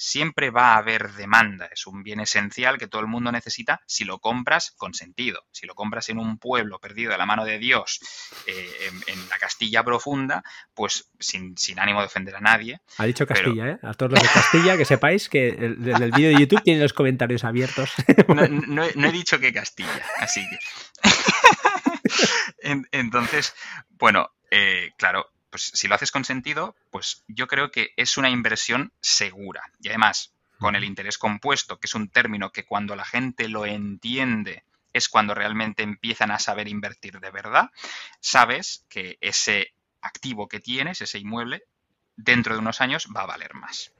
[0.00, 1.68] siempre va a haber demanda.
[1.70, 5.44] Es un bien esencial que todo el mundo necesita si lo compras con sentido.
[5.52, 8.00] Si lo compras en un pueblo perdido de la mano de Dios,
[8.46, 10.42] eh, en, la Castilla profunda,
[10.72, 12.80] pues sin, ánimo de ofender a nadie.
[12.96, 13.78] Ha dicho Castilla, ¿eh?
[13.82, 16.94] A todos los de Castilla, que sepáis que en el, vídeo de YouTube tiene los
[16.94, 17.92] comentarios abiertos.
[18.28, 20.58] No, he, dicho que Castilla, así que.
[22.92, 23.54] Entonces,
[23.90, 28.30] bueno, eh, claro, pues si lo haces con sentido, pues yo creo que es una
[28.30, 29.62] inversión segura.
[29.80, 33.66] Y además, con el interés compuesto, que es un término que cuando la gente lo
[33.66, 37.70] entiende es cuando realmente empiezan a saber invertir de verdad,
[38.20, 41.62] sabes que ese activo que tienes, ese inmueble,
[42.16, 43.92] dentro de unos años va a valer más.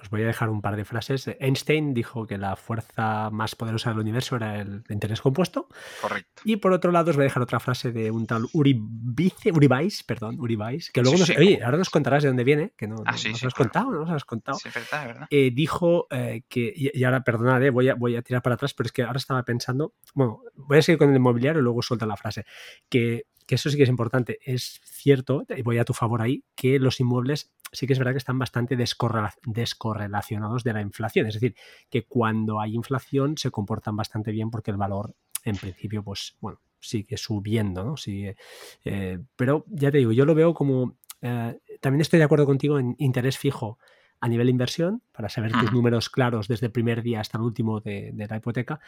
[0.00, 1.28] Os voy a dejar un par de frases.
[1.40, 5.68] Einstein dijo que la fuerza más poderosa del universo era el interés compuesto.
[6.00, 6.42] Correcto.
[6.44, 10.04] Y por otro lado os voy a dejar otra frase de un tal Uribice, Uribais,
[10.04, 13.12] perdón, Uribais, que luego nos, oye, ahora nos contarás de dónde viene, que no, ah,
[13.12, 14.58] nos has contado, no nos has contado.
[14.58, 15.26] Sí, verdad, verdad.
[15.30, 18.74] Eh, dijo eh, que, y, ahora perdonad, eh, voy, a, voy a tirar para atrás,
[18.74, 21.82] pero es que ahora estaba pensando, bueno, voy a seguir con el inmobiliario y luego
[21.82, 22.44] suelta la frase,
[22.88, 24.38] que que eso sí que es importante.
[24.44, 28.18] Es cierto, voy a tu favor ahí, que los inmuebles sí que es verdad que
[28.18, 31.26] están bastante descorrelacionados de la inflación.
[31.26, 31.56] Es decir,
[31.88, 35.14] que cuando hay inflación se comportan bastante bien porque el valor,
[35.44, 37.96] en principio, pues, bueno, sigue subiendo, ¿no?
[37.96, 38.36] Sigue,
[38.84, 40.98] eh, pero ya te digo, yo lo veo como.
[41.22, 43.78] Eh, también estoy de acuerdo contigo en interés fijo
[44.20, 47.44] a nivel de inversión, para saber tus números claros desde el primer día hasta el
[47.44, 48.80] último de, la hipoteca.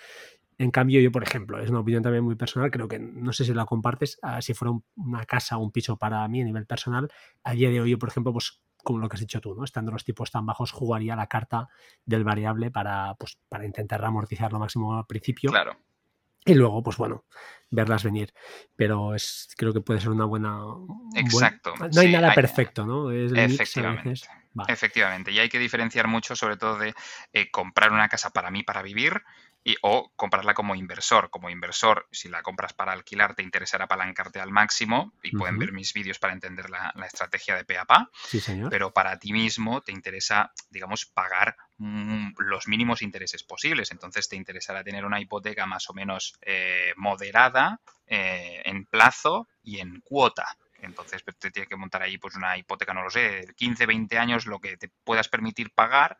[0.59, 3.44] En cambio, yo, por ejemplo, es una opinión también muy personal, creo que no sé
[3.44, 6.66] si la compartes, ah, si fuera una casa o un piso para mí a nivel
[6.66, 7.11] personal,
[7.44, 9.65] a día de hoy yo, por ejemplo, pues como lo que has dicho tú, ¿no?
[9.65, 11.69] Estando los tipos tan bajos, jugaría la carta
[12.05, 15.51] del variable para, pues, para intentar amortizar lo máximo al principio.
[15.51, 15.77] Claro.
[16.45, 17.25] Y luego, pues bueno,
[17.71, 18.33] verlas venir.
[18.77, 20.61] Pero es, creo que puede ser una buena.
[21.15, 21.75] Exacto.
[21.77, 23.11] no hay nada perfecto, ¿no?
[23.11, 24.15] Es Efectivamente.
[24.69, 25.31] Efectivamente.
[25.31, 26.95] Y hay que diferenciar mucho, sobre todo, de
[27.33, 29.23] eh, comprar una casa para mí, para vivir,
[29.62, 31.31] y, o comprarla como inversor.
[31.31, 35.73] Como inversor, si la compras para alquilar, te interesará apalancarte al máximo y pueden ver
[35.73, 38.09] mis vídeos para entender la, estrategia de PAPA.
[38.27, 38.70] Sí, señor.
[38.70, 43.91] Pero para ti mismo te interesa, digamos, pagar mm, los mínimos intereses posibles.
[43.91, 49.81] Entonces te interesará tener una hipoteca más o menos eh, moderada eh, en plazo y
[49.81, 50.57] en cuota.
[50.82, 54.19] Entonces pues, te tiene que montar ahí pues una hipoteca, no lo sé, 15, 20
[54.19, 56.19] años, lo que te puedas permitir pagar,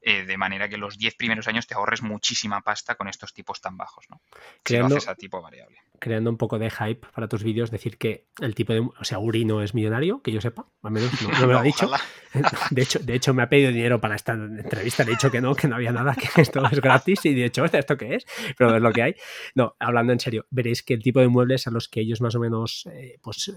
[0.00, 3.60] eh, de manera que los 10 primeros años te ahorres muchísima pasta con estos tipos
[3.60, 4.20] tan bajos, ¿no?
[4.62, 5.78] Creando, si lo haces a tipo variable.
[6.02, 8.80] Creando un poco de hype para tus vídeos, decir que el tipo de.
[8.80, 11.62] O sea, Uri no es millonario, que yo sepa, al menos no, me lo ha
[11.72, 11.88] dicho.
[12.70, 15.04] De hecho, de hecho, me ha pedido dinero para esta entrevista.
[15.04, 17.24] Le he dicho que no, que no había nada, que esto es gratis.
[17.26, 18.26] Y de hecho, ¿esto qué es?
[18.56, 19.14] Pero es lo que hay.
[19.54, 22.34] No, hablando en serio, veréis que el tipo de muebles a los que ellos más
[22.34, 23.54] o menos eh, pues,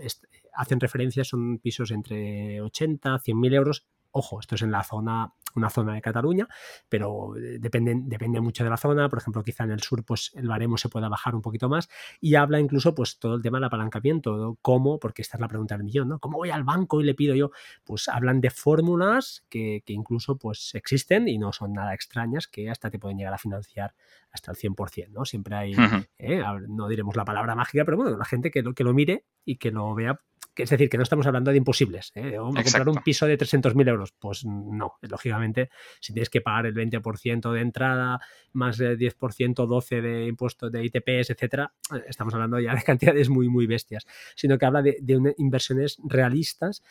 [0.53, 3.85] hacen referencia son pisos entre 80, 100 mil euros.
[4.17, 6.47] Ojo, esto es en la zona una zona de Cataluña,
[6.89, 9.09] pero eh, depende, depende mucho de la zona.
[9.09, 11.89] Por ejemplo, quizá en el sur, pues el baremo se pueda bajar un poquito más
[12.21, 15.75] y habla incluso, pues todo el tema del apalancamiento, cómo, porque esta es la pregunta
[15.75, 16.19] del millón, ¿no?
[16.19, 17.51] ¿Cómo voy al banco y le pido yo?
[17.83, 22.89] Pues hablan de fórmulas que, incluso pues existen y no son nada extrañas que hasta
[22.89, 23.95] te pueden llegar a financiar
[24.31, 25.25] hasta el 100%, ¿no?
[25.25, 25.75] Siempre hay,
[26.17, 29.25] eh, no diremos la palabra mágica, pero bueno, la gente que lo, que lo mire
[29.45, 30.19] y que lo vea
[30.55, 32.11] es decir, que no estamos hablando de imposibles.
[32.15, 32.37] ¿eh?
[32.37, 34.13] a comprar un piso de 300.000 euros?
[34.17, 34.93] Pues no.
[35.01, 35.69] Lógicamente,
[35.99, 38.19] si tienes que pagar el 20% de entrada,
[38.53, 39.17] más el 10%,
[39.55, 44.05] 12% de impuestos de ITPs, etcétera, eh, estamos hablando ya de cantidades muy, muy bestias.
[44.35, 46.81] Sino que habla de, de inversiones realistas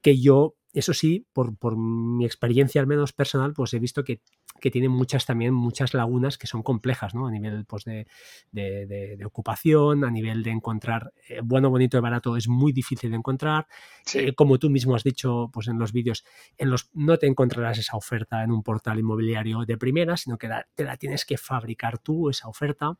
[0.00, 4.20] que yo, eso sí, por, por, mi experiencia al menos personal, pues he visto que
[4.60, 7.26] que tienen muchas también, muchas lagunas que son complejas, ¿no?
[7.26, 8.06] A nivel pues, de,
[8.52, 13.16] de, ocupación, a nivel de encontrar eh, bueno, bonito y barato es muy difícil de
[13.16, 13.66] encontrar.
[14.14, 16.24] Eh, como tú mismo has dicho pues, en los vídeos,
[16.56, 20.48] en los, no te encontrarás esa oferta en un portal inmobiliario de primera, sino que
[20.74, 22.96] te la tienes que fabricar tú, esa oferta.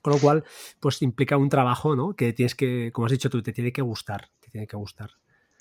[0.00, 0.44] Con lo cual,
[0.80, 2.14] pues implica un trabajo, ¿no?
[2.14, 5.10] Que tienes que, como has dicho tú, te tiene que gustar, te tiene que gustar.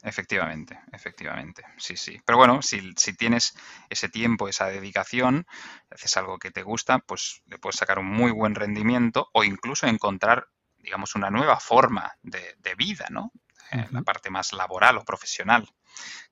[0.06, 1.64] Efectivamente, efectivamente.
[1.77, 2.22] Sí, sí.
[2.23, 3.56] Pero bueno, si, tienes
[3.90, 5.48] ese tiempo, esa dedicación,
[5.90, 9.88] haces algo que te gusta, pues le puedes sacar un muy buen rendimiento o incluso
[9.88, 13.32] encontrar, digamos, una nueva forma de, vida, ¿no?
[13.72, 15.68] Eh, la parte más laboral o profesional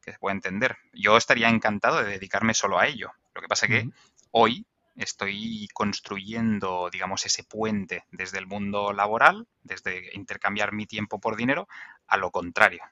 [0.03, 0.77] que se puede entender.
[0.93, 3.11] Yo estaría encantado de dedicarme solo a ello.
[3.33, 3.89] Lo que pasa que
[4.29, 11.35] hoy estoy construyendo, digamos, ese puente desde el mundo laboral, desde intercambiar mi tiempo por
[11.35, 11.67] dinero,
[12.05, 12.83] a lo contrario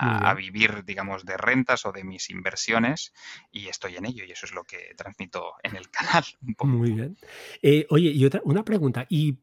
[0.00, 3.12] a, vivir, digamos, de rentas o de mis inversiones
[3.50, 6.24] y estoy en ello y eso es lo que transmito en el canal.
[6.62, 7.16] Muy bien.
[7.62, 9.38] Eh, oye, y otra, una pregunta, y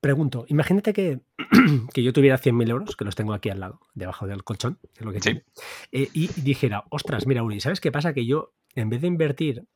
[0.00, 1.20] pregunto, imagínate que,
[1.94, 5.02] que yo tuviera 100.000 euros, que los tengo aquí al lado, debajo del colchón, es
[5.02, 5.44] lo que tiene,
[5.92, 8.14] eh, y dijera, ostras, mira, Uri, ¿sabes qué pasa?
[8.14, 9.66] Que yo, en vez de invertir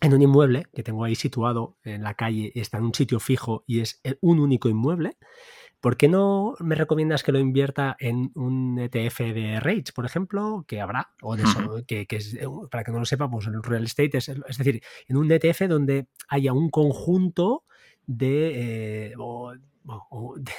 [0.00, 3.64] en un inmueble que tengo ahí situado en la calle, está en un sitio fijo
[3.66, 5.16] y es un único inmueble,
[5.80, 10.64] ¿Por qué no me recomiendas que lo invierta en un ETF de REITs, por ejemplo,
[10.68, 11.12] que habrá?
[11.22, 14.18] O de eso, que, es, eh, para que no lo sepa, pues el real estate
[14.18, 17.64] es, es decir, en un ETF donde haya un conjunto
[18.06, 19.14] de, eh,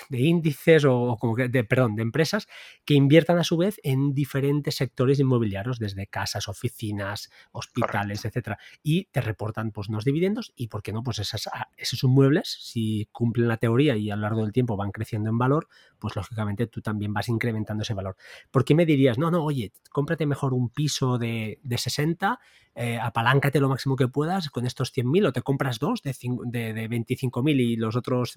[0.09, 2.47] de, índices o como que, de, perdón, de empresas
[2.85, 9.05] que inviertan a su vez en diferentes sectores inmobiliarios, desde casas, oficinas, hospitales, etcétera, y
[9.05, 13.07] te reportan pues unos dividendos y por qué no, pues esas, ah, esos inmuebles, si
[13.11, 15.67] cumplen la teoría y a lo largo del tiempo van creciendo en valor,
[15.99, 18.15] pues lógicamente tú también vas incrementando ese valor.
[18.49, 22.39] ¿Por qué me dirías, no, no, oye, cómprate mejor un piso de, de 60
[22.73, 26.15] eh, apaláncate lo máximo que puedas con estos 100.000 o te compras dos de,
[26.45, 28.33] de, de 25.000 y los otros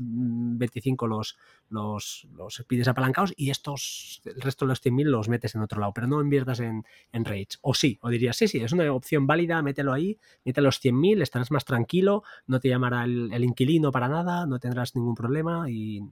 [0.74, 1.36] 25 los,
[1.68, 5.80] los, los, pides apalancados y estos, el resto de los 100.000 los metes en otro
[5.80, 7.58] lado, pero no inviertas en, en rates.
[7.62, 11.22] O sí, o dirías, sí, sí, es una opción válida, mételo ahí, mete los 100.000,
[11.22, 16.02] estarás más tranquilo, no te llamará el, inquilino para nada, no tendrás ningún problema y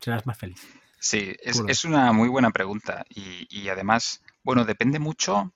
[0.00, 0.60] serás más feliz.
[0.98, 5.52] Sí, es, es una muy buena pregunta y, y además, bueno, depende mucho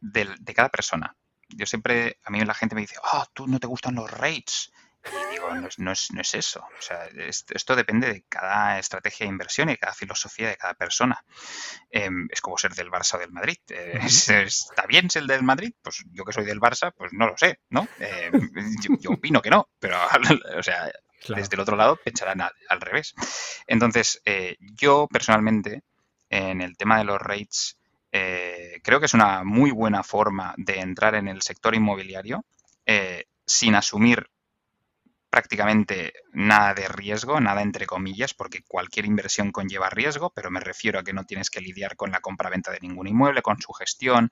[0.00, 1.14] de, de cada persona
[1.56, 4.72] yo siempre, a mí la gente me dice, oh, tú no te gustan los rates.
[5.06, 6.60] Y digo, no es, no es, eso.
[6.60, 10.74] O sea, esto depende de cada estrategia de inversión y de cada filosofía de cada
[10.74, 11.24] persona.
[11.90, 13.56] Em, es como ser del Barça o del Madrid.
[13.68, 15.72] Eh, ¿Está bien ser del Madrid?
[15.82, 17.88] Pues yo que soy del Barça, pues no lo sé, ¿no?
[17.98, 18.50] Em,
[19.00, 19.96] yo, opino que no, pero,
[20.56, 20.90] o sea,
[21.28, 23.14] desde el otro lado pensarán al, revés.
[23.66, 25.82] Entonces, eh, yo personalmente,
[26.28, 27.78] en el tema de los rates,
[28.12, 32.44] eh, creo que es una muy buena forma de entrar en el sector inmobiliario
[33.46, 34.28] sin asumir
[35.30, 40.98] prácticamente nada de riesgo, nada entre comillas, porque cualquier inversión conlleva riesgo, pero me refiero
[40.98, 44.30] a que no tienes que lidiar con la compra-venta de ningún inmueble, con su gestión,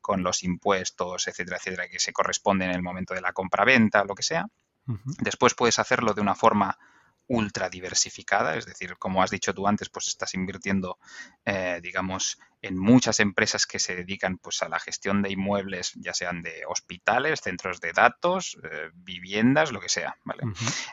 [0.00, 4.14] con los impuestos, etcétera, etcétera, que se corresponden en el momento de la compra-venta, lo
[4.14, 4.46] que sea.
[5.20, 6.76] Después puedes hacerlo de una forma
[7.28, 10.98] ultra diversificada, es decir, como has dicho tú antes, pues estás invirtiendo,
[11.44, 16.12] eh, digamos, en muchas empresas que se dedican pues a la gestión de inmuebles, ya
[16.12, 20.42] sean de hospitales, centros de datos, eh, viviendas, lo que sea, ¿vale?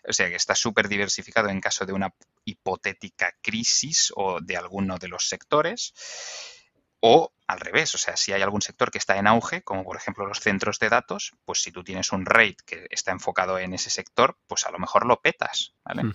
[0.08, 2.14] O sea que está súper diversificado en caso de una
[2.46, 5.94] hipotética crisis o de alguno de los sectores.
[7.00, 9.98] O al revés, o sea, si hay algún sector que está en auge, como por
[9.98, 13.74] ejemplo los centros de datos, pues si tú tienes un rate que está enfocado en
[13.74, 16.14] ese sector, pues a lo mejor lo petas, ¿vale?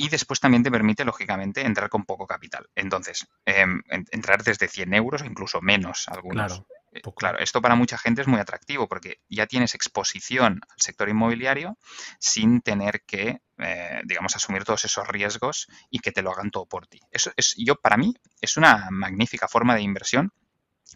[0.00, 2.70] Y después también te permite, lógicamente, entrar con poco capital.
[2.76, 6.62] Entonces, em, entrar desde 100 euros o incluso menos algunos.
[6.92, 11.08] Eh, claro, esto para mucha gente es muy atractivo porque ya tienes exposición al sector
[11.08, 11.76] inmobiliario
[12.20, 16.66] sin tener que, eh, digamos, asumir todos esos riesgos y que te lo hagan todo
[16.66, 17.00] por ti.
[17.10, 20.32] Eso es, yo para mí, es una magnífica forma de inversión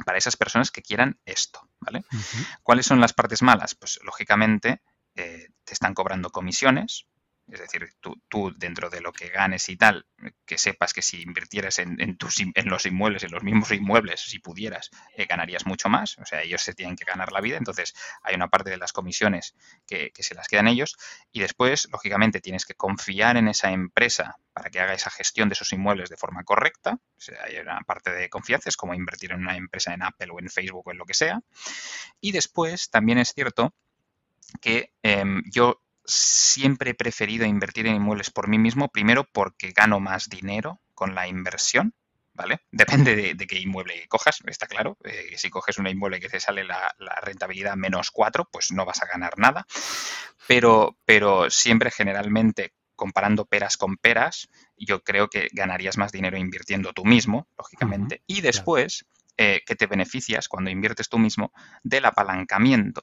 [0.06, 2.04] para esas personas que quieran esto, ¿vale?
[2.62, 3.74] ¿Cuáles son las partes malas?
[3.74, 4.80] Pues lógicamente
[5.16, 7.06] eh, te están cobrando comisiones,
[7.50, 10.06] es decir, tú, dentro de lo que ganes y tal,
[10.46, 14.20] que sepas que si invirtieras en, en, tus, en los inmuebles, en los mismos inmuebles,
[14.20, 16.18] si pudieras, eh, ganarías mucho más.
[16.18, 17.56] O sea, ellos se tienen que ganar la vida.
[17.56, 19.54] Entonces, hay una parte de las comisiones
[19.86, 20.96] que, se las quedan ellos.
[21.32, 25.54] Y después, lógicamente, tienes que confiar en esa empresa para que haga esa gestión de
[25.54, 26.98] esos inmuebles de forma correcta.
[27.16, 30.28] O sea, hay una parte de confianza, es como invertir en una empresa en Apple
[30.30, 31.40] o en Facebook o en lo que sea.
[32.20, 33.74] Y después, también es cierto
[34.60, 40.00] que em, yo siempre he preferido invertir en inmuebles por mí mismo, primero porque gano
[40.00, 41.94] más dinero con la inversión,
[42.34, 42.60] ¿vale?
[42.70, 44.96] Depende de, qué inmueble cojas, está claro.
[45.04, 49.02] Eh, si coges un inmueble que te sale la, rentabilidad menos 4, pues no vas
[49.02, 49.66] a ganar nada.
[50.46, 56.92] Pero, pero siempre generalmente comparando peras con peras, yo creo que ganarías más dinero invirtiendo
[56.92, 58.22] tú mismo, lógicamente.
[58.26, 59.06] y después,
[59.38, 61.52] eh, que te beneficias cuando inviertes tú mismo
[61.82, 63.02] del apalancamiento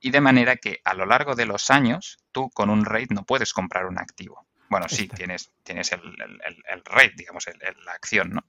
[0.00, 3.24] y de manera que a lo largo de los años tú con un rate no
[3.24, 4.46] puedes comprar un activo.
[4.68, 7.44] Bueno, sí, tienes, tienes el, el, rate, digamos,
[7.84, 8.44] la acción, ¿no?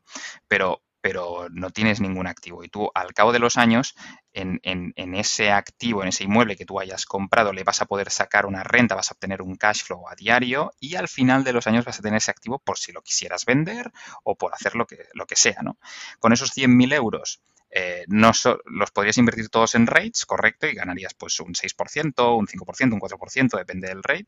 [0.48, 2.64] Pero, pero no tienes ningún activo.
[2.64, 3.96] Y tú, al cabo de los años,
[4.32, 8.12] en, en, ese activo, en ese inmueble que tú hayas comprado, le vas a poder
[8.12, 11.54] sacar una renta, vas a obtener un cash flow a diario y al final de
[11.54, 13.92] los años vas a tener ese activo por si lo quisieras vender
[14.24, 15.78] o por hacer lo que, lo que sea, ¿no?
[16.20, 17.42] Con esos 100.000 euros
[17.72, 18.32] eh, no
[18.66, 23.00] los podrías invertir todos en rates, correcto, y ganarías pues un 6%, un 5%, un
[23.00, 24.28] 4%, depende del rate.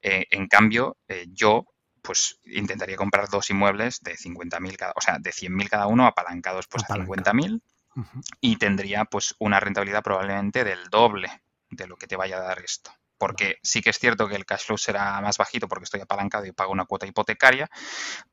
[0.00, 1.66] Eh, en cambio, eh, yo
[2.00, 6.66] pues intentaría comprar dos inmuebles de 50.000 cada, o sea, de 100.000 cada uno apalancados
[6.66, 7.60] pues a 50.000
[8.40, 12.60] y tendría pues una rentabilidad probablemente del doble de lo que te vaya a dar
[12.60, 12.90] esto.
[13.18, 16.44] Porque sí que es cierto que el cash flow será más bajito porque estoy apalancado
[16.44, 17.70] y pago una cuota hipotecaria,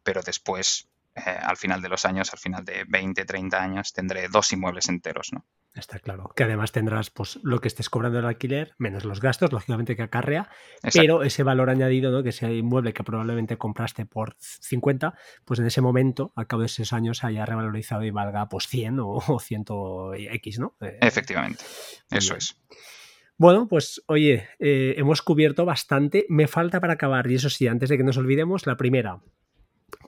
[0.02, 0.88] pero después
[1.26, 4.90] eh, al final de los años, al final de 20, 30 años, tendré dos inmuebles
[4.90, 5.46] enteros, ¿no?
[5.76, 6.32] Está claro.
[6.36, 10.02] Que además tendrás pues, lo que estés cobrando el alquiler, menos los gastos, lógicamente, que
[10.04, 10.50] acarrea,
[10.94, 12.24] pero ese valor añadido, ¿no?
[12.24, 15.14] que ese inmueble que probablemente compraste por 50,
[15.46, 18.98] pues en ese momento, al cabo de esos años, haya revalorizado y valga pues 100
[19.00, 19.66] o, 100
[20.16, 20.76] X, ¿no?
[20.82, 21.64] Eh, Efectivamente,
[22.10, 22.60] eso es.
[23.40, 26.26] Bueno, pues oye, eh, hemos cubierto bastante.
[26.28, 29.22] Me falta para acabar, y eso sí, antes de que nos olvidemos, la primera,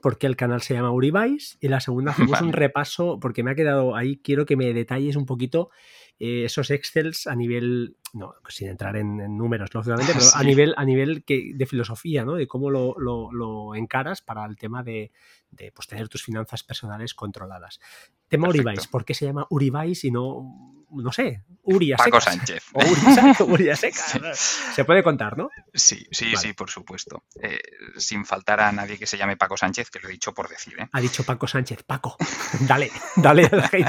[0.00, 3.54] porque el canal se llama Uribais y la segunda hacemos un repaso porque me ha
[3.54, 5.70] quedado ahí, quiero que me detalles un poquito
[6.18, 10.84] eh, esos excels a nivel, no, sin entrar en, números, lógicamente, pero a nivel, a
[10.84, 12.34] nivel que, de filosofía, ¿no?
[12.34, 15.10] De cómo lo, lo, encaras para el tema de,
[15.52, 17.80] de pues, tener tus finanzas personales controladas.
[18.28, 22.64] Tema Uribais, ¿por qué se llama Uribais y no no sé, Uria Paco Sánchez.
[22.72, 22.82] O
[24.74, 25.48] Se puede contar, ¿no?
[25.72, 27.24] Sí, sí, sí, por supuesto.
[27.40, 27.60] Eh,
[27.96, 30.74] sin faltar a nadie que se llame Paco Sánchez, que lo he dicho por decir.
[30.78, 30.88] ¿eh?
[30.92, 32.16] Ha dicho Paco Sánchez, Paco,
[32.60, 33.46] dale, dale,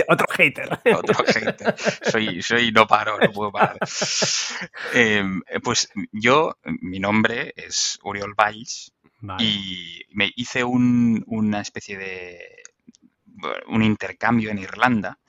[0.07, 0.80] otro hater.
[0.95, 1.76] otro hater.
[2.10, 3.77] Soy, soy, no paro, no puedo parar.
[4.94, 8.94] Em, pues yo, mi nombre es Uriol Valls
[9.40, 12.64] y me hice una especie de
[13.68, 15.20] un intercambio en Irlanda,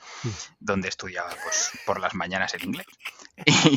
[0.60, 2.86] donde estudiaba pues, por las mañanas en inglés.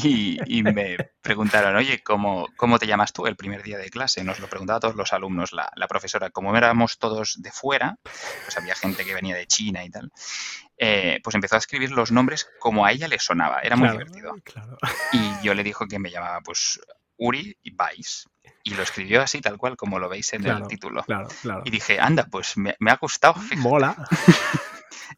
[0.04, 4.24] Y, me preguntaron, oye, ¿cómo, ¿cómo te llamas tú el primer día de clase?
[4.24, 6.30] Nos lo preguntaba a todos los alumnos la, profesora.
[6.30, 10.12] Como éramos todos de fuera, pues había gente que venía de China y tal,
[10.78, 13.60] eh, pues empezó a escribir los nombres como a ella le sonaba.
[13.62, 14.36] Era muy divertido.
[15.14, 16.80] Y yo le dijo que me llamaba pues
[17.18, 18.28] Uri y Vais
[18.68, 21.06] y lo escribió así, tal cual como lo veis en el título.
[21.64, 23.36] Y dije, anda, pues me, ha gustado.
[23.58, 23.96] Mola.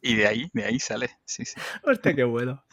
[0.00, 1.10] y de ahí, de ahí sale.
[1.24, 1.60] Sí, sí.
[1.84, 2.64] Hostia, qué bueno.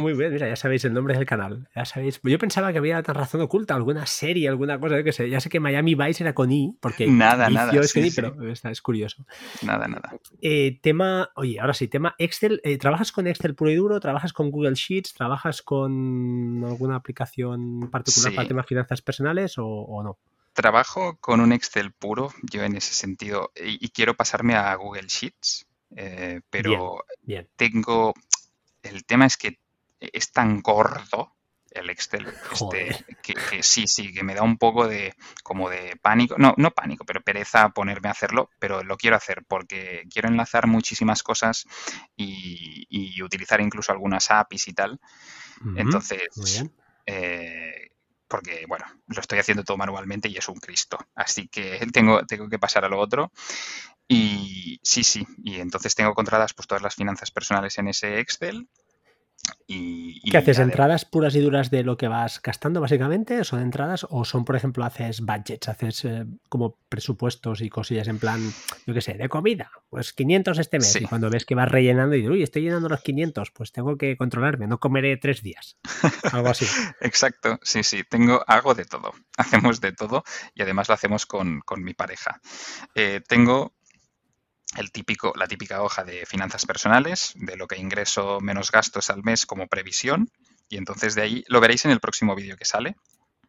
[0.00, 1.68] Muy bien, mira, ya sabéis el nombre del canal.
[1.74, 2.20] Ya sabéis.
[2.22, 5.28] Yo pensaba que había razón oculta, alguna serie, alguna cosa, que sé.
[5.28, 7.72] Ya sé que Miami Vice era con I, porque nada, nada.
[7.78, 9.24] Es pero está, es curioso.
[9.62, 10.12] Nada, nada.
[10.40, 12.60] Eh, tema, oye, ahora sí, tema Excel.
[12.64, 14.00] Eh, ¿Trabajas con Excel puro y duro?
[14.00, 15.14] ¿Trabajas con Google Sheets?
[15.14, 20.18] ¿Trabajas con alguna aplicación particular para temas finanzas personales o, no?
[20.52, 25.67] Trabajo con un Excel puro, yo en ese sentido, y quiero pasarme a Google Sheets.
[25.96, 27.04] Eh, pero
[27.56, 28.14] tengo.
[28.82, 29.58] El tema es que
[30.00, 31.32] es tan gordo
[31.70, 36.36] el Excel este, que, sí, sí, que me da un poco de como de pánico,
[36.38, 40.66] no, no pánico, pero pereza ponerme a hacerlo, pero lo quiero hacer porque quiero enlazar
[40.66, 41.66] muchísimas cosas
[42.16, 42.86] y,
[43.22, 45.00] utilizar incluso algunas APIs y tal.
[45.76, 46.28] Entonces,
[47.04, 47.90] eh,
[48.28, 50.98] porque, bueno, lo estoy haciendo todo manualmente y es un Cristo.
[51.14, 53.32] Así que tengo, tengo que pasar a lo otro.
[54.08, 58.68] Y sí, sí, y entonces tengo controladas pues, todas las finanzas personales en ese Excel
[59.66, 60.58] y, ¿Qué haces?
[60.58, 63.44] ¿Entradas puras y duras de lo que vas gastando, básicamente?
[63.44, 64.06] ¿Son entradas?
[64.08, 65.68] ¿O son, por ejemplo, haces budgets?
[65.68, 68.40] ¿Haces eh, como presupuestos y cosillas en plan,
[68.86, 69.70] yo qué sé, de comida?
[69.90, 70.96] Pues 500 este mes.
[70.96, 73.96] Y cuando ves que vas rellenando y dices, uy, estoy llenando los 500, pues tengo
[73.96, 75.76] que controlarme, no comeré tres días.
[76.32, 76.66] Algo así.
[77.00, 78.04] Exacto, sí, sí.
[78.08, 79.12] Tengo algo de todo.
[79.36, 80.24] Hacemos de todo
[80.54, 82.40] y además lo hacemos con, mi pareja.
[82.94, 83.74] Eh, tengo
[84.78, 89.22] el típico, la típica hoja de finanzas personales, de lo que ingreso menos gastos al
[89.22, 90.30] mes como previsión.
[90.68, 92.96] Y entonces de ahí lo veréis en el próximo vídeo que sale.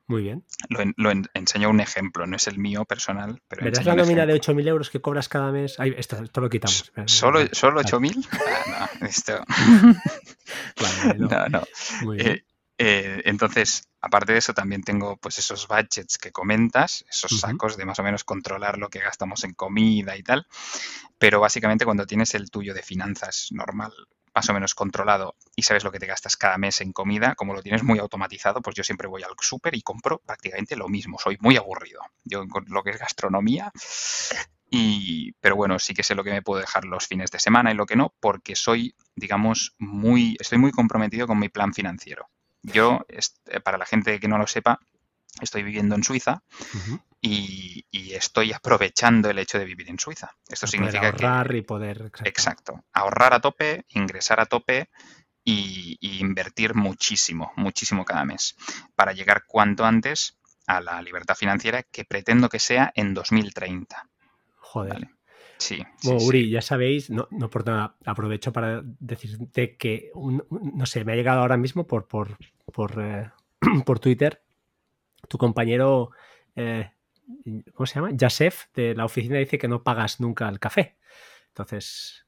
[0.07, 0.43] Muy bien.
[0.69, 3.43] Lo, enseño un ejemplo, no es el mío personal.
[3.47, 5.77] Pero ¿Verás la nómina de 8.000 euros que cobras cada mes?
[5.79, 6.91] esto, lo quitamos.
[7.05, 8.27] ¿Solo, ¿solo 8.000?
[8.31, 9.45] Ah, no, esto...
[11.17, 11.49] no.
[11.49, 11.63] no,
[12.01, 12.27] Muy bien.
[12.27, 12.43] Eh,
[12.79, 17.85] eh, entonces, aparte de eso, también tengo pues esos budgets que comentas, esos sacos de
[17.85, 20.47] más o menos controlar lo que gastamos en comida y tal.
[21.17, 23.91] Pero básicamente cuando tienes el tuyo de finanzas normal,
[24.33, 27.53] más o menos controlado y sabes lo que te gastas cada mes en comida, como
[27.53, 31.17] lo tienes muy automatizado, pues yo siempre voy al súper y compro prácticamente lo mismo.
[31.19, 32.01] Soy muy aburrido.
[32.23, 33.71] Yo con lo que es gastronomía.
[34.71, 37.71] Y, pero bueno, sí que sé lo que me puedo dejar los fines de semana
[37.71, 42.29] y lo que no, porque soy, digamos, muy, estoy muy comprometido con mi plan financiero.
[42.61, 44.79] Yo, eh, para la gente que no lo sepa,
[45.41, 46.43] estoy viviendo en Suiza
[47.21, 50.35] y, estoy aprovechando el hecho de vivir en Suiza.
[50.49, 52.11] Esto significa ahorrar y poder.
[52.25, 52.83] Exacto.
[52.91, 54.89] Ahorrar a tope, ingresar a tope
[55.43, 58.55] y, invertir muchísimo, muchísimo cada mes
[58.95, 60.37] para llegar cuanto antes
[60.67, 64.09] a la libertad financiera que pretendo que sea en 2030.
[64.57, 65.09] Joder.
[65.59, 71.03] Sí, bueno, Uri, ya sabéis, no, no por nada, aprovecho para decirte que, no sé,
[71.03, 72.37] me ha llegado ahora mismo por, por,
[72.73, 73.29] por, eh,
[73.85, 74.41] por Twitter
[75.27, 76.11] tu compañero,
[76.55, 76.91] eh,
[77.73, 78.09] ¿cómo se llama?
[78.11, 80.97] Yasef, de la oficina, dice que no pagas nunca el café.
[81.49, 82.25] Entonces,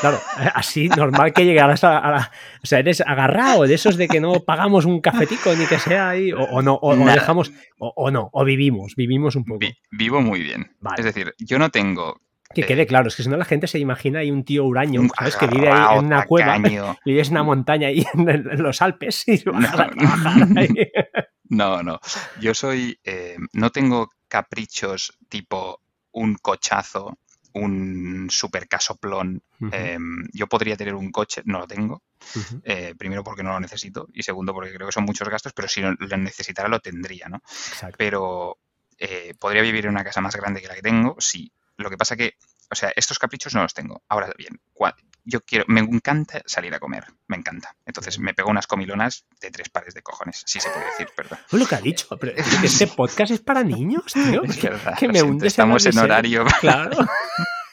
[0.00, 0.18] claro,
[0.54, 2.32] así normal que llegaras a, la...
[2.62, 6.10] O sea, eres agarrado de esos de que no pagamos un cafetico ni que sea
[6.10, 9.66] ahí, o, no, o, dejamos, o, no, o vivimos, vivimos un poco.
[9.90, 10.76] vivo muy bien.
[10.96, 12.20] Es decir, yo no tengo
[12.52, 15.02] que quede claro, es que si no la gente se imagina ahí un tío huraño,
[15.18, 15.36] ¿sabes?
[15.36, 16.56] Que vive ahí en una cueva,
[17.04, 19.52] y es una montaña ahí en, los Alpes y no,
[21.48, 22.00] no, no,
[22.40, 25.80] Yo soy, eh, no tengo caprichos tipo
[26.12, 27.18] un cochazo,
[27.54, 29.42] un super casoplón.
[29.72, 32.02] Em, yo podría tener un coche, no lo tengo.
[32.64, 35.68] Eh, primero porque no lo necesito y segundo porque creo que son muchos gastos, pero
[35.68, 37.42] si lo necesitara lo tendría, ¿no?
[37.96, 38.58] Pero
[38.98, 41.52] eh, podría vivir en una casa más grande que la que tengo, sí.
[41.76, 42.34] Lo que pasa que,
[42.70, 44.02] o sea, estos caprichos no los tengo.
[44.08, 44.60] Ahora bien,
[45.24, 47.76] yo quiero, me encanta salir a comer, me encanta.
[47.86, 51.38] Entonces me pego unas comilonas de tres pares de cojones, si se puede decir, perdón.
[51.50, 54.42] lo que ha dicho, pero este podcast es para niños, tío.
[54.54, 56.44] Es verdad, que me estamos en horario.
[56.60, 56.96] Claro.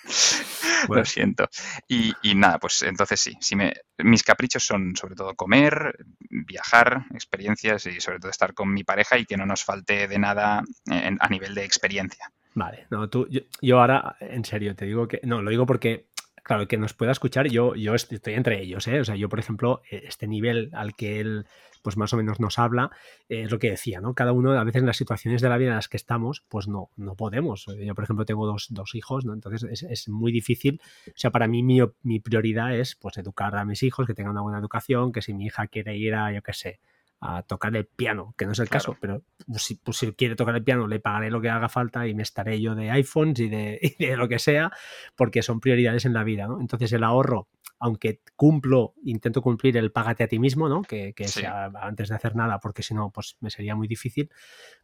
[0.89, 1.47] Lo siento.
[1.87, 5.95] Y, nada, pues entonces sí, sí me, mis caprichos son sobre todo comer,
[6.29, 10.19] viajar, experiencias y sobre todo estar con mi pareja y que no nos falte de
[10.19, 12.31] nada a nivel de experiencia.
[12.53, 13.27] Vale, no, tú,
[13.61, 16.07] yo, ahora, en serio, te digo que, no, lo digo porque,
[16.43, 18.99] claro, que nos pueda escuchar, yo, yo estoy entre ellos, ¿eh?
[18.99, 21.45] O sea, yo, por ejemplo, e, este nivel al que él,
[21.81, 22.91] pues más o menos nos habla,
[23.29, 24.13] eh, es lo que decía, ¿no?
[24.15, 26.67] Cada uno, a veces en las situaciones de la vida en las que estamos, pues
[26.67, 27.67] no, no podemos.
[27.79, 29.33] Yo, por ejemplo, tengo dos, dos hijos, ¿no?
[29.33, 30.81] Entonces es, es, muy difícil.
[31.07, 34.33] O sea, para mí mi, mi prioridad es, pues, educar a mis hijos, que tengan
[34.33, 36.79] una buena educación, que si mi hija quiere ir a, yo qué sé,
[37.21, 40.35] a tocar el piano, que no es el caso, pero pues, si, pues, si, quiere
[40.35, 43.39] tocar el piano le pagaré lo que haga falta y me estaré yo de iPhones
[43.39, 44.71] y de, y de lo que sea,
[45.15, 46.59] porque son prioridades en la vida, ¿no?
[46.59, 47.47] Entonces el ahorro
[47.83, 50.83] aunque cumplo, intento cumplir el págate a ti mismo, ¿no?
[50.83, 54.29] Que, sea antes de hacer nada, porque si no, pues me sería muy difícil.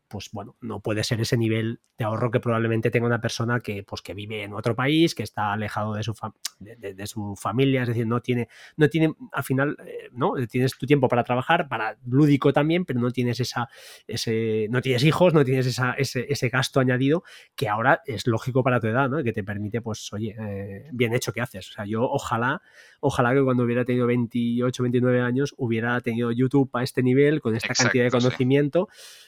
[0.08, 3.84] Pues bueno, no puede ser ese nivel de ahorro que probablemente tenga una persona que,
[3.84, 6.14] pues, que vive en otro país, que está alejado de su,
[6.60, 8.48] de, su familia, es decir, no tiene,
[8.78, 10.34] no tiene, al final, eh, ¿no?
[10.50, 13.70] Tienes tu tiempo para trabajar, para lúdico también, pero no tienes esa,
[14.08, 17.24] ese, no tienes hijos, no tienes esa, ese, ese gasto añadido
[17.56, 19.24] que ahora es lógico para tu edad, ¿no?
[19.24, 21.70] Que te permite, pues, oye, eh, bien hecho que haces.
[21.70, 22.62] O sea, yo ojalá
[23.00, 27.56] ojalá que cuando hubiera tenido 28, 29 años hubiera tenido YouTube a este nivel, con
[27.56, 28.88] esta cantidad de conocimiento,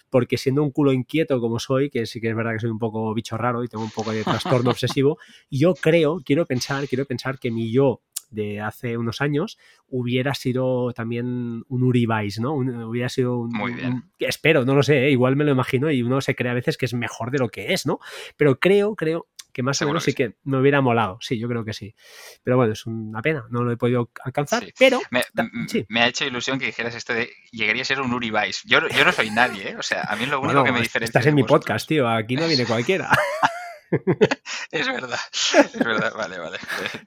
[0.10, 2.80] porque siendo un culo inquieto como soy, que sí que es verdad que soy un
[2.80, 5.18] poco bicho raro y tengo un poco de trastorno obsesivo,
[5.50, 8.02] yo creo, quiero pensar, quiero pensar que mi yo
[8.32, 12.54] de hace unos años hubiera sido también un Uribais, ¿no?
[12.54, 14.04] hubiera sido un, Muy bien.
[14.20, 15.12] espero, no lo sé, ¿eh?
[15.12, 17.50] igual me lo imagino y uno se cree a veces que es mejor de lo
[17.50, 18.00] que es, ¿no?
[18.38, 21.18] Pero creo, creo, que más o menos sí que me hubiera molado.
[21.22, 21.96] Sí, yo creo que sí.
[22.44, 24.66] Pero bueno, es una pena, no lo he podido alcanzar.
[24.78, 28.32] Pero me, ha hecho ilusión que dijeras esto de llegaría a ser un Uri
[28.66, 29.76] Yo, yo no soy nadie, ¿eh?
[29.78, 31.20] o sea, a mí lo único que me diferencia.
[31.20, 33.10] Estás en mi podcast, tío, aquí no viene cualquiera.
[34.72, 36.58] es verdad, es verdad, vale, vale.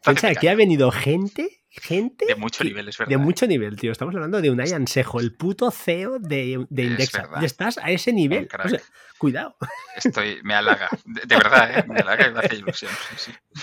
[0.05, 2.27] Piensa, aquí ha venido gente gente.
[2.27, 3.11] De mucho nivel, es verdad.
[3.11, 3.93] De mucho nivel, tío.
[3.93, 7.29] Estamos hablando de un Ansejo, el puto CEO de, de Indexa.
[7.43, 8.49] Estás a ese nivel.
[9.19, 9.57] cuidado.
[9.97, 10.89] Estoy, me halaga.
[11.05, 11.85] De, verdad, ¿eh?
[11.87, 12.91] Me halaga y me hace ilusión.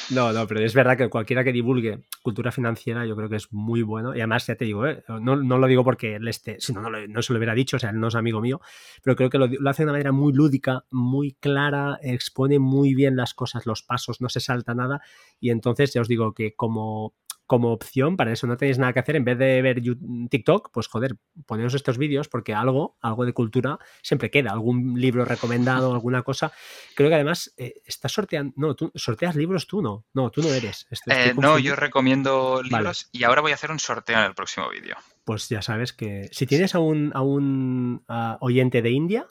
[0.10, 3.52] No, no, pero es verdad que cualquiera que divulgue cultura financiera, yo creo que es
[3.52, 4.15] muy bueno.
[4.15, 5.03] Y además, ya te digo, ¿eh?
[5.07, 7.80] no, no, lo digo porque él esté, si no, no, se lo hubiera dicho, o
[7.80, 8.61] sea, él no es amigo mío,
[9.03, 12.95] pero creo que lo, lo hace de una manera muy lúdica, muy clara, expone muy
[12.95, 15.02] bien las cosas, los pasos, no se salta nada.
[15.41, 17.15] Y entonces, ya os digo que como
[17.49, 19.81] como opción, para eso no tenéis nada que hacer, en vez de ver
[20.30, 21.15] TikTok, pues joder,
[21.47, 26.53] poneros estos vídeos porque algo, algo de cultura siempre queda, algún libro recomendado, alguna cosa.
[26.95, 30.49] Creo que además eh, estás sorteando, no, tú sorteas libros tú no, no, tú no
[30.49, 30.85] eres.
[31.07, 34.69] Eh, no, yo recomiendo libros y ahora voy a hacer un sorteo en el próximo
[34.69, 34.95] vídeo.
[35.23, 38.03] Pues ya sabes que si tienes a un, a un
[38.41, 39.26] oyente de India,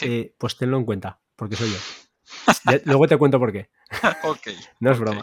[0.00, 1.78] eh, pues tenlo en cuenta, porque soy yo.
[2.86, 3.68] Luego te cuento por qué.
[4.22, 4.48] ok.
[4.80, 5.22] No es broma.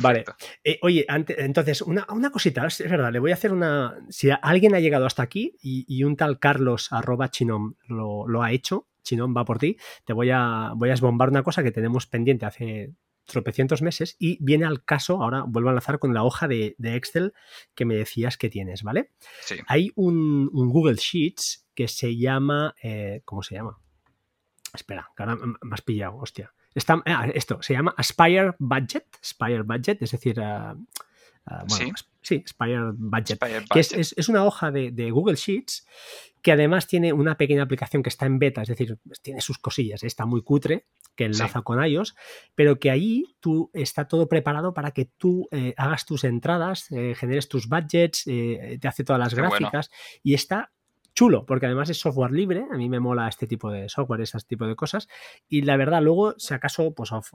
[0.00, 0.24] Vale.
[0.62, 3.98] Eh, oye, entonces, una, cosita, es verdad, le voy a hacer una.
[4.08, 8.88] Si alguien ha llegado hasta aquí y, un tal Carlos arroba chinom lo, ha hecho,
[9.02, 12.46] Chinom va por ti, te voy a, voy a esbombar una cosa que tenemos pendiente
[12.46, 12.94] hace
[13.26, 17.32] tropecientos meses y viene al caso, ahora vuelvo a enlazar con la hoja de, Excel
[17.74, 19.12] que me decías que tienes, ¿vale?
[19.40, 19.56] Sí.
[19.66, 23.78] Hay un, Google Sheets que se llama, eh, ¿cómo se llama?
[24.72, 26.52] Espera, que ahora me has pillado, hostia.
[26.74, 31.92] Está, ah, esto se llama Aspire Budget, Aspire Budget, es decir, uh, ¿Sí?
[32.20, 33.38] sí, Aspire Budget,
[33.70, 35.86] que es, una hoja de, Google Sheets
[36.42, 40.02] que además tiene una pequeña aplicación que está en beta, es decir, tiene sus cosillas,
[40.02, 40.84] está muy cutre,
[41.16, 42.14] que enlaza con iOS,
[42.54, 47.14] pero que ahí tú está todo preparado para que tú eh, hagas tus entradas, eh,
[47.16, 49.90] generes tus budgets, te hace todas las gráficas
[50.22, 50.73] y está
[51.14, 54.38] chulo, porque además es software libre, a mí me mola este tipo de software, este
[54.40, 55.08] tipo de cosas,
[55.48, 57.30] y la verdad, luego, si acaso, pues off,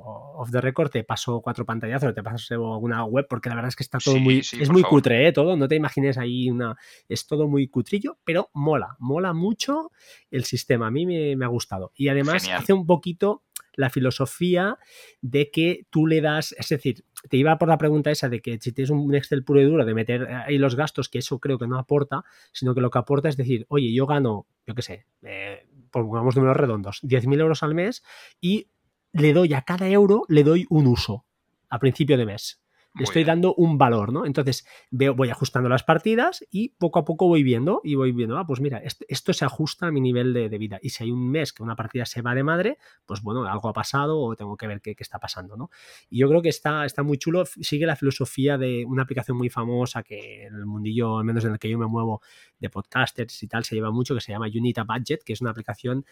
[0.52, 3.84] the record te paso cuatro pantallazos, te paso alguna web, porque la verdad es que
[3.84, 5.32] está todo muy, es muy cutre, ¿eh?
[5.32, 6.76] Todo, no te imagines ahí una,
[7.08, 9.92] es todo muy cutrillo, pero mola, mola mucho
[10.30, 13.44] el sistema, a mí me, ha gustado, y además hace un poquito
[13.80, 14.78] la filosofía
[15.22, 18.58] de que tú le das, es decir, te iba por la pregunta esa de que
[18.60, 21.58] si tienes un Excel puro y duro de meter ahí los gastos, que eso creo
[21.58, 22.24] que no aporta,
[22.54, 26.36] sino que lo que aporta es decir, oye, yo gano, yo qué sé, eh, pongamos
[26.36, 28.04] números redondos, 10.000 euros al mes
[28.40, 28.70] y
[29.12, 31.26] le doy a cada euro, le doy un uso
[31.70, 32.59] a principio de mes
[32.96, 34.26] le estoy dando un valor, ¿no?
[34.26, 38.38] Entonces veo, voy ajustando las partidas y poco a poco voy viendo y voy viendo,
[38.38, 40.80] ah, pues mira, esto, se ajusta a mi nivel de, vida.
[40.82, 43.70] Y si hay un mes que una partida se va de madre, pues bueno, algo
[43.70, 45.70] ha pasado o tengo que ver qué, está pasando, ¿no?
[46.10, 49.50] Y yo creo que está, está muy chulo, sigue la filosofía de una aplicación muy
[49.50, 52.22] famosa que en el mundillo, al menos en el que yo me muevo,
[52.60, 55.52] de podcasters y tal, se lleva mucho, que se llama Unita Budget, que es una
[55.52, 56.06] aplicación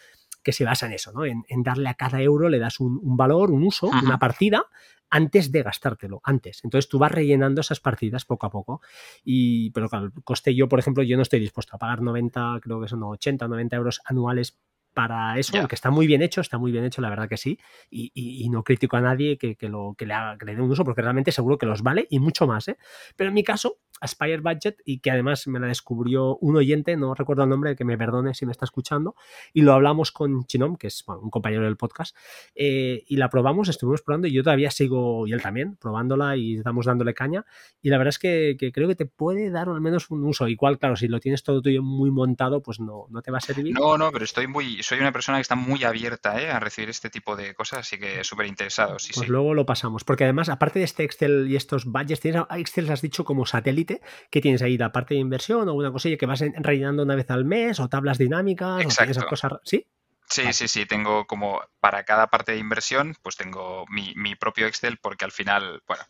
[0.44, 1.26] que se basa en eso, ¿no?
[1.26, 4.66] En, darle a cada euro le das un, valor, un uso, una partida,
[5.10, 6.62] antes de gastártelo, antes.
[6.64, 8.82] Entonces tú vas rellenando esas partidas poco a poco.
[9.24, 12.60] Y, pero claro, el coste yo, por ejemplo, yo no estoy dispuesto a pagar 90,
[12.62, 14.58] creo que son 80 o 90 euros anuales
[14.98, 17.60] para eso, aunque está muy bien hecho, está muy bien hecho, la verdad que sí,
[17.92, 20.84] y, no critico a nadie que, lo, que le, haga, que le dé un uso,
[20.84, 22.68] porque realmente seguro que los vale y mucho más.
[22.68, 22.80] ¿eh?
[23.16, 27.14] Pero en mi caso, Aspire Budget, y que además me la descubrió un oyente, no
[27.14, 29.16] recuerdo el nombre, que me perdone si me está escuchando,
[29.54, 32.16] y lo hablamos con Chinom, que es un compañero del podcast,
[32.56, 36.58] eh, y la probamos, estuvimos probando, y yo todavía sigo, y él también, probándola y
[36.58, 37.46] estamos dándole caña,
[37.82, 40.80] y la verdad es que, creo que te puede dar al menos un uso, igual,
[40.80, 43.74] claro, si lo tienes todo tuyo muy montado, pues no, no te va a servir.
[43.74, 46.50] No, no, pero estoy muy soy una persona que está muy abierta ¿eh?
[46.50, 49.00] a recibir este tipo de cosas, así que súper interesado.
[49.00, 52.44] Sí, pues luego lo pasamos, porque además, aparte de este Excel y estos budgets, tienes
[52.50, 53.87] Excel, has dicho como satélite,
[54.30, 57.30] que tienes ahí la parte de inversión o una cosilla que vas rellenando una vez
[57.32, 59.88] al mes o tablas dinámicas o esas cosas, ¿sí?
[60.30, 64.68] Sí, sí, sí, tengo como para cada parte de inversión, pues tengo mi, mi propio
[64.68, 66.04] Excel porque al final, bueno,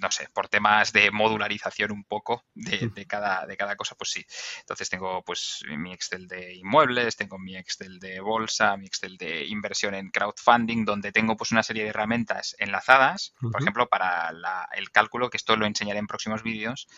[0.00, 4.24] no sé, por temas de modularización un poco de, cada, de cada cosa, pues sí.
[4.60, 9.44] Entonces tengo pues mi Excel de inmuebles, tengo mi Excel de bolsa, mi Excel de
[9.46, 14.30] inversión en crowdfunding, donde tengo pues una serie de herramientas enlazadas, por ejemplo, para
[14.72, 16.88] el cálculo, que esto lo enseñaré en próximos vídeos,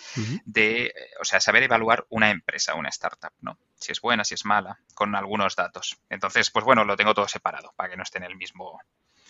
[0.45, 3.59] de, o sea, saber evaluar una empresa, una startup, ¿no?
[3.77, 5.99] Si es buena, si es mala, con algunos datos.
[6.09, 8.81] Entonces, pues bueno, lo tengo todo separado para que no esté en el mismo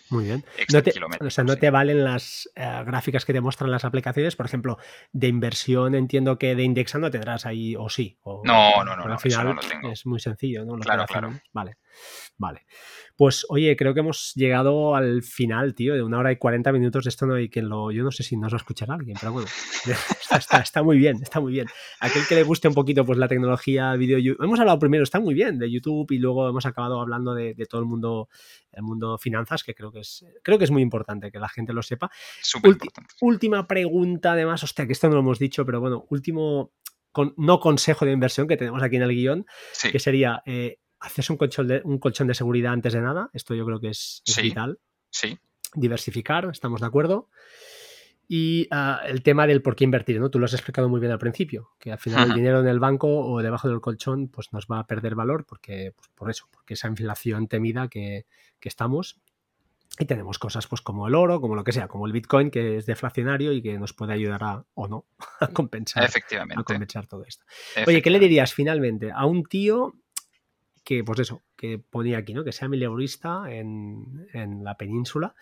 [0.09, 0.43] muy bien.
[0.71, 4.35] No te, o sea, no te valen las eh, gráficas que te muestran las aplicaciones,
[4.35, 4.77] por ejemplo,
[5.11, 8.17] de inversión, entiendo que de indexando tendrás ahí, o sí.
[8.25, 9.03] no, no, no.
[9.03, 9.57] Al final
[9.91, 10.77] es muy sencillo, ¿no?
[10.77, 11.33] claro, claro.
[11.51, 11.77] Vale,
[12.37, 12.65] vale.
[13.15, 17.03] Pues oye, creo que hemos llegado al final, tío, de una hora y 40 minutos
[17.03, 17.91] de esto no hay quien lo...
[17.91, 19.47] Yo no sé si nos va a escuchar alguien, pero bueno,
[20.31, 21.67] está, está, muy bien, está muy bien.
[21.99, 24.35] Aquel que le guste un poquito pues la tecnología, vídeo...
[24.39, 27.81] Hemos hablado primero, está muy bien, de YouTube y luego hemos acabado hablando de, todo
[27.81, 28.29] el mundo
[28.71, 31.73] el mundo finanzas, que creo que es creo que es muy importante que la gente
[31.73, 32.09] lo sepa.
[33.21, 36.73] última pregunta, además, hostia, que esto no lo hemos dicho, pero bueno, último
[37.37, 39.45] no consejo de inversión que tenemos aquí en el guion,
[39.91, 43.29] que sería eh, hacerse un colchón, de, un colchón de seguridad antes de nada.
[43.33, 44.79] Esto yo creo que es, vital.
[45.09, 45.37] Sí.
[45.75, 47.29] Diversificar, estamos de acuerdo.
[48.27, 50.29] Y ah, el tema del por qué invertir, ¿no?
[50.29, 52.79] Tú lo has explicado muy bien al principio, que al final el dinero en el
[52.79, 56.47] banco o debajo del colchón pues nos va a perder valor porque, pues, por eso,
[56.49, 58.25] porque esa inflación temida que,
[58.61, 59.19] que estamos
[59.99, 62.77] y tenemos cosas pues como el oro, como lo que sea, como el Bitcoin que
[62.77, 65.05] es deflacionario y que nos puede ayudar a, o no,
[65.39, 66.59] a compensar, Efectivamente.
[66.59, 67.43] a compensar todo esto.
[67.85, 69.95] Oye, ¿qué le dirías finalmente a un tío
[70.83, 72.43] que, pues eso, que ponía aquí, ¿no?
[72.43, 75.33] Que sea mileurista en, en la península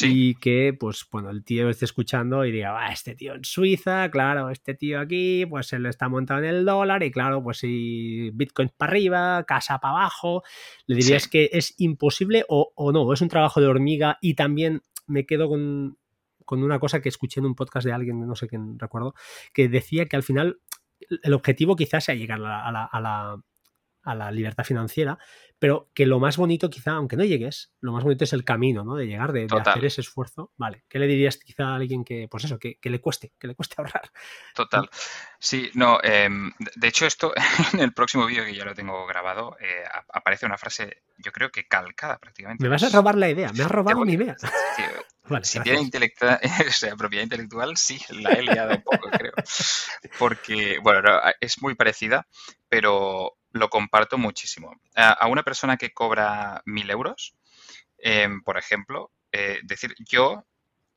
[0.00, 4.10] y que, pues, bueno, el tío esté escuchando y diga, ah, este tío en Suiza,
[4.10, 7.58] claro, este tío aquí, pues se le está montando en el dólar y claro, pues
[7.58, 10.42] si Bitcoin para arriba, casa para abajo,
[10.86, 14.82] le dirías que es imposible o, o no, es un trabajo de hormiga y también
[15.06, 15.98] me quedo con,
[16.44, 19.14] con una cosa que escuché en un podcast de alguien, no sé quién recuerdo,
[19.54, 20.60] que decía que al final
[21.22, 23.42] el objetivo quizás sea llegar a la, a la
[24.30, 25.18] libertad financiera,
[25.60, 28.82] pero que lo más bonito quizá, aunque no llegues, lo más bonito es el camino,
[28.82, 28.96] ¿no?
[28.96, 30.50] De llegar, de, hacer ese esfuerzo.
[30.56, 33.54] Vale, ¿qué le dirías quizá a alguien que, pues eso, que, le cueste, que le
[33.54, 34.10] cueste ahorrar?
[34.54, 34.88] Total.
[35.38, 37.34] Sí, no, em, de hecho esto,
[37.74, 41.50] en el próximo vídeo que ya lo tengo grabado, eh, aparece una frase, yo creo
[41.50, 42.64] que calcada prácticamente.
[42.64, 44.36] Me vas a robar la idea, me has robado mi idea.
[45.42, 49.34] si tiene intelectual, o sea, propiedad intelectual, sí, la he liado un poco, creo.
[50.18, 52.26] Porque, bueno, es muy parecida,
[52.70, 54.80] pero lo comparto muchísimo.
[54.94, 57.34] A, una persona que cobra mil euros,
[57.98, 60.44] em, por ejemplo, eh, decir, yo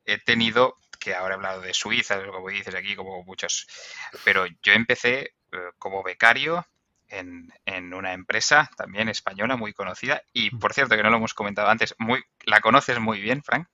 [0.04, 3.66] he tenido, que ahora he hablado de Suiza, como dices aquí, como muchos,
[4.24, 6.66] pero yo empecé eh, como becario
[7.08, 7.52] en,
[7.94, 11.94] una empresa también española muy conocida y por cierto que no lo hemos comentado antes,
[11.98, 13.68] muy, la conoces muy bien, Frank.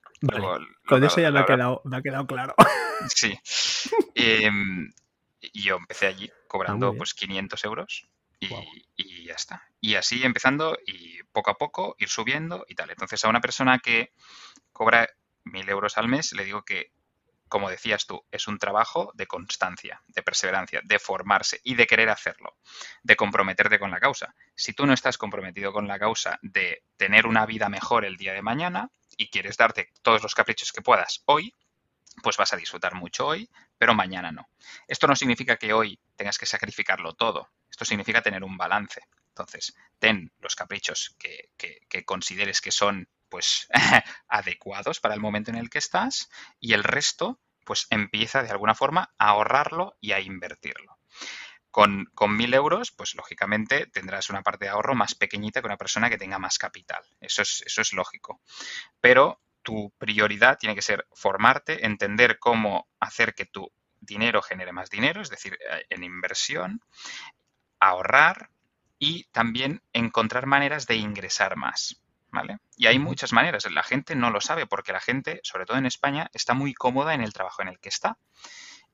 [0.86, 2.54] Con eso ya me ha, quedado, me ha quedado claro.
[3.14, 3.38] Sí.
[4.14, 4.92] Em,
[5.40, 8.06] y yo empecé allí cobrando ah, pues 500 euros
[8.40, 9.68] y, ya está.
[9.80, 12.90] Y así empezando y poco a poco ir subiendo y tal.
[12.90, 14.12] Entonces a una persona que
[14.72, 15.08] cobra
[15.44, 16.92] mil euros al mes le digo que,
[17.48, 22.08] como decías tú, es un trabajo de constancia, de perseverancia, de formarse y de querer
[22.08, 22.56] hacerlo,
[23.02, 24.34] de comprometerte con la causa.
[24.54, 28.32] Si tú no estás comprometido con la causa de tener una vida mejor el día
[28.32, 31.54] de mañana y quieres darte todos los caprichos que puedas hoy,
[32.22, 33.48] pues vas a disfrutar mucho hoy,
[33.80, 34.50] pero mañana no.
[34.86, 37.48] Esto no significa que hoy tengas que sacrificarlo todo.
[37.70, 39.00] Esto significa tener un balance.
[39.28, 41.48] Entonces, ten los caprichos que,
[42.04, 43.68] consideres que son pues
[44.28, 46.28] adecuados para el momento en el que estás
[46.60, 50.98] y el resto pues empieza de alguna forma a ahorrarlo y a invertirlo.
[51.70, 55.78] Con, con mil euros, pues lógicamente tendrás una parte de ahorro más pequeñita que una
[55.78, 57.02] persona que tenga más capital.
[57.18, 58.42] Eso es, eso es lógico.
[59.00, 63.70] Pero tu prioridad tiene que ser formarte, entender cómo hacer que tu
[64.00, 66.80] dinero genere más dinero, es decir, eh, en inversión,
[67.78, 68.50] ahorrar
[68.98, 72.00] y también encontrar maneras de ingresar más.
[72.32, 72.58] ¿Vale?
[72.76, 73.68] Y hay muchas maneras.
[73.72, 77.12] La gente no lo sabe porque la gente, sobre todo en España, está muy cómoda
[77.12, 78.18] en el trabajo en el que está.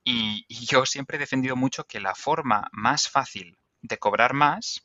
[0.03, 4.83] Y, yo siempre he defendido mucho que la forma más fácil de cobrar más,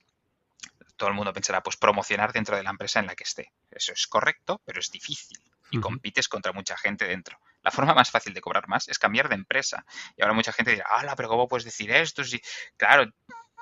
[0.98, 3.54] todo el mundo pensará, pues promocionar dentro de la empresa en la que esté.
[3.70, 5.40] Eso es correcto, pero es difícil
[5.72, 7.40] y compites contra mucha gente dentro.
[7.64, 9.86] La forma más fácil de cobrar más es cambiar de empresa.
[10.16, 12.24] Y ahora mucha gente dirá, ¡Hala, pero ¿cómo puedes decir esto?
[12.24, 12.42] Si,
[12.78, 13.06] claro,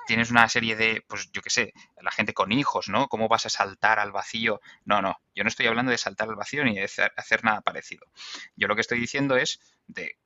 [0.06, 3.08] tienes una serie de, pues yo qué sé, la gente con hijos, ¿no?
[3.08, 4.60] ¿Cómo vas a saltar al vacío?
[4.84, 8.06] No, no, yo no estoy hablando de saltar al vacío ni de hacer, nada parecido.
[8.56, 10.16] Yo lo que estoy diciendo es de,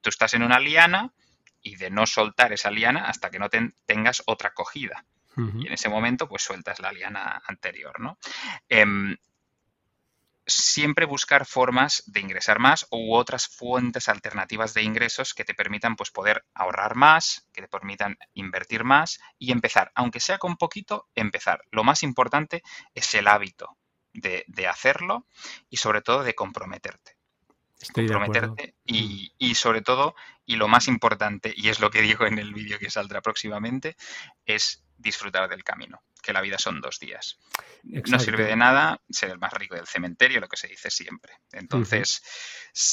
[0.00, 1.12] tú estás en una liana
[1.60, 3.48] y de no soltar esa liana hasta que no
[3.84, 5.04] tengas otra cogida.
[5.36, 8.18] Y en ese momento, pues sueltas la liana anterior, ¿no?
[8.68, 9.16] Em,
[10.52, 15.96] siempre buscar formas de ingresar más u otras fuentes alternativas de ingresos que te permitan
[15.96, 21.08] pues, poder ahorrar más, que te permitan invertir más y empezar, aunque sea con poquito,
[21.14, 21.62] empezar.
[21.70, 22.62] Lo más importante
[22.94, 23.76] es el hábito
[24.12, 25.26] de, hacerlo
[25.68, 27.16] y sobre todo de comprometerte.
[27.88, 32.38] Comprometerte y, y, sobre todo, y lo más importante, y es lo que digo en
[32.38, 33.96] el vídeo que saldrá próximamente,
[34.44, 37.38] es disfrutar del camino, que la vida son dos días.
[37.82, 41.34] No sirve de nada ser el más rico del cementerio, lo que se dice siempre.
[41.52, 42.22] Entonces,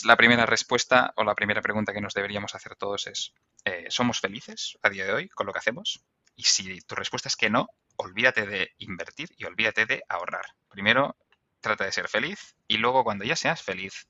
[0.06, 3.34] la primera respuesta o la primera pregunta que nos deberíamos hacer todos es,
[3.66, 6.04] eh, ¿somos felices a día de hoy con lo que hacemos?
[6.36, 10.46] Y si tu respuesta es que no, olvídate de invertir y olvídate de ahorrar.
[10.70, 11.18] primero
[11.60, 14.08] trata de ser feliz y luego cuando ya seas feliz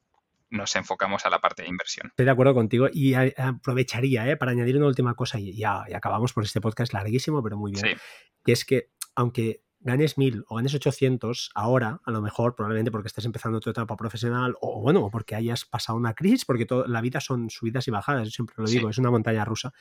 [0.50, 2.08] nos enfocamos a la parte de inversión.
[2.08, 4.38] Estoy de acuerdo contigo y aprovecharía ¿eh?
[4.38, 7.98] para añadir una última cosa y ya, acabamos por este podcast larguísimo, pero muy bien.
[8.44, 13.08] Que es que aunque ganes 1000 o ganes 800 ahora, a lo mejor probablemente porque
[13.08, 17.02] estés empezando tu etapa profesional o bueno, porque hayas pasado una crisis, porque toda la
[17.02, 19.74] vida son subidas y bajadas, yo siempre lo digo, es una montaña rusa.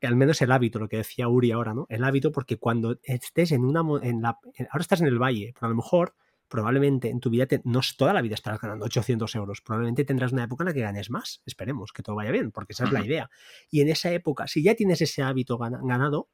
[0.00, 1.86] Al menos el hábito, lo que decía Uri ahora, ¿no?
[1.88, 4.38] El hábito porque cuando estés en una en la
[4.70, 6.14] ahora estás en el valle, pero a lo mejor
[6.48, 10.44] probablemente en tu vida no toda la vida estarás ganando 800 euros, probablemente tendrás una
[10.44, 13.04] época en la que ganes más, esperemos que todo vaya bien, porque esa es la
[13.04, 13.30] idea.
[13.70, 16.28] Y en esa época, si ya tienes ese hábito ganado,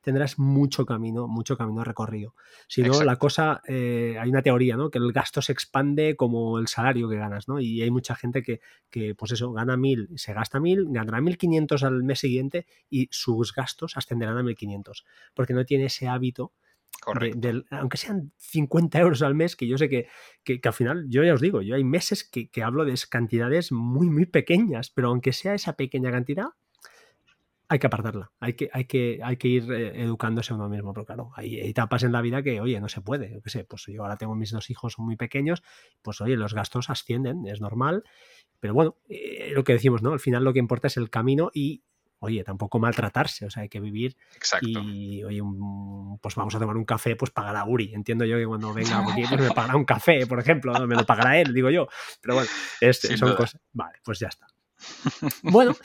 [0.00, 2.34] tendrás mucho camino, mucho camino recorrido.
[2.66, 4.90] Si no, la cosa, eh, hay una teoría, ¿no?
[4.90, 7.60] Que el gasto se expande como el salario que ganas, ¿no?
[7.60, 11.82] Y hay mucha gente que, que pues eso, gana mil, se gasta mil, ganará 1.500
[11.82, 15.04] al mes siguiente y sus gastos ascenderán a 1.500,
[15.34, 16.52] porque no tiene ese hábito
[17.70, 20.08] aunque sean 50 euros al mes, que yo sé que,
[20.44, 23.72] que, al final, yo ya os digo, yo hay meses que, que, hablo de cantidades
[23.72, 26.48] muy, muy pequeñas, pero aunque sea esa pequeña cantidad,
[27.70, 30.94] hay que apartarla, hay que, hay que, hay que ir eh, educándose a uno mismo,
[30.94, 33.64] pero claro, hay etapas en la vida que, oye, no se puede, yo qué sé,
[33.64, 35.62] pues yo ahora tengo mis dos hijos muy pequeños,
[36.00, 38.04] pues oye, los gastos ascienden, es normal,
[38.58, 40.12] pero bueno, eh, lo que decimos, ¿no?
[40.12, 41.84] Al final lo que importa es el camino y
[42.20, 44.68] oye, tampoco maltratarse, o sea, hay que vivir Exacto.
[44.68, 45.40] y, oye,
[46.20, 47.94] pues vamos a tomar un café, pues pagará Uri.
[47.94, 51.06] Entiendo yo que cuando venga aquí, pues me pagará un café, por ejemplo, me lo
[51.06, 51.88] pagará él, digo yo.
[52.20, 52.50] Pero bueno,
[52.80, 53.60] este, son cosas.
[53.72, 54.46] Vale, pues ya está.
[55.42, 55.76] Bueno,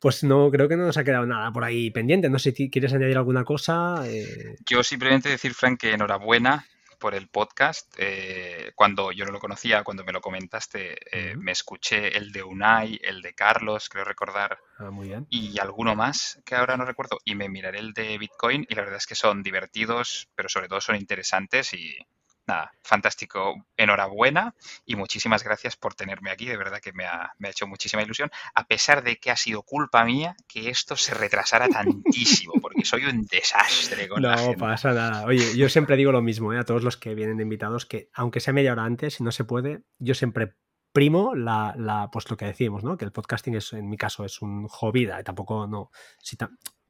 [0.00, 2.28] pues no creo que no nos ha quedado nada por ahí pendiente.
[2.28, 4.02] No sé si quieres añadir alguna cosa.
[4.06, 4.56] Eh.
[4.68, 6.66] Yo simplemente decir, Frank, que enhorabuena
[7.02, 7.92] por el podcast.
[7.98, 12.44] Eh, cuando yo no lo conocía, cuando me lo comentaste, eh, me escuché el de
[12.44, 15.26] Unai, el de Carlos, creo recordar, ah, muy bien.
[15.28, 18.82] y alguno más que ahora no recuerdo, y me miraré el de Bitcoin y la
[18.82, 21.98] verdad es que son divertidos, pero sobre todo son interesantes y
[22.46, 23.54] nada, fantástico.
[23.76, 24.54] Enhorabuena
[24.84, 26.46] y muchísimas gracias por tenerme aquí.
[26.46, 30.04] De verdad que me ha, hecho muchísima ilusión, a pesar de que ha sido culpa
[30.04, 35.24] mía que esto se retrasara tantísimo, porque soy un desastre con No pasa nada.
[35.24, 36.58] Oye, yo siempre digo lo mismo ¿eh?
[36.58, 39.32] a todos los que vienen de invitados, que aunque sea media hora antes, si no
[39.32, 40.54] se puede, yo siempre
[40.92, 42.96] primo la, la, pues lo que decimos, ¿no?
[42.96, 46.36] Que el podcasting es, en mi caso, es un hobby, tampoco no, si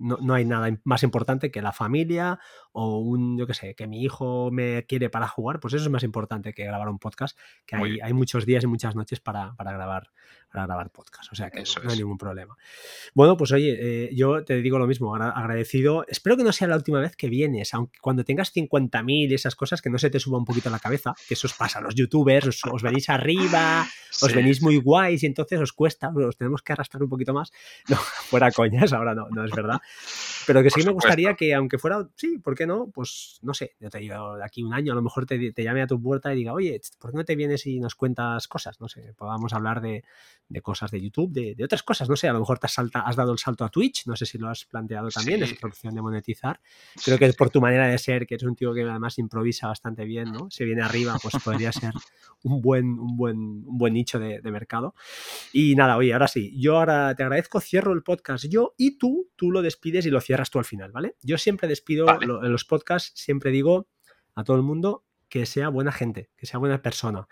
[0.02, 2.38] no, no, hay nada más importante que la familia
[2.72, 5.90] o un, yo qué sé, que mi hijo me quiere para jugar, pues eso es
[5.90, 9.54] más importante que grabar un podcast, que hay, hay, muchos días y muchas noches para,
[9.54, 10.10] para, grabar,
[10.52, 12.56] para grabar podcast, o sea que no, hay ningún problema.
[13.14, 16.76] Bueno, pues oye, eh, yo te digo lo mismo, agradecido, espero que no sea la
[16.76, 20.20] última vez que vienes, aunque cuando tengas 50.000 y esas cosas, que no se te
[20.20, 23.08] suba un poquito a la cabeza, que eso os pasa a los youtubers, os, venís
[23.08, 23.86] arriba,
[24.22, 27.50] os venís muy guays y entonces os cuesta, os tenemos que arrastrar un poquito más.
[27.88, 29.80] No, fuera coñas, ahora no, no es verdad.
[30.46, 32.90] Pero que sí me gustaría que, aunque fuera, sí, ¿por qué no?
[32.90, 35.62] Pues no sé, yo te digo, de aquí un año a lo mejor te, te,
[35.62, 38.48] llame a tu puerta y diga, oye, ¿por qué no te vienes y nos cuentas
[38.48, 38.80] cosas?
[38.80, 40.04] No sé, podamos hablar de,
[40.48, 42.72] de cosas de YouTube, de, de, otras cosas, no sé, a lo mejor te has,
[42.72, 45.52] salta, has, dado el salto a Twitch, no sé si lo has planteado también, es
[45.52, 46.60] esa opción de monetizar.
[47.04, 50.04] Creo que por tu manera de ser, que eres un tío que además improvisa bastante
[50.04, 50.50] bien, ¿no?
[50.50, 51.92] Si viene arriba, pues podría ser
[52.42, 54.94] un buen, un buen, un buen nicho de, de mercado.
[55.52, 59.30] Y nada, oye, ahora sí, yo ahora te agradezco, cierro el podcast yo y tú,
[59.36, 61.16] tú lo despides y lo cierras tú al final, ¿vale?
[61.22, 63.88] Yo siempre despido en los podcasts, siempre digo
[64.34, 67.26] a todo el mundo que sea buena gente, que sea buena persona.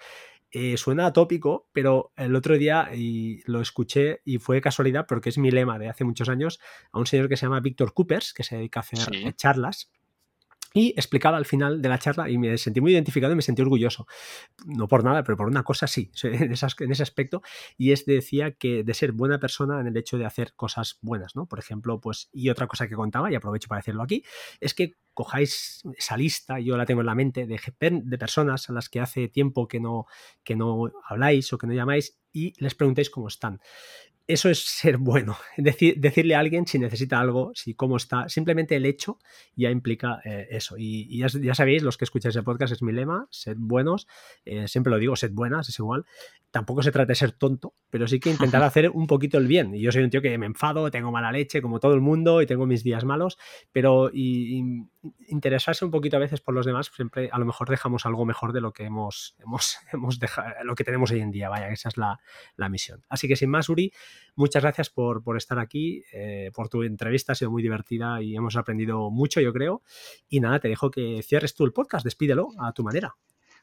[0.52, 5.38] Eh, suena atópico, pero el otro día y lo escuché y fue casualidad porque es
[5.38, 6.58] mi lema de hace muchos años
[6.90, 9.90] a un señor que se llama Víctor Coopers, que se dedica a hacer charlas
[10.72, 13.62] y explicaba al final de la charla y me sentí muy identificado y me sentí
[13.62, 14.06] orgulloso.
[14.66, 17.42] No por nada, pero por una cosa sí, en, en ese aspecto.
[17.76, 21.34] Y es decía que de ser buena persona en el hecho de hacer cosas buenas,
[21.34, 21.46] ¿no?
[21.46, 24.22] Por ejemplo, pues, y otra cosa que contaba, y aprovecho para decirlo aquí,
[24.60, 28.72] es que cojáis esa lista, yo la tengo en la mente, de, de personas a
[28.72, 30.06] las que hace tiempo que no,
[30.44, 33.60] que no habláis o que no llamáis y les preguntéis cómo están
[34.32, 35.36] eso es ser bueno.
[35.56, 38.28] decirle a alguien si necesita algo, si cómo está.
[38.28, 39.18] Simplemente el hecho
[39.56, 40.76] ya implica eh, eso.
[40.78, 44.06] Y, ya, sabéis, los que escucháis el podcast es mi lema, sed buenos.
[44.44, 46.04] Eh, siempre lo digo, sed buenas, es igual.
[46.50, 49.74] Tampoco se trata de ser tonto, pero sí que intentar hacer un poquito el bien.
[49.74, 52.42] Y yo soy un tío que me enfado, tengo mala leche, como todo el mundo,
[52.42, 53.38] y tengo mis días malos,
[53.72, 54.10] pero
[55.28, 58.52] interesarse un poquito a veces por los demás, siempre a lo mejor dejamos algo mejor
[58.52, 61.48] de lo que hemos, hemos, hemos dejado, lo que tenemos hoy en día.
[61.48, 62.18] Vaya, esa es la,
[62.56, 63.04] la misión.
[63.08, 63.92] Así que sin más, Uri,
[64.40, 68.56] Muchas gracias por, estar aquí, eh, por tu entrevista, ha sido muy divertida y hemos
[68.56, 69.82] aprendido mucho, yo creo.
[70.30, 73.16] Y nada, te dejo que cierres tú el podcast, despídelo a tu manera.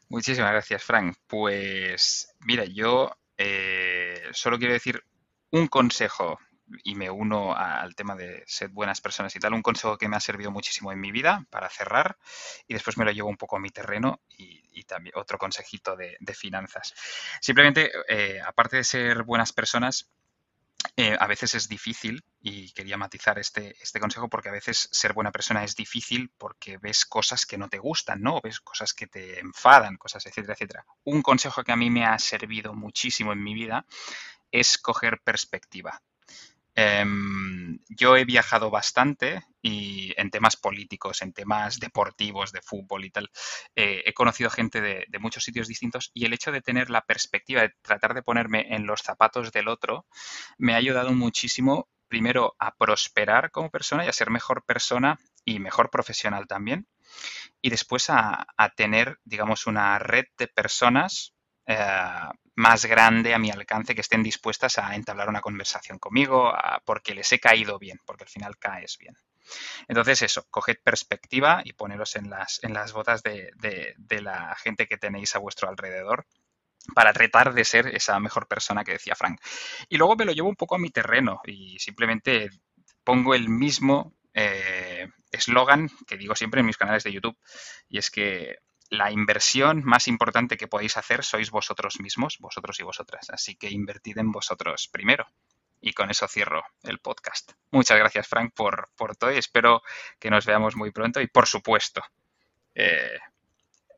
[0.08, 1.16] Muchísimas gracias, Frank.
[1.26, 5.02] Pues mira, yo eh, solo quiero decir
[5.50, 6.38] un consejo
[6.84, 10.16] y me uno al tema de ser buenas personas y tal, un consejo que me
[10.16, 12.16] ha servido muchísimo en mi vida para cerrar
[12.66, 16.16] y después me lo llevo un poco a mi terreno y, también otro consejito de,
[16.34, 16.94] finanzas.
[17.42, 20.08] Simplemente, eh, aparte de ser buenas personas,
[20.96, 25.12] eh, a veces es difícil, y quería matizar este, este consejo, porque a veces ser
[25.12, 28.40] buena persona es difícil porque ves cosas que no te gustan, ¿no?
[28.40, 30.86] ves cosas que te enfadan, cosas, etcétera, etcétera.
[31.04, 33.84] Un consejo que a mí me ha servido muchísimo en mi vida
[34.50, 36.00] es coger perspectiva.
[36.80, 43.10] Em, yo he viajado bastante y en temas políticos, en temas deportivos, de fútbol y
[43.10, 43.32] tal,
[43.74, 47.62] eh, he conocido gente de, muchos sitios distintos y el hecho de tener la perspectiva,
[47.62, 50.06] de tratar de ponerme en los zapatos del otro,
[50.56, 55.58] me ha ayudado muchísimo, primero, a prosperar como persona y a ser mejor persona y
[55.58, 56.86] mejor profesional también.
[57.60, 58.46] Y después a,
[58.76, 61.34] tener, digamos, una red de personas
[62.54, 66.52] más grande a mi alcance que estén dispuestas a entablar una conversación conmigo
[66.84, 69.14] porque les he caído bien, porque al final caes bien.
[69.86, 73.52] Entonces eso, coged perspectiva y poneros en las, en las botas de,
[73.96, 76.26] de la gente que tenéis a vuestro alrededor
[76.94, 79.40] para tratar de ser esa mejor persona que decía Frank.
[79.88, 82.50] Y luego me lo llevo un poco a mi terreno y simplemente
[83.04, 87.38] pongo el mismo eh, eslogan que digo siempre en mis canales de YouTube
[87.88, 88.58] y es que
[88.90, 93.28] la inversión más importante que podéis hacer sois vosotros mismos, vosotros y vosotras.
[93.30, 95.26] Así que invertid en vosotros primero.
[95.80, 97.52] Y con eso cierro el podcast.
[97.70, 99.82] Muchas gracias, Frank, por, por todo y espero
[100.18, 101.20] que nos veamos muy pronto.
[101.20, 102.02] Y por supuesto,
[102.74, 103.18] eh,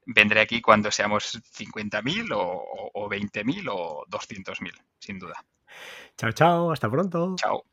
[0.04, 5.42] vendré aquí cuando seamos 50.000 o, o 20.000 o 200.000, sin duda.
[6.16, 7.34] Chao, chao, hasta pronto.
[7.36, 7.64] Chao.